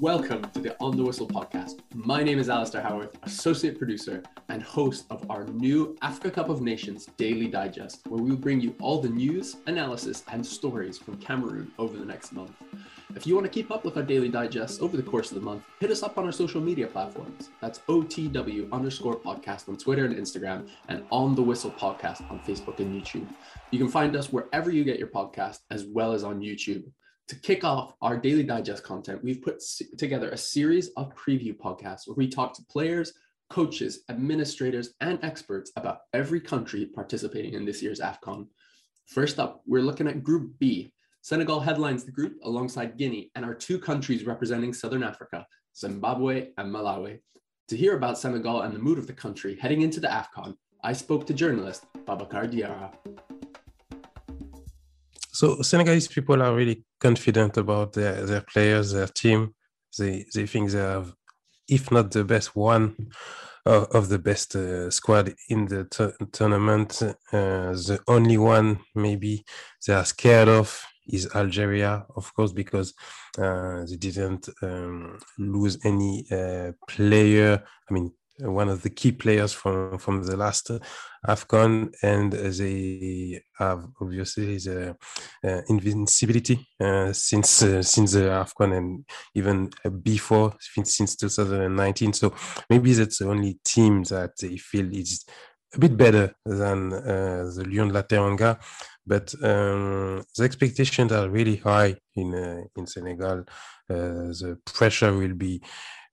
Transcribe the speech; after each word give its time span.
Welcome 0.00 0.48
to 0.52 0.60
the 0.60 0.76
On 0.78 0.96
the 0.96 1.02
Whistle 1.02 1.26
podcast. 1.26 1.80
My 1.92 2.22
name 2.22 2.38
is 2.38 2.48
Alistair 2.48 2.82
Howarth, 2.82 3.16
associate 3.24 3.78
producer 3.78 4.22
and 4.48 4.62
host 4.62 5.06
of 5.10 5.28
our 5.28 5.44
new 5.46 5.96
Africa 6.02 6.30
Cup 6.30 6.50
of 6.50 6.62
Nations 6.62 7.08
daily 7.16 7.48
digest, 7.48 8.06
where 8.06 8.22
we 8.22 8.30
will 8.30 8.36
bring 8.36 8.60
you 8.60 8.76
all 8.80 9.00
the 9.00 9.08
news, 9.08 9.56
analysis, 9.66 10.22
and 10.30 10.46
stories 10.46 10.98
from 10.98 11.16
Cameroon 11.16 11.72
over 11.80 11.96
the 11.96 12.04
next 12.04 12.32
month. 12.32 12.52
If 13.16 13.26
you 13.26 13.34
want 13.34 13.46
to 13.46 13.50
keep 13.50 13.72
up 13.72 13.84
with 13.84 13.96
our 13.96 14.04
daily 14.04 14.28
digest 14.28 14.80
over 14.82 14.96
the 14.96 15.02
course 15.02 15.32
of 15.32 15.34
the 15.34 15.44
month, 15.44 15.64
hit 15.80 15.90
us 15.90 16.04
up 16.04 16.16
on 16.16 16.24
our 16.24 16.32
social 16.32 16.60
media 16.60 16.86
platforms. 16.86 17.50
That's 17.60 17.80
OTW 17.88 18.70
underscore 18.70 19.16
podcast 19.16 19.68
on 19.68 19.78
Twitter 19.78 20.04
and 20.04 20.14
Instagram, 20.14 20.68
and 20.88 21.02
On 21.10 21.34
the 21.34 21.42
Whistle 21.42 21.72
podcast 21.72 22.30
on 22.30 22.38
Facebook 22.46 22.78
and 22.78 23.02
YouTube. 23.02 23.26
You 23.72 23.80
can 23.80 23.88
find 23.88 24.14
us 24.14 24.32
wherever 24.32 24.70
you 24.70 24.84
get 24.84 25.00
your 25.00 25.08
podcast, 25.08 25.58
as 25.72 25.86
well 25.86 26.12
as 26.12 26.22
on 26.22 26.38
YouTube 26.38 26.84
to 27.28 27.36
kick 27.36 27.62
off 27.62 27.92
our 28.00 28.16
daily 28.16 28.42
digest 28.42 28.82
content, 28.82 29.22
we've 29.22 29.42
put 29.42 29.62
together 29.98 30.30
a 30.30 30.36
series 30.36 30.88
of 30.96 31.14
preview 31.14 31.54
podcasts 31.56 32.06
where 32.06 32.16
we 32.16 32.26
talk 32.26 32.54
to 32.54 32.64
players, 32.70 33.12
coaches, 33.50 34.00
administrators, 34.08 34.94
and 35.00 35.18
experts 35.22 35.70
about 35.76 36.00
every 36.14 36.40
country 36.40 36.86
participating 36.86 37.52
in 37.52 37.66
this 37.66 37.82
year's 37.82 38.00
AFCON. 38.00 38.46
First 39.06 39.38
up, 39.38 39.62
we're 39.66 39.82
looking 39.82 40.08
at 40.08 40.24
Group 40.24 40.52
B. 40.58 40.92
Senegal 41.20 41.60
headlines 41.60 42.04
the 42.04 42.12
group 42.12 42.38
alongside 42.44 42.96
Guinea 42.96 43.30
and 43.34 43.44
our 43.44 43.54
two 43.54 43.78
countries 43.78 44.24
representing 44.24 44.72
Southern 44.72 45.02
Africa, 45.02 45.46
Zimbabwe 45.76 46.48
and 46.56 46.72
Malawi. 46.72 47.20
To 47.68 47.76
hear 47.76 47.96
about 47.96 48.18
Senegal 48.18 48.62
and 48.62 48.74
the 48.74 48.78
mood 48.78 48.98
of 48.98 49.06
the 49.06 49.12
country 49.12 49.58
heading 49.60 49.82
into 49.82 50.00
the 50.00 50.08
AFCON, 50.08 50.54
I 50.82 50.94
spoke 50.94 51.26
to 51.26 51.34
journalist 51.34 51.84
Babacar 52.06 52.50
Diarra. 52.50 53.37
So 55.38 55.62
Senegalese 55.62 56.08
people 56.08 56.42
are 56.42 56.52
really 56.52 56.84
confident 56.98 57.56
about 57.58 57.92
their, 57.92 58.26
their 58.26 58.40
players, 58.40 58.90
their 58.90 59.06
team. 59.06 59.54
They 59.96 60.24
they 60.34 60.46
think 60.46 60.72
they 60.72 60.80
have, 60.80 61.14
if 61.68 61.92
not 61.92 62.10
the 62.10 62.24
best 62.24 62.56
one, 62.56 62.96
of, 63.64 63.84
of 63.94 64.08
the 64.08 64.18
best 64.18 64.56
uh, 64.56 64.90
squad 64.90 65.32
in 65.48 65.66
the 65.66 65.84
t- 65.84 66.26
tournament. 66.32 67.00
Uh, 67.32 67.70
the 67.88 68.00
only 68.08 68.36
one 68.36 68.80
maybe 68.96 69.44
they 69.86 69.94
are 69.94 70.04
scared 70.04 70.48
of 70.48 70.82
is 71.06 71.32
Algeria, 71.36 72.04
of 72.16 72.34
course, 72.34 72.50
because 72.50 72.94
uh, 73.38 73.84
they 73.88 73.96
didn't 73.96 74.48
um, 74.60 75.20
lose 75.38 75.78
any 75.84 76.26
uh, 76.32 76.72
player. 76.88 77.62
I 77.88 77.94
mean, 77.94 78.10
one 78.40 78.68
of 78.68 78.82
the 78.82 78.90
key 78.90 79.12
players 79.12 79.52
from 79.52 79.98
from 79.98 80.22
the 80.22 80.36
last 80.36 80.70
AFCON, 81.26 81.92
and 82.02 82.32
they 82.32 83.42
have 83.58 83.86
obviously 84.00 84.58
the 84.58 84.96
uh, 85.44 85.60
invincibility 85.68 86.68
uh, 86.80 87.12
since 87.12 87.62
uh, 87.62 87.82
since 87.82 88.12
the 88.12 88.20
AFCON 88.20 88.76
and 88.76 89.04
even 89.34 89.70
before 90.02 90.54
since 90.60 91.16
2019. 91.16 92.12
So 92.12 92.34
maybe 92.70 92.92
that's 92.92 93.18
the 93.18 93.28
only 93.28 93.58
team 93.64 94.04
that 94.04 94.32
they 94.40 94.56
feel 94.56 94.92
is 94.94 95.24
a 95.74 95.78
bit 95.78 95.96
better 95.96 96.34
than 96.44 96.92
uh, 96.92 97.50
the 97.54 97.64
Lion 97.68 97.92
La 97.92 98.02
Teranga, 98.02 98.58
but 99.06 99.34
um, 99.42 100.22
the 100.36 100.44
expectations 100.44 101.12
are 101.12 101.28
really 101.28 101.56
high 101.56 101.96
in 102.14 102.34
uh, 102.34 102.62
in 102.76 102.86
Senegal. 102.86 103.44
Uh, 103.90 104.32
the 104.40 104.58
pressure 104.64 105.12
will 105.12 105.34
be 105.34 105.62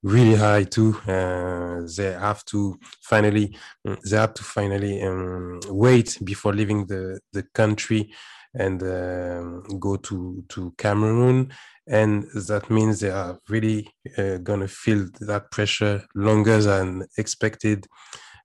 really 0.06 0.36
high 0.36 0.64
too. 0.64 0.96
Uh, 1.08 1.82
they 1.98 2.12
have 2.14 2.46
to 2.46 2.80
finally 3.02 3.58
they 3.84 4.18
have 4.18 4.34
to 4.36 4.44
finally 4.44 5.02
um, 5.04 5.60
wait 5.70 6.18
before 6.24 6.54
leaving 6.54 6.86
the 6.88 7.20
the 7.34 7.44
country 7.54 8.14
and 8.54 8.82
um, 8.84 9.64
go 9.80 9.98
to 9.98 10.44
to 10.50 10.74
Cameroon, 10.78 11.52
and 11.88 12.24
that 12.48 12.70
means 12.70 13.00
they 13.00 13.10
are 13.10 13.38
really 13.50 13.90
uh, 14.18 14.38
gonna 14.38 14.68
feel 14.68 15.08
that 15.22 15.52
pressure 15.52 16.04
longer 16.16 16.62
than 16.62 17.06
expected. 17.18 17.88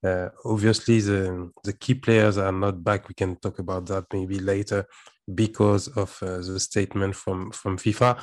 Uh, 0.05 0.29
obviously, 0.45 1.01
the 1.01 1.51
the 1.65 1.73
key 1.75 1.95
players 1.95 2.39
are 2.39 2.53
not 2.53 2.83
back. 2.83 3.09
We 3.09 3.15
can 3.15 3.37
talk 3.37 3.59
about 3.59 3.87
that 3.87 4.07
maybe 4.13 4.39
later 4.39 4.87
because 5.35 5.89
of 5.89 6.19
uh, 6.23 6.39
the 6.39 6.59
statement 6.59 7.15
from 7.17 7.51
from 7.53 7.77
FIFA. 7.77 8.19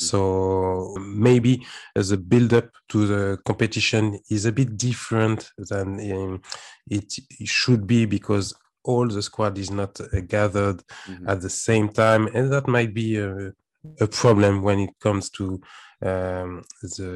So 0.00 0.94
maybe 0.98 1.66
the 1.94 2.16
build 2.16 2.54
up 2.54 2.70
to 2.88 3.06
the 3.06 3.38
competition 3.44 4.18
is 4.30 4.46
a 4.46 4.52
bit 4.52 4.76
different 4.76 5.50
than 5.58 6.00
um, 6.12 6.42
it 6.88 7.12
should 7.44 7.86
be 7.86 8.06
because 8.06 8.54
all 8.82 9.06
the 9.06 9.22
squad 9.22 9.58
is 9.58 9.70
not 9.70 10.00
uh, 10.00 10.20
gathered 10.26 10.82
mm-hmm. 11.06 11.28
at 11.28 11.40
the 11.40 11.50
same 11.50 11.88
time, 11.88 12.28
and 12.34 12.50
that 12.52 12.66
might 12.66 12.94
be 12.94 13.18
a, 13.18 13.52
a 14.00 14.06
problem 14.06 14.62
when 14.62 14.80
it 14.80 14.90
comes 15.00 15.28
to 15.30 15.60
um, 16.02 16.62
the 16.82 17.10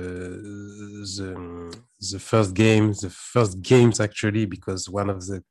the 1.16 1.78
the 2.12 2.18
first 2.18 2.52
games, 2.54 3.00
the 3.00 3.10
first 3.10 3.62
games 3.62 3.98
actually, 3.98 4.44
because 4.44 4.90
one 4.90 5.08
of 5.08 5.26
the 5.26 5.42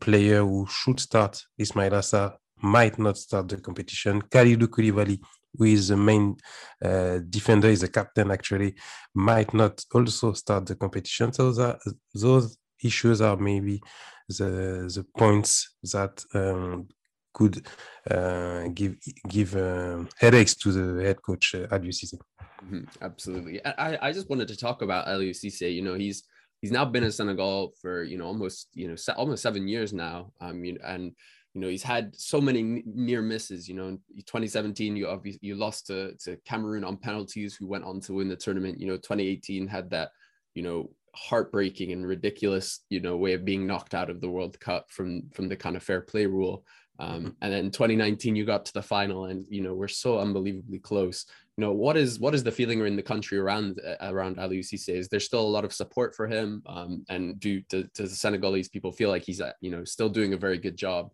player 0.00 0.44
who 0.44 0.66
should 0.68 1.00
start, 1.00 1.42
Ismaila 1.60 2.02
Sarr, 2.02 2.34
might 2.62 2.98
not 2.98 3.18
start 3.18 3.48
the 3.48 3.56
competition. 3.56 4.22
Kalidou 4.22 4.68
Koulibaly 4.68 5.20
who 5.56 5.64
is 5.64 5.88
the 5.88 5.96
main 5.96 6.36
uh, 6.84 7.18
defender, 7.28 7.68
is 7.68 7.80
the 7.80 7.88
captain 7.88 8.30
actually, 8.30 8.74
might 9.14 9.52
not 9.54 9.84
also 9.94 10.32
start 10.32 10.66
the 10.66 10.76
competition. 10.76 11.32
So 11.32 11.52
that, 11.52 11.78
those 12.14 12.56
issues 12.82 13.20
are 13.20 13.36
maybe 13.36 13.80
the 14.28 14.90
the 14.94 15.06
points 15.16 15.76
that 15.92 16.22
um, 16.34 16.88
could 17.32 17.66
uh, 18.10 18.68
give 18.68 18.96
give 19.28 19.54
um, 19.56 20.08
headaches 20.18 20.54
to 20.56 20.72
the 20.72 21.04
head 21.04 21.22
coach 21.22 21.54
uh, 21.54 21.66
Aliou 21.68 21.92
Cisse. 21.92 22.18
Mm-hmm, 22.64 22.84
absolutely. 23.02 23.64
I, 23.64 24.08
I 24.08 24.12
just 24.12 24.28
wanted 24.30 24.48
to 24.48 24.56
talk 24.56 24.82
about 24.82 25.06
Cisse. 25.06 25.72
You 25.72 25.82
know, 25.82 25.94
he's 25.94 26.24
he's 26.60 26.72
now 26.72 26.84
been 26.84 27.04
in 27.04 27.12
Senegal 27.12 27.72
for 27.80 28.02
you 28.02 28.18
know 28.18 28.26
almost 28.26 28.68
you 28.72 28.88
know 28.88 28.96
se- 28.96 29.12
almost 29.16 29.42
seven 29.42 29.68
years 29.68 29.92
now. 29.92 30.32
Um, 30.40 30.64
you 30.64 30.78
and 30.84 31.12
you 31.56 31.62
know 31.62 31.68
he's 31.68 31.82
had 31.82 32.14
so 32.14 32.38
many 32.38 32.82
near 32.84 33.22
misses 33.22 33.66
you 33.66 33.74
know 33.74 33.88
in 33.88 33.98
2017 34.18 34.94
you 34.94 35.08
obviously 35.08 35.40
you 35.40 35.54
lost 35.54 35.86
to, 35.86 36.14
to 36.16 36.36
cameroon 36.44 36.84
on 36.84 36.98
penalties 36.98 37.56
who 37.56 37.66
went 37.66 37.82
on 37.82 37.98
to 37.98 38.12
win 38.12 38.28
the 38.28 38.36
tournament 38.36 38.78
you 38.78 38.86
know 38.86 38.96
2018 38.96 39.66
had 39.66 39.88
that 39.88 40.10
you 40.54 40.62
know 40.62 40.90
heartbreaking 41.14 41.92
and 41.92 42.06
ridiculous 42.06 42.80
you 42.90 43.00
know 43.00 43.16
way 43.16 43.32
of 43.32 43.46
being 43.46 43.66
knocked 43.66 43.94
out 43.94 44.10
of 44.10 44.20
the 44.20 44.28
world 44.28 44.60
cup 44.60 44.90
from 44.90 45.22
from 45.32 45.48
the 45.48 45.56
kind 45.56 45.76
of 45.76 45.82
fair 45.82 46.02
play 46.02 46.26
rule 46.26 46.62
um, 46.98 47.20
mm-hmm. 47.20 47.28
and 47.40 47.52
then 47.54 47.70
2019 47.70 48.36
you 48.36 48.44
got 48.44 48.66
to 48.66 48.74
the 48.74 48.82
final 48.82 49.24
and 49.24 49.46
you 49.48 49.62
know 49.62 49.72
we're 49.72 49.88
so 49.88 50.18
unbelievably 50.18 50.80
close 50.80 51.24
you 51.56 51.64
know 51.64 51.72
what 51.72 51.96
is 51.96 52.20
what 52.20 52.34
is 52.34 52.44
the 52.44 52.52
feeling 52.52 52.84
in 52.84 52.96
the 52.96 53.02
country 53.02 53.38
around 53.38 53.80
around 54.02 54.36
Aliou 54.36 54.60
Cisse? 54.60 54.90
Is 54.90 55.08
there 55.08 55.20
still 55.20 55.40
a 55.40 55.54
lot 55.56 55.64
of 55.64 55.72
support 55.72 56.14
for 56.14 56.26
him? 56.26 56.62
Um, 56.66 57.06
and 57.08 57.40
do, 57.40 57.62
do 57.70 57.88
does 57.94 58.10
the 58.10 58.16
Senegalese 58.16 58.68
people 58.68 58.92
feel 58.92 59.08
like 59.08 59.22
he's 59.22 59.40
uh, 59.40 59.52
you 59.62 59.70
know 59.70 59.82
still 59.82 60.10
doing 60.10 60.34
a 60.34 60.36
very 60.36 60.58
good 60.58 60.76
job? 60.76 61.12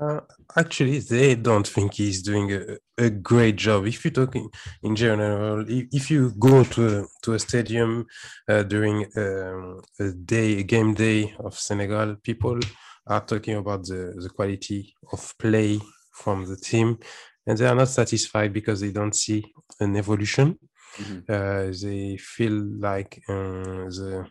Uh, 0.00 0.20
actually, 0.56 1.00
they 1.00 1.34
don't 1.34 1.66
think 1.66 1.94
he's 1.94 2.22
doing 2.22 2.52
a, 2.52 2.76
a 2.98 3.10
great 3.10 3.56
job. 3.56 3.86
If 3.86 4.04
you 4.04 4.12
talk 4.12 4.36
in, 4.36 4.48
in 4.82 4.94
general, 4.94 5.64
if, 5.68 5.86
if, 5.92 6.10
you 6.10 6.32
go 6.38 6.62
to 6.62 7.00
a, 7.00 7.04
to 7.22 7.34
a 7.34 7.38
stadium 7.38 8.06
uh, 8.48 8.62
during 8.62 9.06
um, 9.16 9.80
a 9.98 10.12
day, 10.12 10.60
a 10.60 10.62
game 10.62 10.94
day 10.94 11.34
of 11.40 11.58
Senegal, 11.58 12.16
people 12.22 12.60
are 13.08 13.24
talking 13.24 13.56
about 13.56 13.84
the, 13.84 14.14
the 14.16 14.28
quality 14.28 14.94
of 15.12 15.34
play 15.38 15.80
from 16.12 16.44
the 16.44 16.56
team, 16.56 16.98
and 17.46 17.58
they 17.58 17.66
are 17.66 17.74
not 17.74 17.88
satisfied 17.88 18.52
because 18.52 18.80
they 18.80 18.92
don't 18.92 19.16
see 19.16 19.44
an 19.80 19.96
evolution. 19.96 20.58
Mm-hmm. 20.96 21.18
Uh, 21.28 21.72
they 21.82 22.16
feel 22.18 22.52
like 22.78 23.20
uh, 23.28 23.88
the 23.98 24.26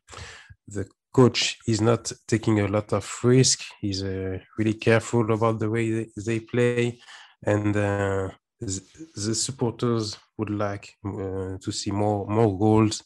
the 0.68 0.88
coach 1.14 1.58
is 1.68 1.82
not 1.82 2.12
taking 2.28 2.60
a 2.60 2.68
lot 2.68 2.94
of 2.94 3.20
risk. 3.24 3.64
He's 3.82 4.04
uh, 4.04 4.38
really 4.58 4.76
careful 4.76 5.32
about 5.32 5.60
the 5.60 5.70
way 5.70 6.08
they, 6.16 6.40
play, 6.40 7.00
and 7.46 7.76
uh, 7.76 8.30
the 8.60 9.36
supporters 9.36 10.18
would 10.38 10.50
like 10.50 10.94
uh, 11.06 11.58
to 11.62 11.72
see 11.72 11.92
more 11.92 12.28
more 12.28 12.58
goals. 12.58 13.04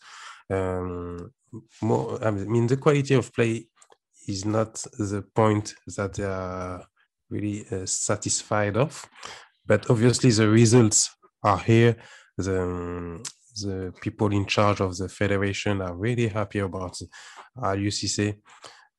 Um, 0.49 1.31
more, 1.81 2.23
I 2.25 2.31
mean, 2.31 2.67
the 2.67 2.77
quality 2.77 3.13
of 3.15 3.33
play 3.33 3.67
is 4.27 4.45
not 4.45 4.73
the 4.97 5.23
point 5.35 5.73
that 5.97 6.13
they 6.13 6.23
are 6.23 6.83
really 7.29 7.65
uh, 7.71 7.85
satisfied 7.85 8.77
of, 8.77 9.07
but 9.65 9.89
obviously 9.89 10.31
the 10.31 10.47
results 10.47 11.09
are 11.43 11.59
here. 11.59 11.95
The 12.37 12.63
um, 12.63 13.23
the 13.61 13.93
people 14.01 14.31
in 14.31 14.45
charge 14.45 14.81
of 14.81 14.97
the 14.97 15.09
federation 15.09 15.81
are 15.81 15.95
really 15.95 16.27
happy 16.27 16.59
about 16.59 16.97
Cisse. 17.57 18.37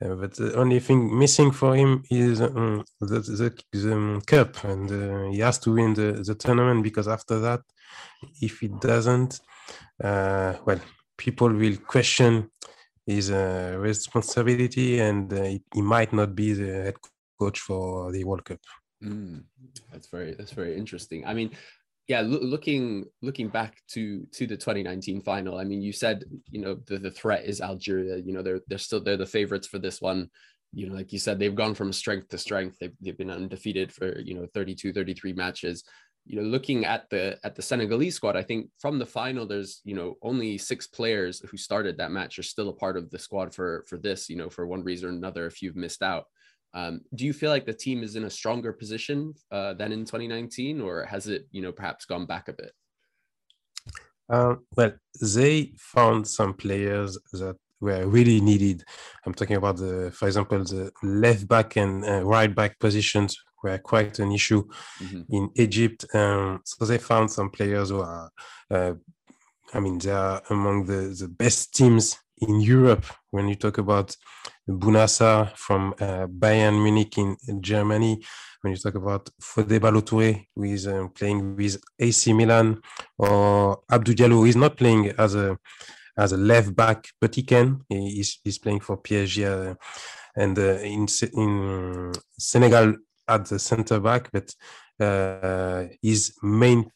Uh, 0.02 0.14
but 0.16 0.34
the 0.34 0.54
only 0.56 0.80
thing 0.80 1.16
missing 1.16 1.52
for 1.52 1.76
him 1.76 2.02
is 2.10 2.40
um, 2.40 2.84
the, 3.00 3.20
the, 3.20 3.56
the 3.72 3.92
um, 3.92 4.20
cup, 4.26 4.64
and 4.64 4.90
uh, 4.90 5.30
he 5.30 5.38
has 5.38 5.58
to 5.60 5.74
win 5.74 5.94
the, 5.94 6.24
the 6.26 6.34
tournament 6.34 6.82
because 6.82 7.06
after 7.06 7.38
that, 7.38 7.60
if 8.40 8.58
he 8.60 8.68
doesn't, 8.68 9.40
uh, 10.02 10.54
well, 10.64 10.80
people 11.16 11.52
will 11.52 11.76
question 11.76 12.50
his 13.06 13.30
uh, 13.30 13.76
responsibility, 13.78 14.98
and 14.98 15.32
uh, 15.32 15.44
he 15.72 15.82
might 15.82 16.12
not 16.12 16.34
be 16.34 16.52
the 16.52 16.72
head 16.84 16.94
coach 17.38 17.60
for 17.60 18.10
the 18.10 18.24
World 18.24 18.44
Cup. 18.44 18.58
Mm, 19.02 19.44
that's 19.92 20.08
very 20.08 20.34
that's 20.34 20.52
very 20.52 20.76
interesting. 20.76 21.26
I 21.26 21.34
mean, 21.34 21.50
yeah, 22.08 22.20
lo- 22.20 22.40
looking 22.42 23.04
looking 23.20 23.48
back 23.48 23.76
to 23.90 24.26
to 24.32 24.46
the 24.46 24.56
2019 24.56 25.22
final, 25.22 25.58
I 25.58 25.64
mean, 25.64 25.82
you 25.82 25.92
said 25.92 26.24
you 26.50 26.60
know 26.60 26.76
the, 26.86 26.98
the 26.98 27.10
threat 27.10 27.44
is 27.44 27.60
Algeria. 27.60 28.16
You 28.18 28.32
know, 28.32 28.42
they're 28.42 28.60
they're 28.66 28.78
still 28.78 29.02
they're 29.02 29.16
the 29.16 29.26
favorites 29.26 29.68
for 29.68 29.78
this 29.78 30.00
one. 30.00 30.28
You 30.72 30.88
know, 30.88 30.94
like 30.94 31.12
you 31.12 31.18
said, 31.18 31.38
they've 31.38 31.54
gone 31.54 31.74
from 31.74 31.92
strength 31.92 32.28
to 32.28 32.38
strength. 32.38 32.78
They've, 32.80 32.94
they've 33.00 33.18
been 33.18 33.30
undefeated 33.30 33.92
for 33.92 34.18
you 34.20 34.34
know 34.34 34.46
32, 34.54 34.92
33 34.92 35.32
matches. 35.34 35.84
You 36.24 36.36
know, 36.36 36.42
looking 36.42 36.84
at 36.84 37.08
the 37.10 37.38
at 37.44 37.54
the 37.54 37.62
Senegalese 37.62 38.16
squad, 38.16 38.36
I 38.36 38.42
think 38.42 38.70
from 38.80 38.98
the 38.98 39.06
final, 39.06 39.46
there's 39.46 39.80
you 39.84 39.94
know 39.94 40.16
only 40.22 40.58
six 40.58 40.86
players 40.88 41.40
who 41.48 41.56
started 41.56 41.98
that 41.98 42.10
match 42.10 42.38
are 42.38 42.44
still 42.44 42.68
a 42.68 42.74
part 42.74 42.96
of 42.96 43.10
the 43.10 43.18
squad 43.18 43.54
for 43.54 43.84
for 43.88 43.96
this. 43.96 44.28
You 44.28 44.36
know, 44.36 44.50
for 44.50 44.66
one 44.66 44.82
reason 44.82 45.08
or 45.08 45.12
another, 45.12 45.46
if 45.46 45.62
you've 45.62 45.76
missed 45.76 46.02
out. 46.02 46.24
Um, 46.74 47.02
do 47.14 47.26
you 47.26 47.32
feel 47.32 47.50
like 47.50 47.66
the 47.66 47.74
team 47.74 48.02
is 48.02 48.16
in 48.16 48.24
a 48.24 48.30
stronger 48.30 48.72
position 48.72 49.34
uh, 49.50 49.74
than 49.74 49.92
in 49.92 50.04
2019, 50.04 50.80
or 50.80 51.04
has 51.04 51.28
it, 51.28 51.46
you 51.50 51.62
know, 51.62 51.72
perhaps 51.72 52.06
gone 52.06 52.26
back 52.26 52.48
a 52.48 52.52
bit? 52.52 52.72
Uh, 54.28 54.54
well, 54.76 54.92
they 55.20 55.72
found 55.76 56.26
some 56.26 56.54
players 56.54 57.18
that 57.32 57.56
were 57.80 58.06
really 58.06 58.40
needed. 58.40 58.84
I'm 59.26 59.34
talking 59.34 59.56
about 59.56 59.76
the, 59.76 60.10
for 60.14 60.26
example, 60.26 60.64
the 60.64 60.90
left 61.02 61.46
back 61.46 61.76
and 61.76 62.04
uh, 62.04 62.22
right 62.24 62.52
back 62.54 62.78
positions 62.78 63.36
were 63.62 63.78
quite 63.78 64.18
an 64.18 64.32
issue 64.32 64.64
mm-hmm. 65.00 65.22
in 65.28 65.50
Egypt. 65.56 66.06
Um, 66.14 66.60
so 66.64 66.84
they 66.84 66.98
found 66.98 67.30
some 67.30 67.50
players 67.50 67.90
who 67.90 68.00
are, 68.00 68.30
uh, 68.70 68.94
I 69.74 69.80
mean, 69.80 69.98
they 69.98 70.10
are 70.10 70.40
among 70.48 70.86
the, 70.86 71.14
the 71.18 71.28
best 71.28 71.74
teams 71.74 72.16
in 72.42 72.60
Europe 72.60 73.06
when 73.30 73.48
you 73.48 73.54
talk 73.54 73.78
about 73.78 74.16
Bouna 74.68 75.06
Sarr 75.06 75.56
from 75.56 75.94
uh, 76.00 76.26
Bayern 76.26 76.82
Munich 76.82 77.18
in, 77.18 77.36
Germany, 77.60 78.22
when 78.60 78.72
you 78.72 78.78
talk 78.78 78.94
about 78.94 79.28
Fodé 79.40 79.80
Ballo-Touré, 79.80 80.46
who 80.54 80.64
is 80.64 80.86
um, 80.86 81.10
playing 81.10 81.56
with 81.56 81.80
AC 81.98 82.32
Milan, 82.32 82.80
or 83.18 83.80
Abdou 83.90 84.14
Diallo, 84.14 84.40
who 84.40 84.44
is 84.44 84.56
not 84.56 84.76
playing 84.76 85.10
as 85.18 85.34
a 85.34 85.58
as 86.18 86.32
a 86.32 86.36
left 86.36 86.76
back, 86.76 87.08
but 87.20 87.34
he 87.34 87.42
can. 87.42 87.80
He's, 87.88 88.38
he's 88.44 88.58
playing 88.58 88.80
for 88.80 88.98
PSG 88.98 89.46
uh, 89.46 89.74
and 90.36 90.58
uh, 90.58 90.78
in 90.80 91.06
in 91.32 92.12
Senegal 92.38 92.96
at 93.26 93.46
the 93.46 93.58
center 93.58 93.98
back, 93.98 94.30
but 94.30 94.54
uh, 95.00 95.86
his 96.02 96.36
main 96.42 96.90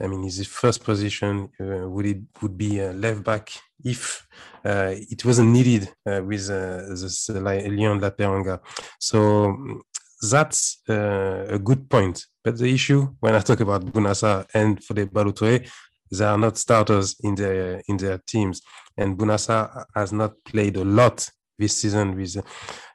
I 0.00 0.06
mean, 0.06 0.22
his 0.22 0.46
first 0.46 0.84
position 0.84 1.50
uh, 1.60 1.88
would 1.88 2.06
it 2.06 2.22
would 2.40 2.56
be 2.56 2.80
a 2.80 2.92
left 2.92 3.24
back 3.24 3.50
if 3.84 4.26
uh, 4.64 4.94
it 4.94 5.24
wasn't 5.24 5.50
needed 5.50 5.92
uh, 6.06 6.22
with 6.24 6.48
uh, 6.50 6.88
this 6.88 7.28
uh, 7.30 7.40
Lyon 7.40 8.00
La 8.00 8.10
Teranga. 8.10 8.60
So 8.98 9.82
that's 10.30 10.82
uh, 10.88 11.46
a 11.48 11.58
good 11.58 11.88
point. 11.88 12.26
But 12.44 12.58
the 12.58 12.72
issue 12.72 13.08
when 13.20 13.34
I 13.34 13.40
talk 13.40 13.60
about 13.60 13.84
Bouna 13.84 14.14
Sarr 14.14 14.46
and 14.54 14.80
Fodé 14.80 15.10
Ballo-Touré, 15.10 15.68
they 16.10 16.24
are 16.24 16.38
not 16.38 16.56
starters 16.58 17.16
in 17.20 17.34
their 17.34 17.82
in 17.88 17.96
their 17.96 18.18
teams, 18.18 18.62
and 18.96 19.18
Bouna 19.18 19.36
Sarr 19.36 19.84
has 19.94 20.12
not 20.12 20.32
played 20.44 20.76
a 20.76 20.84
lot 20.84 21.28
this 21.58 21.76
season 21.76 22.16
with 22.16 22.36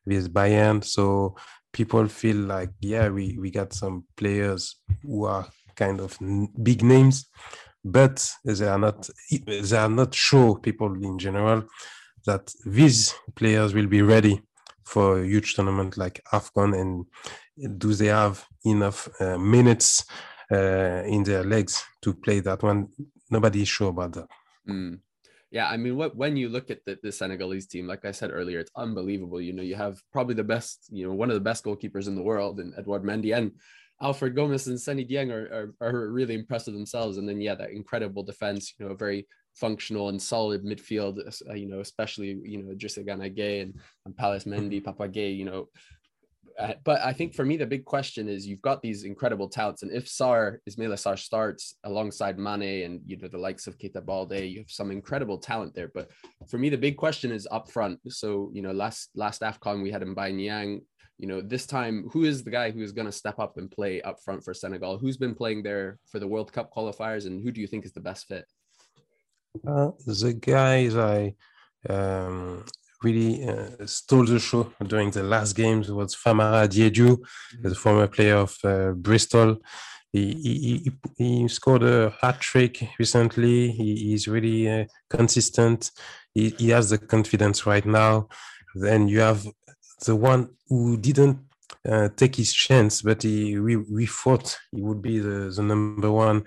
with 0.06 0.33
Bayern. 0.33 0.83
So 0.83 1.35
people 1.71 2.07
feel 2.07 2.38
like 2.38 2.71
yeah, 2.79 3.09
we 3.09 3.38
we 3.39 3.51
got 3.51 3.73
some 3.73 4.06
players 4.15 4.77
who 5.03 5.25
are 5.25 5.47
kind 5.75 5.99
of 5.99 6.17
big 6.61 6.83
names, 6.83 7.29
but 7.83 8.29
they 8.45 8.67
are 8.67 8.79
not 8.79 9.09
they 9.45 9.77
are 9.77 9.89
not 9.89 10.13
sure 10.13 10.59
people 10.59 10.93
in 11.03 11.19
general 11.19 11.63
that 12.25 12.53
these 12.65 13.13
players 13.35 13.73
will 13.73 13.87
be 13.87 14.01
ready 14.01 14.41
for 14.85 15.19
a 15.19 15.25
huge 15.25 15.55
tournament 15.55 15.97
like 15.97 16.21
AFCON 16.31 16.79
and 16.79 17.05
do 17.77 17.93
they 17.93 18.07
have 18.07 18.45
enough 18.65 19.09
uh, 19.19 19.37
minutes 19.37 20.05
uh, 20.51 21.03
in 21.05 21.23
their 21.23 21.43
legs 21.43 21.83
to 22.01 22.13
play 22.13 22.39
that 22.39 22.63
one? 22.63 22.87
Nobody 23.29 23.61
is 23.61 23.67
sure 23.67 23.89
about 23.89 24.13
that. 24.13 24.27
Mm. 24.67 24.99
Yeah, 25.51 25.69
I 25.69 25.77
mean, 25.77 25.97
what 25.97 26.15
when 26.15 26.35
you 26.35 26.49
look 26.49 26.71
at 26.71 26.83
the, 26.83 26.97
the 27.03 27.11
Senegalese 27.11 27.67
team, 27.67 27.85
like 27.85 28.05
I 28.05 28.11
said 28.11 28.31
earlier, 28.33 28.59
it's 28.59 28.71
unbelievable. 28.75 29.39
You 29.39 29.53
know, 29.53 29.61
you 29.61 29.75
have 29.75 30.01
probably 30.11 30.33
the 30.33 30.43
best, 30.43 30.87
you 30.89 31.05
know, 31.05 31.13
one 31.13 31.29
of 31.29 31.35
the 31.35 31.47
best 31.47 31.63
goalkeepers 31.63 32.07
in 32.07 32.15
the 32.15 32.23
world, 32.23 32.59
and 32.59 32.73
Edouard 32.75 33.03
Mendy, 33.03 33.37
and 33.37 33.51
Alfred 34.03 34.35
Gomis 34.35 34.67
and 34.67 34.79
Seny 34.79 35.05
Dieng 35.05 35.31
are, 35.31 35.73
are, 35.81 35.88
are 35.88 36.11
really 36.11 36.35
impressive 36.35 36.73
themselves. 36.73 37.17
And 37.17 37.27
then, 37.27 37.39
yeah, 37.39 37.55
that 37.55 37.71
incredible 37.71 38.21
defense, 38.21 38.73
you 38.77 38.85
know, 38.85 38.91
a 38.91 38.97
very 38.97 39.25
functional 39.55 40.09
and 40.09 40.21
solid 40.21 40.63
midfield, 40.63 41.19
uh, 41.50 41.53
you 41.53 41.67
know, 41.67 41.79
especially, 41.79 42.38
you 42.44 42.61
know, 42.61 42.73
Idrissa 42.73 43.05
Gana 43.05 43.29
Gueye 43.29 43.61
and, 43.61 43.73
and 44.05 44.17
Palace 44.17 44.44
Mendy, 44.44 44.83
Papa 44.83 45.07
Gueye, 45.07 45.38
you 45.38 45.45
know. 45.45 45.69
Uh, 46.59 46.73
but 46.83 47.01
I 47.01 47.13
think 47.13 47.33
for 47.33 47.45
me, 47.45 47.57
the 47.57 47.65
big 47.65 47.83
question 47.83 48.29
is 48.29 48.45
you've 48.45 48.61
got 48.61 48.81
these 48.81 49.05
incredible 49.05 49.50
talents. 49.50 49.81
And 49.81 49.91
if 49.91 50.06
Sarr, 50.06 50.57
Ismaila 50.69 50.95
Sarr 50.95 51.17
starts 51.17 51.77
alongside 51.83 52.38
Mane 52.38 52.83
and, 52.85 53.01
you 53.07 53.17
know, 53.17 53.27
the 53.27 53.39
likes 53.39 53.65
of 53.65 53.77
Keita 53.79 54.06
Balde, 54.06 54.33
you 54.33 54.59
have 54.59 54.69
some 54.69 54.91
incredible 54.91 55.39
talent 55.39 55.73
there. 55.73 55.91
But 55.95 56.11
for 56.49 56.59
me, 56.59 56.69
the 56.69 56.77
big 56.77 56.95
question 56.97 57.31
is 57.31 57.47
up 57.49 57.71
front. 57.71 57.99
So, 58.09 58.51
you 58.53 58.61
know, 58.61 58.71
last, 58.71 59.09
last 59.15 59.41
AFCON, 59.41 59.81
we 59.81 59.91
had 59.91 60.03
Mbaye 60.03 60.35
Niang, 60.35 60.81
you 61.23 61.29
know, 61.29 61.39
this 61.39 61.65
time, 61.65 62.09
who 62.11 62.25
is 62.25 62.43
the 62.43 62.51
guy 62.51 62.69
who 62.69 62.81
is 62.81 62.91
going 62.91 63.05
to 63.05 63.19
step 63.21 63.39
up 63.39 63.55
and 63.55 63.71
play 63.71 64.01
up 64.01 64.17
front 64.25 64.43
for 64.43 64.53
Senegal? 64.53 64.97
Who's 64.97 65.15
been 65.15 65.33
playing 65.33 65.63
there 65.63 65.97
for 66.11 66.19
the 66.19 66.27
World 66.27 66.51
Cup 66.51 66.67
qualifiers, 66.75 67.27
and 67.27 67.41
who 67.41 67.49
do 67.49 67.61
you 67.61 67.67
think 67.67 67.85
is 67.85 67.93
the 67.93 68.01
best 68.01 68.27
fit? 68.27 68.45
Uh, 69.65 69.91
the 70.05 70.33
guys 70.33 70.97
I 70.97 71.33
um, 71.89 72.65
really 73.03 73.47
uh, 73.47 73.85
stole 73.85 74.25
the 74.25 74.37
show 74.37 74.73
during 74.85 75.11
the 75.11 75.23
last 75.23 75.53
games 75.53 75.89
was 75.89 76.13
Famara 76.13 76.67
Diédhiou, 76.67 77.15
mm-hmm. 77.15 77.69
the 77.69 77.75
former 77.83 78.07
player 78.07 78.35
of 78.35 78.57
uh, 78.65 78.91
Bristol. 78.91 79.61
He, 80.11 80.25
he, 80.33 80.91
he, 81.17 81.47
scored 81.47 81.83
a 81.83 82.13
hat 82.21 82.41
trick 82.41 82.85
recently. 82.99 83.71
He, 83.71 83.95
he's 84.07 84.27
really 84.27 84.69
uh, 84.69 84.85
consistent. 85.09 85.89
He, 86.33 86.49
he 86.49 86.71
has 86.71 86.89
the 86.89 86.97
confidence 86.97 87.65
right 87.65 87.85
now. 87.85 88.27
Then 88.75 89.07
you 89.07 89.21
have 89.21 89.47
the 90.05 90.15
one 90.15 90.50
who 90.67 90.97
didn't 90.97 91.39
uh, 91.88 92.09
take 92.15 92.35
his 92.35 92.53
chance, 92.53 93.01
but 93.01 93.23
he, 93.23 93.59
we, 93.59 93.75
we 93.75 94.05
thought 94.05 94.57
he 94.71 94.81
would 94.81 95.01
be 95.01 95.19
the, 95.19 95.51
the 95.55 95.63
number 95.63 96.11
one 96.11 96.44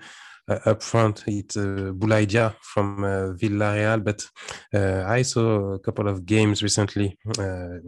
uh, 0.49 0.59
up 0.65 0.81
front. 0.81 1.23
It's 1.27 1.57
uh, 1.57 1.91
Boulaye 1.93 2.27
Dia 2.27 2.55
from 2.61 3.03
uh, 3.03 3.33
Villarreal, 3.33 4.03
but 4.03 4.25
uh, 4.73 5.03
I 5.07 5.21
saw 5.21 5.73
a 5.73 5.79
couple 5.79 6.07
of 6.07 6.25
games 6.25 6.63
recently, 6.63 7.17
uh, 7.39 7.79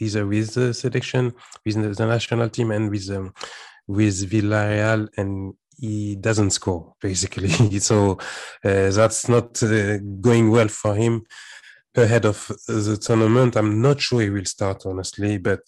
either 0.00 0.26
with 0.26 0.54
the 0.54 0.72
selection, 0.72 1.32
with 1.64 1.96
the, 1.96 2.06
national 2.06 2.48
team, 2.50 2.70
and 2.70 2.90
with 2.90 3.10
um, 3.10 3.34
with 3.86 4.30
Villarreal, 4.30 5.08
and 5.16 5.54
he 5.76 6.16
doesn't 6.16 6.50
score 6.50 6.94
basically. 7.00 7.48
so 7.80 8.12
uh, 8.64 8.90
that's 8.90 9.28
not 9.28 9.60
going 10.20 10.50
well 10.50 10.68
for 10.68 10.94
him 10.94 11.26
ahead 11.96 12.24
of 12.24 12.50
the 12.66 12.96
tournament. 12.96 13.56
I'm 13.56 13.80
not 13.80 14.00
sure 14.00 14.20
he 14.20 14.30
will 14.30 14.44
start, 14.44 14.84
honestly, 14.86 15.38
but 15.38 15.60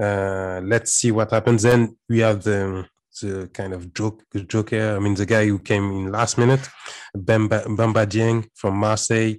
uh, 0.00 0.60
let's 0.64 0.92
see 0.92 1.10
what 1.10 1.30
happens. 1.30 1.62
Then 1.62 1.96
we 2.08 2.20
have 2.20 2.42
the 2.42 2.86
the 3.22 3.48
kind 3.52 3.72
of 3.72 3.94
joke, 3.94 4.22
joker. 4.46 4.96
I 4.96 4.98
mean, 4.98 5.14
the 5.14 5.26
guy 5.26 5.46
who 5.46 5.58
came 5.58 5.90
in 5.90 6.12
last 6.12 6.36
minute, 6.36 6.68
Bamba, 7.16 7.64
Bamba 7.64 8.06
Dieng 8.06 8.48
from 8.54 8.76
Marseille. 8.76 9.36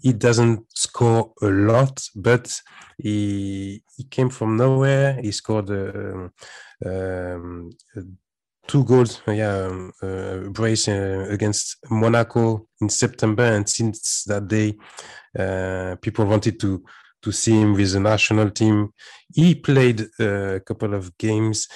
He 0.00 0.12
doesn't 0.12 0.64
score 0.74 1.32
a 1.42 1.46
lot, 1.46 2.00
but 2.14 2.60
he 2.96 3.82
he 3.96 4.04
came 4.04 4.30
from 4.30 4.56
nowhere. 4.56 5.20
He 5.20 5.32
scored 5.32 5.70
uh, 5.70 6.28
um, 6.86 7.70
two 8.68 8.84
goals, 8.84 9.22
yeah, 9.26 9.66
um, 9.66 9.92
uh, 10.02 10.50
brace 10.50 10.88
uh, 10.88 11.26
against 11.30 11.78
Monaco 11.90 12.68
in 12.80 12.88
September, 12.88 13.44
and 13.44 13.68
since 13.68 14.24
that 14.24 14.46
day, 14.46 14.76
uh, 15.36 15.96
people 16.00 16.26
wanted 16.26 16.60
to 16.60 16.84
to 17.20 17.32
see 17.32 17.60
him 17.60 17.72
with 17.72 17.92
the 17.92 18.00
national 18.00 18.50
team. 18.50 18.92
He 19.34 19.56
played 19.56 20.02
uh, 20.20 20.56
a 20.56 20.60
couple 20.60 20.94
of 20.94 21.16
games. 21.18 21.66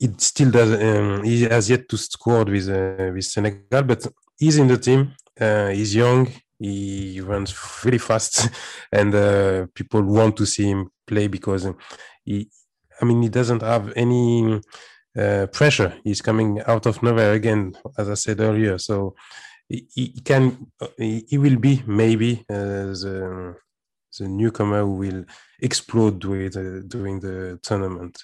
It 0.00 0.20
still 0.20 0.50
does. 0.50 0.72
Um, 0.72 1.22
he 1.22 1.42
has 1.42 1.70
yet 1.70 1.88
to 1.90 1.96
score 1.96 2.44
with 2.44 2.68
uh, 2.68 3.12
with 3.14 3.24
Senegal, 3.24 3.82
but 3.82 4.06
he's 4.38 4.56
in 4.56 4.66
the 4.66 4.78
team. 4.78 5.14
Uh, 5.40 5.68
he's 5.68 5.94
young. 5.94 6.28
He 6.58 7.20
runs 7.20 7.54
really 7.84 7.98
fast, 7.98 8.48
and 8.92 9.14
uh, 9.14 9.66
people 9.74 10.02
want 10.02 10.36
to 10.38 10.46
see 10.46 10.70
him 10.70 10.90
play 11.06 11.28
because 11.28 11.68
he. 12.24 12.48
I 13.00 13.04
mean, 13.04 13.22
he 13.22 13.28
doesn't 13.28 13.62
have 13.62 13.92
any 13.96 14.60
uh, 15.18 15.46
pressure. 15.46 15.94
is 16.04 16.20
coming 16.20 16.60
out 16.66 16.86
of 16.86 17.02
nowhere 17.02 17.32
again, 17.32 17.76
as 17.98 18.08
I 18.08 18.14
said 18.14 18.40
earlier. 18.40 18.78
So 18.78 19.14
he, 19.68 20.20
can 20.24 20.66
he, 20.98 21.38
will 21.38 21.56
be 21.56 21.82
maybe 21.86 22.44
uh, 22.50 22.92
the 22.94 23.56
the 24.18 24.28
newcomer 24.28 24.82
who 24.82 24.92
will 24.92 25.24
explode 25.60 26.24
with, 26.24 26.56
uh, 26.56 26.86
during 26.86 27.18
the 27.18 27.58
tournament. 27.62 28.22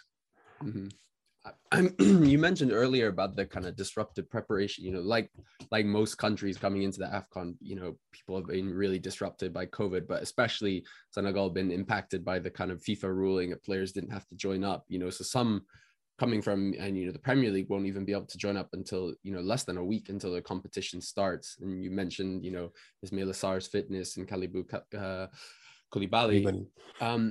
Mm-hmm. 0.63 0.87
you 2.25 2.39
mentioned 2.39 2.73
earlier 2.73 3.09
about 3.09 3.37
the 3.37 3.47
kind 3.47 3.67
of 3.67 3.77
disruptive 3.77 4.29
preparation. 4.29 4.85
You 4.85 4.93
know, 4.93 5.01
like 5.01 5.31
like 5.71 5.87
most 5.87 6.17
countries 6.17 6.59
coming 6.59 6.83
into 6.83 6.99
the 6.99 7.07
Afcon, 7.07 7.55
you 7.61 7.77
know, 7.77 7.97
people 8.13 8.37
have 8.37 8.47
been 8.47 8.75
really 8.75 8.99
disrupted 8.99 9.53
by 9.53 9.67
COVID, 9.67 10.09
but 10.09 10.23
especially 10.23 10.85
Senegal 11.13 11.51
been 11.51 11.71
impacted 11.71 12.25
by 12.25 12.41
the 12.41 12.51
kind 12.51 12.71
of 12.71 12.83
FIFA 12.83 13.15
ruling 13.15 13.51
that 13.51 13.65
players 13.65 13.93
didn't 13.93 14.11
have 14.11 14.27
to 14.29 14.35
join 14.35 14.65
up. 14.65 14.85
You 14.89 14.99
know, 14.99 15.11
so 15.11 15.23
some 15.23 15.63
coming 16.21 16.43
from 16.43 16.75
and 16.79 16.97
you 16.99 17.07
know 17.07 17.13
the 17.13 17.27
Premier 17.29 17.51
League 17.51 17.71
won't 17.71 17.87
even 17.87 18.05
be 18.05 18.13
able 18.13 18.27
to 18.27 18.39
join 18.39 18.57
up 18.57 18.69
until 18.75 19.15
you 19.23 19.33
know 19.33 19.41
less 19.41 19.65
than 19.65 19.79
a 19.79 19.85
week 19.93 20.11
until 20.11 20.33
the 20.33 20.43
competition 20.43 21.01
starts. 21.01 21.57
And 21.61 21.83
you 21.83 21.91
mentioned 21.91 22.45
you 22.45 22.53
know 22.53 22.71
Ismaila 23.05 23.35
Sarr's 23.35 23.67
fitness 23.67 24.19
and 24.19 24.29
Kalidou 24.29 24.63
uh, 24.75 25.27
Koulibaly. 25.93 26.67
Um, 27.01 27.23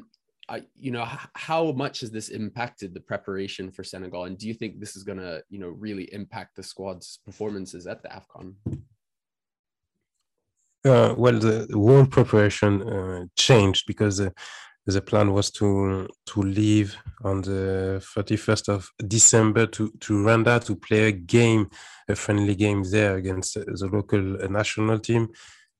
I, 0.49 0.63
you 0.75 0.89
know, 0.89 1.05
how 1.35 1.71
much 1.73 1.99
has 1.99 2.09
this 2.09 2.29
impacted 2.29 2.95
the 2.95 2.99
preparation 3.11 3.69
for 3.71 3.83
Senegal, 3.83 4.25
and 4.25 4.35
do 4.35 4.47
you 4.47 4.55
think 4.55 4.79
this 4.79 4.95
is 4.95 5.03
going 5.03 5.19
to, 5.19 5.43
you 5.47 5.59
know, 5.59 5.67
really 5.67 6.11
impact 6.11 6.55
the 6.55 6.63
squad's 6.63 7.19
performances 7.23 7.85
at 7.85 8.01
the 8.01 8.09
Afcon? 8.09 8.55
Uh, 10.83 11.13
well, 11.15 11.37
the 11.37 11.67
whole 11.71 12.07
preparation 12.07 12.81
uh, 12.81 13.25
changed 13.37 13.83
because 13.85 14.19
uh, 14.19 14.31
the 14.89 15.01
plan 15.01 15.33
was 15.33 15.51
to 15.51 16.07
to 16.25 16.41
leave 16.41 16.95
on 17.23 17.41
the 17.41 18.01
31st 18.15 18.69
of 18.69 18.89
December 19.07 19.65
to 19.67 19.91
to 19.99 20.13
Rwanda 20.13 20.63
to 20.65 20.75
play 20.75 21.07
a 21.07 21.11
game, 21.11 21.69
a 22.07 22.15
friendly 22.15 22.55
game 22.55 22.83
there 22.83 23.15
against 23.17 23.53
the 23.55 23.89
local 23.91 24.21
national 24.49 24.99
team, 24.99 25.29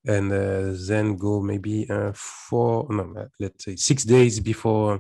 and 0.05 0.31
uh, 0.31 0.73
then 0.87 1.17
go 1.17 1.41
maybe 1.41 1.89
uh, 1.89 2.11
four 2.15 2.87
no 2.89 3.13
uh, 3.17 3.25
let's 3.39 3.65
say 3.65 3.75
six 3.75 4.03
days 4.03 4.39
before 4.39 4.95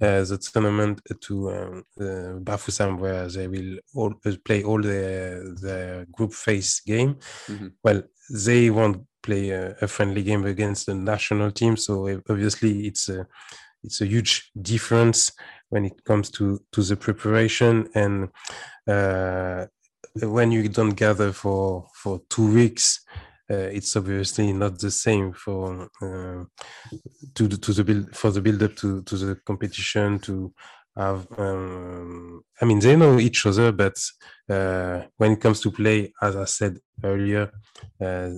uh, 0.00 0.22
the 0.24 0.38
tournament 0.52 1.00
to 1.20 1.50
um, 1.50 1.84
Bafoussam 2.44 2.98
where 2.98 3.28
they 3.28 3.48
will 3.48 3.78
all 3.94 4.14
play 4.44 4.62
all 4.62 4.80
the 4.80 5.56
the 5.60 6.06
group 6.12 6.32
phase 6.32 6.80
game. 6.80 7.16
Mm-hmm. 7.48 7.68
Well, 7.82 8.02
they 8.30 8.70
won't 8.70 9.06
play 9.24 9.50
a, 9.50 9.74
a, 9.80 9.88
friendly 9.88 10.22
game 10.22 10.44
against 10.46 10.86
the 10.86 10.94
national 10.94 11.50
team, 11.50 11.76
so 11.76 11.92
obviously 12.28 12.86
it's 12.88 13.08
a 13.08 13.26
it's 13.82 14.00
a 14.00 14.06
huge 14.06 14.50
difference 14.60 15.32
when 15.70 15.84
it 15.84 16.04
comes 16.04 16.30
to 16.30 16.60
to 16.72 16.82
the 16.82 16.96
preparation. 16.96 17.88
And 17.94 18.28
uh, 18.86 19.66
when 20.22 20.52
you 20.52 20.68
don't 20.68 20.96
gather 21.06 21.32
for 21.32 21.86
for 21.94 22.20
two 22.28 22.54
weeks 22.54 23.04
uh, 23.50 23.68
it's 23.72 23.94
obviously 23.96 24.52
not 24.52 24.78
the 24.78 24.90
same 24.90 25.32
for 25.32 25.88
uh, 26.00 26.44
to 27.34 27.48
the, 27.48 27.56
to 27.58 27.72
the 27.72 27.84
build 27.84 28.16
for 28.16 28.30
the 28.30 28.40
build 28.40 28.62
up 28.62 28.74
to 28.76 29.02
to 29.02 29.16
the 29.16 29.34
competition 29.44 30.18
to 30.18 30.52
have 30.96 31.26
um, 31.38 32.42
i 32.60 32.64
mean 32.64 32.78
they 32.78 32.96
know 32.96 33.18
each 33.18 33.44
other 33.44 33.70
but 33.72 33.96
uh, 34.48 35.02
when 35.18 35.32
it 35.32 35.40
comes 35.40 35.60
to 35.60 35.70
play 35.70 36.12
as 36.22 36.36
i 36.36 36.44
said 36.44 36.78
earlier 37.02 37.50
uh, 38.00 38.30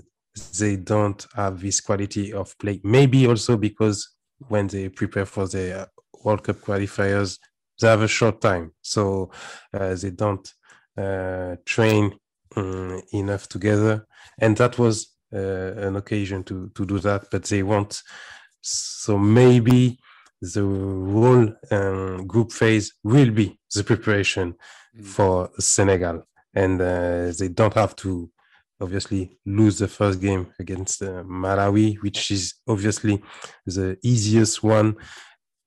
they 0.59 0.77
don't 0.77 1.27
have 1.35 1.61
this 1.61 1.81
quality 1.81 2.33
of 2.33 2.57
play. 2.59 2.81
Maybe 2.83 3.27
also 3.27 3.57
because 3.57 4.17
when 4.49 4.67
they 4.67 4.89
prepare 4.89 5.27
for 5.27 5.47
the 5.47 5.89
world 6.25 6.45
cup 6.45 6.57
qualifiers 6.57 7.39
they 7.81 7.89
have 7.89 8.03
a 8.03 8.09
short 8.09 8.41
time. 8.41 8.73
So 8.81 9.31
uh, 9.75 9.95
they 9.95 10.11
don't 10.11 10.51
uh, 10.97 11.57
train 11.67 12.19
um, 12.57 13.03
enough 13.13 13.49
together. 13.49 14.07
And 14.39 14.57
that 14.57 14.79
was 14.79 15.15
uh, 15.33 15.39
an 15.39 15.97
occasion 15.97 16.45
to 16.45 16.71
to 16.75 16.87
do 16.87 16.99
that 17.01 17.27
but 17.31 17.45
they 17.45 17.63
want 17.63 18.03
so 18.69 19.17
maybe 19.17 19.99
the 20.41 20.63
whole 20.63 21.49
um, 21.71 22.27
group 22.27 22.51
phase 22.53 22.95
will 23.05 23.31
be 23.31 23.59
the 23.75 23.85
preparation 23.85 24.55
mm. 24.97 25.05
for 25.05 25.51
senegal. 25.59 26.27
And 26.55 26.81
uh, 26.81 27.33
they 27.39 27.49
don't 27.49 27.75
have 27.75 27.95
to 27.97 28.31
obviously 28.81 29.39
lose 29.47 29.79
the 29.79 29.89
first 29.89 30.21
game 30.21 30.47
against 30.59 31.03
uh, 31.03 31.23
malawi 31.25 31.97
which 32.03 32.31
is 32.31 32.55
obviously 32.69 33.23
the 33.67 33.97
easiest 34.03 34.63
one 34.63 34.97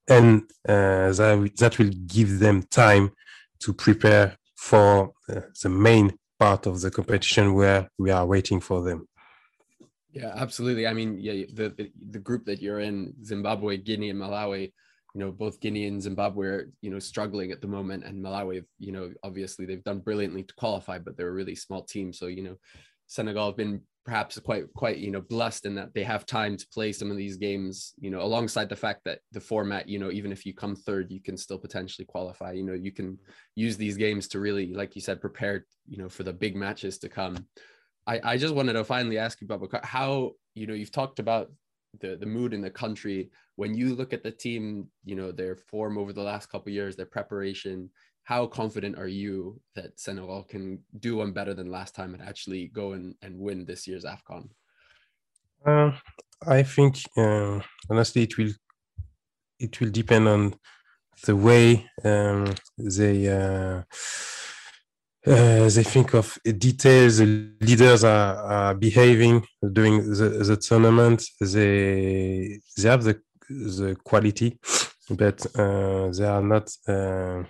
and 0.10 0.42
uh, 0.68 1.12
that, 1.12 1.52
that 1.58 1.78
will 1.78 1.92
give 2.08 2.40
them 2.40 2.64
time 2.64 3.12
to 3.60 3.74
prepare 3.74 4.38
for 4.58 5.12
uh, 5.30 5.42
the 5.62 5.70
main 5.70 6.18
part 6.40 6.66
of 6.66 6.82
the 6.82 6.90
competition 6.90 7.54
where 7.54 7.90
we 7.98 8.10
are 8.12 8.26
waiting 8.26 8.60
for 8.60 8.82
them. 8.82 9.08
Yeah, 10.12 10.34
absolutely. 10.36 10.88
I 10.88 10.94
mean, 10.94 11.18
yeah, 11.20 11.46
the, 11.54 11.70
the, 11.70 11.92
the 12.10 12.20
group 12.20 12.46
that 12.46 12.62
you're 12.62 12.80
in, 12.80 13.14
Zimbabwe, 13.24 13.78
Guinea, 13.78 14.10
and 14.10 14.20
Malawi, 14.20 14.72
you 15.14 15.22
know, 15.22 15.32
both 15.32 15.60
Guinea 15.60 15.86
and 15.86 16.02
Zimbabwe 16.02 16.48
are, 16.48 16.72
you 16.82 16.90
know, 16.90 17.00
struggling 17.00 17.52
at 17.52 17.62
the 17.62 17.68
moment, 17.68 18.04
and 18.04 18.24
Malawi, 18.24 18.64
you 18.80 18.92
know, 18.92 19.12
obviously 19.24 19.66
they've 19.66 19.84
done 19.84 20.00
brilliantly 20.00 20.44
to 20.44 20.54
qualify, 20.56 20.98
but 20.98 21.16
they're 21.16 21.30
a 21.30 21.32
really 21.34 21.56
small 21.56 21.84
team. 21.84 22.12
So, 22.12 22.28
you 22.28 22.44
know, 22.44 22.58
Senegal 23.10 23.48
have 23.48 23.58
been 23.58 23.82
perhaps 24.06 24.40
quite 24.40 24.72
quite 24.74 24.98
you 24.98 25.12
know 25.12 25.22
blessed 25.22 25.66
in 25.66 25.76
that 25.76 25.94
they 25.94 26.04
have 26.04 26.26
time 26.26 26.56
to 26.56 26.66
play 26.74 26.92
some 26.92 27.12
of 27.12 27.18
these 27.18 27.38
games 27.38 27.94
you 28.00 28.10
know 28.10 28.22
alongside 28.22 28.70
the 28.70 28.76
fact 28.76 29.02
that 29.04 29.20
the 29.34 29.40
format 29.40 29.90
you 29.90 30.00
know 30.00 30.10
even 30.10 30.32
if 30.32 30.46
you 30.46 30.54
come 30.54 30.76
third 30.76 31.12
you 31.12 31.22
can 31.22 31.36
still 31.36 31.58
potentially 31.58 32.06
qualify. 32.06 32.52
You 32.52 32.64
know 32.64 32.74
you 32.74 32.92
can 32.92 33.18
use 33.56 33.78
these 33.78 33.98
games 33.98 34.28
to 34.30 34.40
really 34.40 34.74
like 34.74 34.96
you 34.96 35.02
said 35.02 35.20
prepare 35.20 35.66
you 35.88 35.98
know 35.98 36.08
for 36.08 36.24
the 36.24 36.34
big 36.34 36.56
matches 36.56 36.98
to 37.00 37.10
come. 37.10 37.46
I 38.08 38.22
i 38.24 38.38
just 38.38 38.56
wanted 38.56 38.74
to 38.74 38.84
finally 38.84 39.18
ask 39.18 39.42
you 39.42 39.48
about 39.50 39.86
how 39.86 40.32
you 40.54 40.68
know 40.68 40.74
you've 40.76 40.92
talked 40.92 41.20
about 41.20 41.52
the 42.00 42.16
the 42.16 42.26
mood 42.26 42.54
in 42.54 42.62
the 42.62 42.72
country. 42.72 43.32
When 43.56 43.74
you 43.74 43.96
look 43.96 44.14
at 44.14 44.24
the 44.24 44.32
team 44.32 44.88
you 45.04 45.16
know 45.16 45.32
their 45.32 45.56
form 45.56 45.98
over 45.98 46.14
the 46.14 46.30
last 46.32 46.48
couple 46.52 46.72
years 46.72 46.96
their 46.96 47.06
preparation 47.18 47.90
how 48.30 48.46
confident 48.46 48.96
are 48.96 49.08
you 49.08 49.60
that 49.76 50.00
Senegal 50.00 50.44
can 50.44 50.66
do 51.00 51.16
one 51.16 51.32
better 51.32 51.56
than 51.56 51.72
last 51.72 51.96
time 51.96 52.14
and 52.14 52.22
actually 52.22 52.68
go 52.68 52.92
and, 52.92 53.16
and 53.24 53.40
win 53.40 53.66
this 53.66 53.88
year's 53.88 54.06
AFCON? 54.06 54.44
Uh, 55.66 55.92
I 56.46 56.62
think 56.62 56.98
uh, 57.18 57.60
honestly 57.90 58.22
it 58.28 58.38
will 58.38 58.54
it 59.60 59.80
will 59.80 59.90
depend 59.90 60.28
on 60.28 60.54
the 61.26 61.36
way 61.36 61.90
um, 62.06 62.54
they 62.78 63.18
uh, 63.28 63.82
uh, 65.34 65.70
they 65.76 65.86
think 65.96 66.14
of 66.14 66.38
details. 66.68 67.18
The 67.18 67.52
leaders 67.62 68.04
are, 68.04 68.36
are 68.58 68.76
behaving 68.76 69.44
during 69.74 69.96
the, 70.20 70.30
the 70.50 70.56
tournament. 70.56 71.24
They 71.42 72.60
they 72.78 72.90
have 72.90 73.04
the 73.04 73.20
the 73.50 73.98
quality, 74.04 74.60
but 75.10 75.44
uh, 75.58 76.10
they 76.16 76.28
are 76.36 76.44
not 76.44 76.70
uh, 76.88 77.44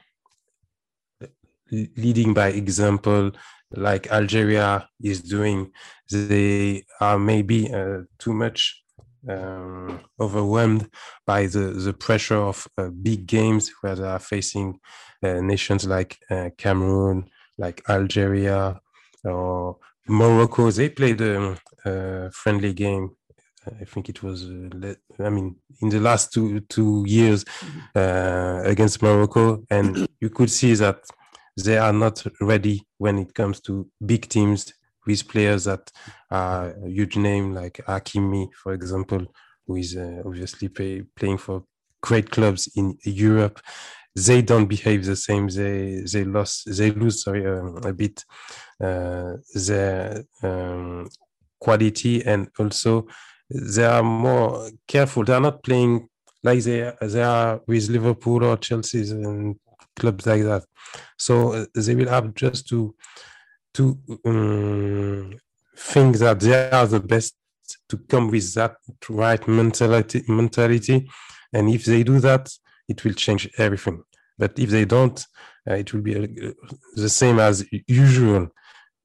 leading 1.72 2.34
by 2.34 2.50
example 2.50 3.32
like 3.72 4.12
Algeria 4.12 4.88
is 5.02 5.22
doing. 5.22 5.72
They 6.10 6.86
are 7.00 7.20
maybe 7.20 7.72
uh, 7.72 8.02
too 8.18 8.34
much 8.34 8.84
um, 9.28 10.00
overwhelmed 10.20 10.90
by 11.26 11.48
the, 11.48 11.74
the 11.86 11.94
pressure 11.94 12.38
of 12.38 12.68
uh, 12.78 12.90
big 12.90 13.28
games 13.28 13.72
where 13.82 13.96
they 13.96 14.08
are 14.08 14.20
facing 14.20 14.80
uh, 15.22 15.42
nations 15.42 15.86
like 15.86 16.18
uh, 16.30 16.50
Cameroon, 16.58 17.30
like 17.58 17.82
Algeria, 17.90 18.80
or 19.24 19.78
Morocco. 20.08 20.72
They 20.72 20.90
played 20.90 21.22
a 21.22 21.58
um, 21.86 22.32
friendly 22.32 22.74
game. 22.74 23.16
I 23.82 23.84
think 23.84 24.10
it 24.10 24.24
was, 24.24 24.46
uh, 24.50 24.96
I 25.20 25.30
mean, 25.30 25.58
in 25.82 25.90
the 25.90 26.00
last 26.00 26.34
two 26.34 26.62
two 26.62 27.04
years 27.06 27.44
mm-hmm. 27.44 27.80
uh, 27.96 28.62
against 28.64 29.02
Morocco, 29.02 29.64
and 29.70 30.08
you 30.22 30.30
could 30.30 30.50
see 30.50 30.74
that 30.76 31.04
they 31.64 31.78
are 31.78 31.94
not 31.94 32.24
ready 32.42 32.86
when 32.98 33.18
it 33.18 33.34
comes 33.34 33.60
to 33.62 33.88
big 34.06 34.28
teams 34.30 34.74
with 35.06 35.28
players 35.28 35.64
that 35.66 35.92
are 36.30 36.76
huge 36.86 37.18
name 37.18 37.54
like 37.54 37.80
Hakimi, 37.88 38.50
for 38.54 38.74
example, 38.74 39.26
who 39.66 39.76
is 39.78 39.96
uh, 39.96 40.22
obviously 40.26 40.70
pay, 40.70 41.04
playing 41.16 41.38
for 41.38 41.64
great 42.02 42.30
clubs 42.30 42.70
in 42.76 42.98
Europe. 43.04 43.60
They 44.16 44.42
don't 44.42 44.68
behave 44.68 45.06
the 45.06 45.16
same. 45.16 45.48
They 45.48 46.04
they 46.12 46.24
lost 46.24 46.64
they 46.78 46.92
lose 46.92 47.24
sorry 47.24 47.46
um, 47.46 47.78
a 47.84 47.94
bit 47.94 48.24
uh, 48.82 49.34
their 49.54 50.24
um, 50.44 51.08
quality 51.60 52.26
and 52.26 52.50
also 52.60 53.08
they 53.50 53.86
are 53.86 54.04
more 54.04 54.70
careful. 54.88 55.24
They 55.24 55.34
are 55.34 55.42
not 55.42 55.64
playing 55.64 56.10
like 56.44 56.62
they 56.64 56.92
they 57.02 57.24
are 57.24 57.62
with 57.68 57.90
Liverpool 57.90 58.44
or 58.44 58.58
Chelsea 58.58 59.02
and 59.12 59.56
clubs 60.00 60.26
like 60.26 60.44
that. 60.44 60.64
So 61.18 61.54
uh, 61.54 61.66
they 61.76 61.96
will 61.96 62.10
have 62.10 62.34
just 62.34 62.68
to 62.70 62.96
to 63.76 64.00
um, 64.26 65.40
think 65.78 66.18
that 66.18 66.40
they 66.40 66.70
are 66.72 66.88
the 66.88 67.00
best 67.00 67.36
to 67.90 67.98
come 67.98 68.32
with 68.32 68.54
that 68.56 68.76
right 69.10 69.48
mentality 69.48 70.24
mentality, 70.28 71.08
and 71.54 71.70
if 71.70 71.86
they 71.86 72.04
do 72.04 72.20
that, 72.20 72.50
it 72.88 73.04
will 73.04 73.14
change 73.14 73.50
everything. 73.58 74.04
But 74.38 74.58
if 74.58 74.70
they 74.70 74.86
don't, 74.86 75.20
uh, 75.70 75.76
it 75.76 75.94
will 75.94 76.02
be 76.02 76.16
uh, 76.16 76.52
the 76.96 77.10
same 77.10 77.40
as 77.40 77.66
usual. 77.88 78.50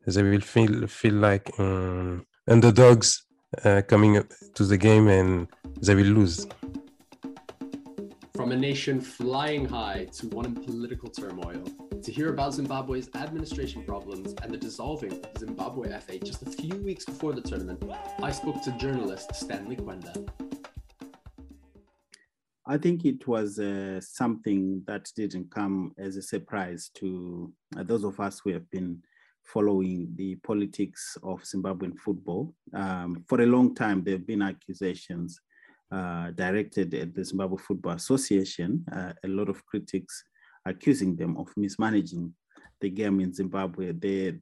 They 0.06 0.22
will 0.22 0.40
feel 0.40 0.86
feel 0.86 1.14
like 1.14 1.50
um, 1.58 2.26
underdogs 2.48 3.24
uh, 3.64 3.82
coming 3.86 4.22
to 4.54 4.64
the 4.64 4.78
game, 4.78 5.08
and 5.08 5.48
they 5.82 5.94
will 5.94 6.12
lose. 6.18 6.46
From 8.37 8.50
a 8.50 8.57
nation 8.57 9.00
flying 9.00 9.64
high 9.64 10.09
to 10.14 10.26
one 10.31 10.45
in 10.45 10.57
political 10.57 11.09
turmoil, 11.09 11.62
to 12.03 12.11
hear 12.11 12.31
about 12.31 12.53
Zimbabwe's 12.53 13.09
administration 13.14 13.85
problems 13.85 14.35
and 14.43 14.53
the 14.53 14.57
dissolving 14.57 15.12
of 15.12 15.38
Zimbabwe 15.38 15.97
FA 16.00 16.19
just 16.19 16.43
a 16.43 16.50
few 16.50 16.75
weeks 16.79 17.05
before 17.05 17.33
the 17.33 17.41
tournament, 17.41 17.81
I 18.21 18.33
spoke 18.33 18.61
to 18.64 18.73
journalist 18.73 19.33
Stanley 19.37 19.76
Kwenda. 19.76 20.29
I 22.67 22.76
think 22.76 23.05
it 23.05 23.29
was 23.29 23.61
uh, 23.61 24.00
something 24.00 24.83
that 24.88 25.12
didn't 25.14 25.53
come 25.53 25.93
as 25.97 26.17
a 26.17 26.23
surprise 26.23 26.91
to 26.95 27.53
uh, 27.79 27.85
those 27.85 28.03
of 28.03 28.19
us 28.19 28.41
who 28.43 28.50
have 28.50 28.69
been 28.73 29.00
following 29.45 30.09
the 30.17 30.35
politics 30.37 31.17
of 31.23 31.41
Zimbabwean 31.43 31.97
football. 31.97 32.53
Um, 32.75 33.23
for 33.29 33.43
a 33.43 33.47
long 33.47 33.76
time, 33.76 34.03
there 34.03 34.14
have 34.17 34.26
been 34.26 34.43
accusations 34.43 35.41
uh, 35.94 36.32
directed 36.32 36.92
at 36.94 37.14
the 37.14 37.24
Zimbabwe 37.24 37.56
Football 37.56 37.92
Association, 37.92 38.84
uh, 38.92 39.12
a 39.24 39.28
lot 39.28 39.48
of 39.48 39.64
critics 39.64 40.24
accusing 40.66 41.14
them 41.14 41.36
of 41.36 41.46
mismanaging 41.56 42.34
the 42.80 42.90
game 42.90 43.20
in 43.20 43.32
Zimbabwe. 43.32 43.92
There, 43.92 44.32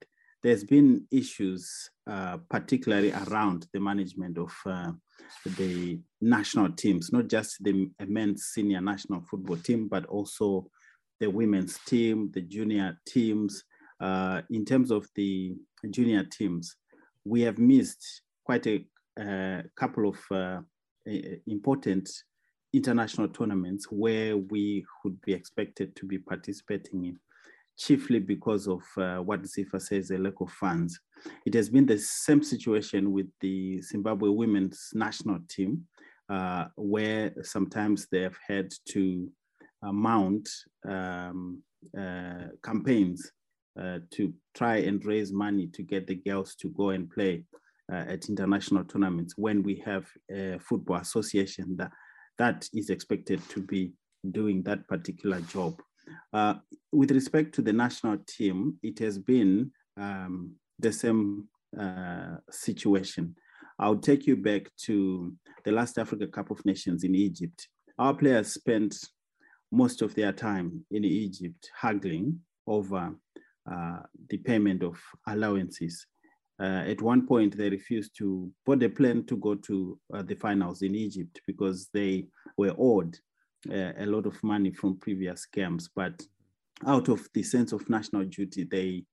has 0.44 0.64
been 0.64 1.06
issues, 1.10 1.90
uh, 2.06 2.38
particularly 2.48 3.12
around 3.12 3.66
the 3.74 3.80
management 3.80 4.38
of 4.38 4.52
uh, 4.64 4.92
the 5.58 6.00
national 6.22 6.72
teams, 6.72 7.12
not 7.12 7.28
just 7.28 7.62
the 7.62 7.90
men's 8.06 8.44
senior 8.44 8.80
national 8.80 9.20
football 9.30 9.58
team, 9.58 9.88
but 9.88 10.06
also 10.06 10.66
the 11.20 11.28
women's 11.28 11.78
team, 11.86 12.30
the 12.32 12.40
junior 12.40 12.98
teams. 13.06 13.62
Uh, 14.00 14.40
in 14.50 14.64
terms 14.64 14.90
of 14.90 15.06
the 15.16 15.54
junior 15.90 16.24
teams, 16.24 16.76
we 17.26 17.42
have 17.42 17.58
missed 17.58 18.22
quite 18.44 18.66
a 18.66 19.62
couple 19.76 20.08
of 20.08 20.64
important 21.46 22.10
international 22.72 23.28
tournaments 23.28 23.86
where 23.90 24.36
we 24.36 24.84
would 25.04 25.20
be 25.22 25.32
expected 25.32 25.94
to 25.96 26.06
be 26.06 26.18
participating 26.18 27.04
in, 27.04 27.18
chiefly 27.78 28.18
because 28.18 28.66
of 28.66 28.82
uh, 28.96 29.18
what 29.18 29.42
ZIFA 29.42 29.80
says, 29.80 30.10
a 30.10 30.18
lack 30.18 30.40
of 30.40 30.50
funds. 30.50 30.98
It 31.46 31.54
has 31.54 31.68
been 31.68 31.86
the 31.86 31.98
same 31.98 32.42
situation 32.42 33.12
with 33.12 33.26
the 33.40 33.80
Zimbabwe 33.82 34.28
women's 34.30 34.90
national 34.94 35.40
team, 35.48 35.86
uh, 36.28 36.66
where 36.76 37.32
sometimes 37.42 38.06
they 38.10 38.22
have 38.22 38.38
had 38.46 38.72
to 38.90 39.30
uh, 39.82 39.92
mount 39.92 40.48
um, 40.88 41.62
uh, 41.98 42.46
campaigns 42.64 43.30
uh, 43.80 43.98
to 44.10 44.32
try 44.54 44.76
and 44.76 45.04
raise 45.04 45.32
money 45.32 45.66
to 45.66 45.82
get 45.82 46.06
the 46.06 46.14
girls 46.14 46.54
to 46.54 46.68
go 46.70 46.90
and 46.90 47.10
play 47.10 47.44
at 47.90 48.28
international 48.28 48.84
tournaments 48.84 49.34
when 49.36 49.62
we 49.62 49.82
have 49.84 50.06
a 50.30 50.58
football 50.58 50.96
association 50.96 51.76
that, 51.76 51.90
that 52.38 52.68
is 52.72 52.90
expected 52.90 53.40
to 53.48 53.60
be 53.60 53.92
doing 54.30 54.62
that 54.62 54.86
particular 54.88 55.40
job. 55.40 55.80
Uh, 56.32 56.54
with 56.92 57.10
respect 57.10 57.54
to 57.54 57.62
the 57.62 57.72
national 57.72 58.18
team, 58.26 58.78
it 58.82 58.98
has 58.98 59.18
been 59.18 59.70
um, 60.00 60.52
the 60.78 60.92
same 60.92 61.48
uh, 61.78 62.36
situation. 62.50 63.34
I'll 63.78 63.98
take 63.98 64.26
you 64.26 64.36
back 64.36 64.70
to 64.84 65.32
the 65.64 65.72
last 65.72 65.98
Africa 65.98 66.26
Cup 66.26 66.50
of 66.50 66.64
Nations 66.64 67.04
in 67.04 67.14
Egypt. 67.14 67.68
Our 67.98 68.14
players 68.14 68.54
spent 68.54 68.96
most 69.70 70.02
of 70.02 70.14
their 70.14 70.32
time 70.32 70.84
in 70.90 71.04
Egypt 71.04 71.70
haggling 71.80 72.40
over 72.66 73.14
uh, 73.70 74.00
the 74.28 74.38
payment 74.38 74.82
of 74.82 75.00
allowances. 75.26 76.06
Uh, 76.62 76.84
at 76.86 77.02
one 77.02 77.26
point, 77.26 77.56
they 77.56 77.68
refused 77.68 78.16
to 78.16 78.48
board 78.64 78.82
a 78.84 78.88
plane 78.88 79.24
to 79.26 79.36
go 79.36 79.56
to 79.56 79.98
uh, 80.14 80.22
the 80.22 80.36
finals 80.36 80.82
in 80.82 80.94
Egypt 80.94 81.40
because 81.44 81.88
they 81.92 82.24
were 82.56 82.74
owed 82.78 83.18
uh, 83.68 83.92
a 83.98 84.06
lot 84.06 84.26
of 84.26 84.40
money 84.44 84.70
from 84.70 84.96
previous 84.96 85.44
games. 85.46 85.90
But 85.94 86.22
out 86.86 87.08
of 87.08 87.28
the 87.34 87.42
sense 87.42 87.72
of 87.72 87.90
national 87.90 88.26
duty, 88.26 88.62
they 88.62 89.04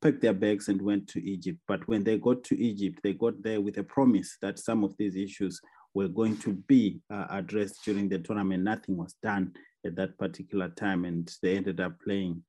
packed 0.00 0.20
their 0.20 0.34
bags 0.34 0.68
and 0.68 0.80
went 0.80 1.08
to 1.08 1.28
Egypt. 1.28 1.58
But 1.66 1.86
when 1.88 2.04
they 2.04 2.16
got 2.16 2.44
to 2.44 2.62
Egypt, 2.62 3.00
they 3.02 3.14
got 3.14 3.42
there 3.42 3.60
with 3.60 3.78
a 3.78 3.84
promise 3.84 4.36
that 4.40 4.60
some 4.60 4.84
of 4.84 4.96
these 4.96 5.16
issues 5.16 5.60
were 5.94 6.08
going 6.08 6.36
to 6.38 6.52
be 6.52 7.00
uh, 7.10 7.26
addressed 7.28 7.84
during 7.84 8.08
the 8.08 8.20
tournament. 8.20 8.62
Nothing 8.62 8.96
was 8.96 9.16
done 9.20 9.52
at 9.84 9.96
that 9.96 10.16
particular 10.16 10.68
time, 10.68 11.04
and 11.04 11.28
they 11.42 11.56
ended 11.56 11.80
up 11.80 12.00
playing 12.04 12.44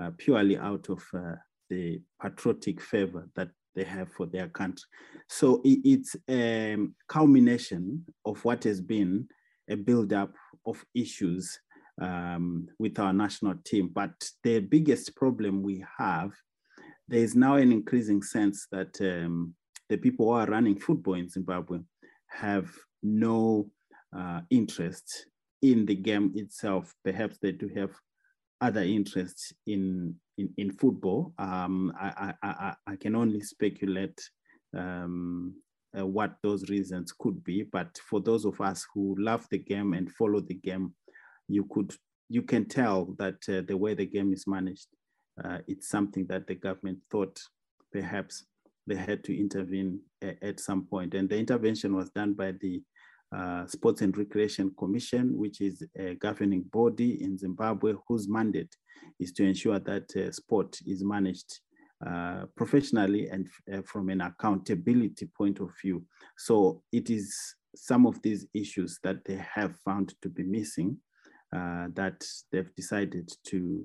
uh, 0.00 0.10
purely 0.16 0.56
out 0.56 0.88
of 0.88 1.02
uh, 1.12 1.34
the 1.68 2.00
patriotic 2.20 2.80
fervor 2.80 3.28
that 3.36 3.50
they 3.74 3.84
have 3.84 4.10
for 4.12 4.26
their 4.26 4.48
country. 4.48 4.84
So 5.28 5.60
it's 5.64 6.16
a 6.28 6.76
culmination 7.08 8.04
of 8.24 8.44
what 8.44 8.64
has 8.64 8.80
been 8.80 9.28
a 9.68 9.76
buildup 9.76 10.32
of 10.66 10.84
issues 10.94 11.58
um, 12.00 12.68
with 12.78 12.98
our 12.98 13.12
national 13.12 13.54
team. 13.64 13.90
But 13.92 14.12
the 14.42 14.60
biggest 14.60 15.14
problem 15.14 15.62
we 15.62 15.84
have 15.98 16.32
there 17.10 17.20
is 17.20 17.34
now 17.34 17.56
an 17.56 17.72
increasing 17.72 18.22
sense 18.22 18.68
that 18.70 18.96
um, 19.00 19.52
the 19.88 19.96
people 19.96 20.26
who 20.26 20.32
are 20.32 20.46
running 20.46 20.78
football 20.78 21.14
in 21.14 21.28
Zimbabwe 21.28 21.80
have 22.28 22.70
no 23.02 23.68
uh, 24.16 24.40
interest 24.48 25.26
in 25.60 25.84
the 25.86 25.96
game 25.96 26.30
itself. 26.36 26.94
Perhaps 27.02 27.38
they 27.42 27.50
do 27.50 27.68
have 27.74 27.90
other 28.60 28.82
interests 28.82 29.52
in 29.66 30.14
in, 30.40 30.48
in 30.56 30.72
football. 30.72 31.32
Um, 31.38 31.92
I, 32.00 32.34
I, 32.42 32.74
I, 32.86 32.96
can 32.96 33.14
only 33.14 33.40
speculate 33.40 34.20
um, 34.76 35.54
uh, 35.98 36.06
what 36.06 36.36
those 36.42 36.68
reasons 36.68 37.12
could 37.18 37.42
be. 37.44 37.62
But 37.62 37.98
for 38.08 38.20
those 38.20 38.44
of 38.44 38.60
us 38.60 38.86
who 38.94 39.14
love 39.18 39.46
the 39.50 39.58
game 39.58 39.94
and 39.94 40.10
follow 40.12 40.40
the 40.40 40.54
game, 40.54 40.94
you 41.48 41.66
could 41.70 41.94
you 42.28 42.42
can 42.42 42.64
tell 42.66 43.14
that 43.18 43.38
uh, 43.48 43.62
the 43.66 43.76
way 43.76 43.94
the 43.94 44.06
game 44.06 44.32
is 44.32 44.46
managed 44.46 44.86
uh, 45.44 45.58
it's 45.66 45.88
something 45.88 46.26
that 46.26 46.46
the 46.46 46.54
government 46.54 46.98
thought 47.10 47.40
perhaps 47.92 48.44
they 48.86 48.96
had 48.96 49.22
to 49.24 49.38
intervene 49.38 50.00
a, 50.22 50.36
at 50.44 50.60
some 50.60 50.86
point. 50.86 51.14
And 51.14 51.28
the 51.28 51.38
intervention 51.38 51.94
was 51.94 52.10
done 52.10 52.34
by 52.34 52.52
the 52.60 52.82
uh, 53.36 53.66
Sports 53.66 54.02
and 54.02 54.16
Recreation 54.16 54.72
Commission, 54.78 55.36
which 55.36 55.60
is 55.60 55.84
a 55.96 56.14
governing 56.14 56.62
body 56.72 57.22
in 57.22 57.38
Zimbabwe 57.38 57.94
whose 58.08 58.28
mandate 58.28 58.74
is 59.18 59.32
to 59.32 59.44
ensure 59.44 59.78
that 59.78 60.14
uh, 60.16 60.32
sport 60.32 60.76
is 60.86 61.04
managed 61.04 61.60
uh, 62.06 62.46
professionally 62.56 63.28
and 63.28 63.46
uh, 63.72 63.82
from 63.82 64.08
an 64.08 64.22
accountability 64.22 65.26
point 65.36 65.60
of 65.60 65.70
view. 65.82 66.02
So 66.38 66.82
it 66.92 67.10
is 67.10 67.36
some 67.76 68.06
of 68.06 68.20
these 68.22 68.46
issues 68.54 68.98
that 69.04 69.24
they 69.24 69.40
have 69.54 69.76
found 69.84 70.14
to 70.22 70.28
be 70.28 70.42
missing 70.42 70.96
uh, 71.54 71.88
that 71.94 72.24
they've 72.50 72.74
decided 72.74 73.30
to 73.44 73.84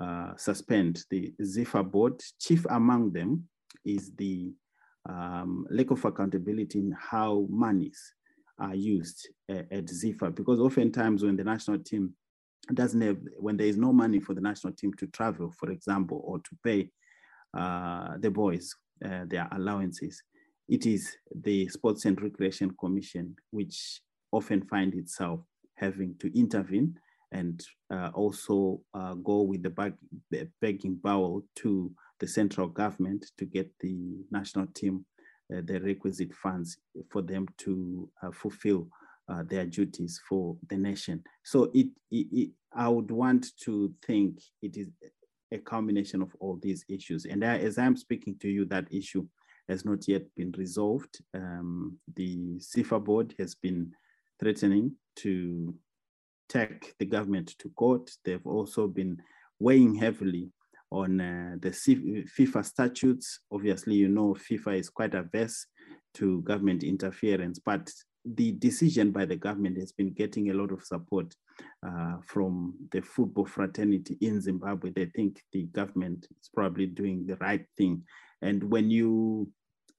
uh, 0.00 0.34
suspend 0.36 1.04
the 1.10 1.32
ZIFA 1.40 1.90
board. 1.90 2.20
Chief 2.40 2.64
among 2.70 3.12
them 3.12 3.48
is 3.84 4.12
the 4.16 4.52
um, 5.08 5.66
lack 5.70 5.90
of 5.90 6.04
accountability 6.04 6.78
in 6.78 6.94
how 6.98 7.46
monies 7.48 8.00
are 8.58 8.74
used 8.74 9.28
uh, 9.50 9.62
at 9.70 9.86
ZIFA, 9.86 10.34
because 10.34 10.60
oftentimes 10.60 11.22
when 11.24 11.36
the 11.36 11.44
national 11.44 11.78
team 11.78 12.14
doesn't 12.72 13.00
have, 13.00 13.18
when 13.38 13.56
there 13.56 13.66
is 13.66 13.76
no 13.76 13.92
money 13.92 14.20
for 14.20 14.34
the 14.34 14.40
national 14.40 14.72
team 14.72 14.92
to 14.94 15.06
travel, 15.08 15.52
for 15.58 15.70
example, 15.70 16.20
or 16.24 16.38
to 16.38 16.56
pay 16.64 16.90
uh, 17.56 18.16
the 18.18 18.30
boys 18.30 18.74
uh, 19.04 19.24
their 19.26 19.48
allowances, 19.52 20.22
it 20.68 20.86
is 20.86 21.16
the 21.34 21.68
Sports 21.68 22.04
and 22.04 22.20
Recreation 22.20 22.74
Commission 22.78 23.36
which 23.50 24.00
often 24.30 24.62
find 24.62 24.94
itself 24.94 25.40
having 25.76 26.14
to 26.18 26.38
intervene 26.38 26.96
and 27.32 27.64
uh, 27.92 28.10
also 28.14 28.80
uh, 28.94 29.14
go 29.14 29.42
with 29.42 29.62
the 29.62 29.70
bag, 29.70 29.94
begging 30.60 30.94
bowl 30.94 31.42
to 31.56 31.90
the 32.20 32.26
central 32.26 32.68
government 32.68 33.24
to 33.38 33.44
get 33.44 33.70
the 33.80 34.24
national 34.30 34.66
team 34.74 35.04
the 35.60 35.80
requisite 35.80 36.32
funds 36.34 36.78
for 37.10 37.22
them 37.22 37.46
to 37.58 38.08
uh, 38.22 38.30
fulfill 38.30 38.88
uh, 39.28 39.42
their 39.48 39.66
duties 39.66 40.20
for 40.28 40.56
the 40.68 40.76
nation. 40.76 41.22
So 41.42 41.70
it, 41.74 41.88
it, 42.10 42.26
it, 42.32 42.50
I 42.74 42.88
would 42.88 43.10
want 43.10 43.46
to 43.64 43.92
think 44.06 44.40
it 44.62 44.76
is 44.76 44.88
a 45.52 45.58
combination 45.58 46.22
of 46.22 46.34
all 46.40 46.58
these 46.60 46.84
issues. 46.88 47.26
And 47.26 47.44
I, 47.44 47.58
as 47.58 47.78
I'm 47.78 47.96
speaking 47.96 48.36
to 48.40 48.48
you, 48.48 48.64
that 48.66 48.92
issue 48.92 49.26
has 49.68 49.84
not 49.84 50.08
yet 50.08 50.22
been 50.36 50.52
resolved. 50.56 51.20
Um, 51.34 51.98
the 52.16 52.58
ZIFA 52.58 53.04
board 53.04 53.34
has 53.38 53.54
been 53.54 53.92
threatening 54.40 54.92
to 55.16 55.74
take 56.48 56.94
the 56.98 57.06
government 57.06 57.54
to 57.58 57.68
court. 57.70 58.10
They've 58.24 58.46
also 58.46 58.86
been 58.86 59.18
weighing 59.58 59.94
heavily 59.94 60.50
on 60.92 61.20
uh, 61.20 61.56
the 61.60 61.70
FIFA 61.70 62.64
statutes. 62.64 63.40
Obviously, 63.50 63.94
you 63.94 64.08
know, 64.08 64.34
FIFA 64.34 64.78
is 64.78 64.90
quite 64.90 65.14
averse 65.14 65.66
to 66.14 66.42
government 66.42 66.84
interference, 66.84 67.58
but 67.58 67.90
the 68.24 68.52
decision 68.52 69.10
by 69.10 69.24
the 69.24 69.36
government 69.36 69.78
has 69.78 69.90
been 69.92 70.12
getting 70.12 70.50
a 70.50 70.54
lot 70.54 70.70
of 70.70 70.84
support 70.84 71.34
uh, 71.86 72.16
from 72.26 72.74
the 72.92 73.00
football 73.00 73.46
fraternity 73.46 74.16
in 74.20 74.40
Zimbabwe. 74.40 74.90
They 74.90 75.06
think 75.06 75.42
the 75.52 75.64
government 75.64 76.26
is 76.40 76.50
probably 76.54 76.86
doing 76.86 77.26
the 77.26 77.36
right 77.36 77.64
thing. 77.76 78.02
And 78.42 78.62
when 78.62 78.90
you 78.90 79.50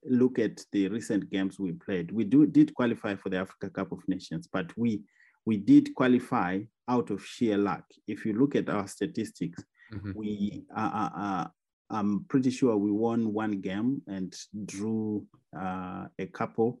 look 0.04 0.38
at 0.38 0.60
the 0.72 0.88
recent 0.88 1.30
games 1.30 1.58
we 1.58 1.72
played, 1.72 2.12
we 2.12 2.24
do 2.24 2.46
did 2.46 2.74
qualify 2.74 3.16
for 3.16 3.28
the 3.30 3.38
Africa 3.38 3.68
Cup 3.68 3.92
of 3.92 3.98
Nations, 4.06 4.48
but 4.50 4.70
we 4.76 5.02
we 5.44 5.56
did 5.58 5.94
qualify 5.94 6.60
out 6.88 7.10
of 7.10 7.24
sheer 7.24 7.58
luck. 7.58 7.84
If 8.06 8.24
you 8.24 8.32
look 8.34 8.54
at 8.56 8.68
our 8.68 8.86
statistics, 8.86 9.62
mm-hmm. 9.94 10.12
we 10.14 10.64
are, 10.74 11.10
are, 11.14 11.52
I'm 11.90 12.24
pretty 12.28 12.50
sure 12.50 12.76
we 12.76 12.90
won 12.90 13.32
one 13.32 13.60
game 13.60 14.02
and 14.06 14.34
drew 14.66 15.26
uh, 15.58 16.06
a 16.18 16.26
couple 16.26 16.80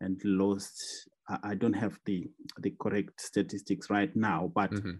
and 0.00 0.20
lost 0.24 1.08
I 1.28 1.54
don't 1.54 1.74
have 1.74 1.98
the 2.04 2.28
the 2.58 2.74
correct 2.78 3.20
statistics 3.20 3.88
right 3.88 4.14
now, 4.14 4.52
but 4.54 4.70
mm-hmm. 4.70 4.92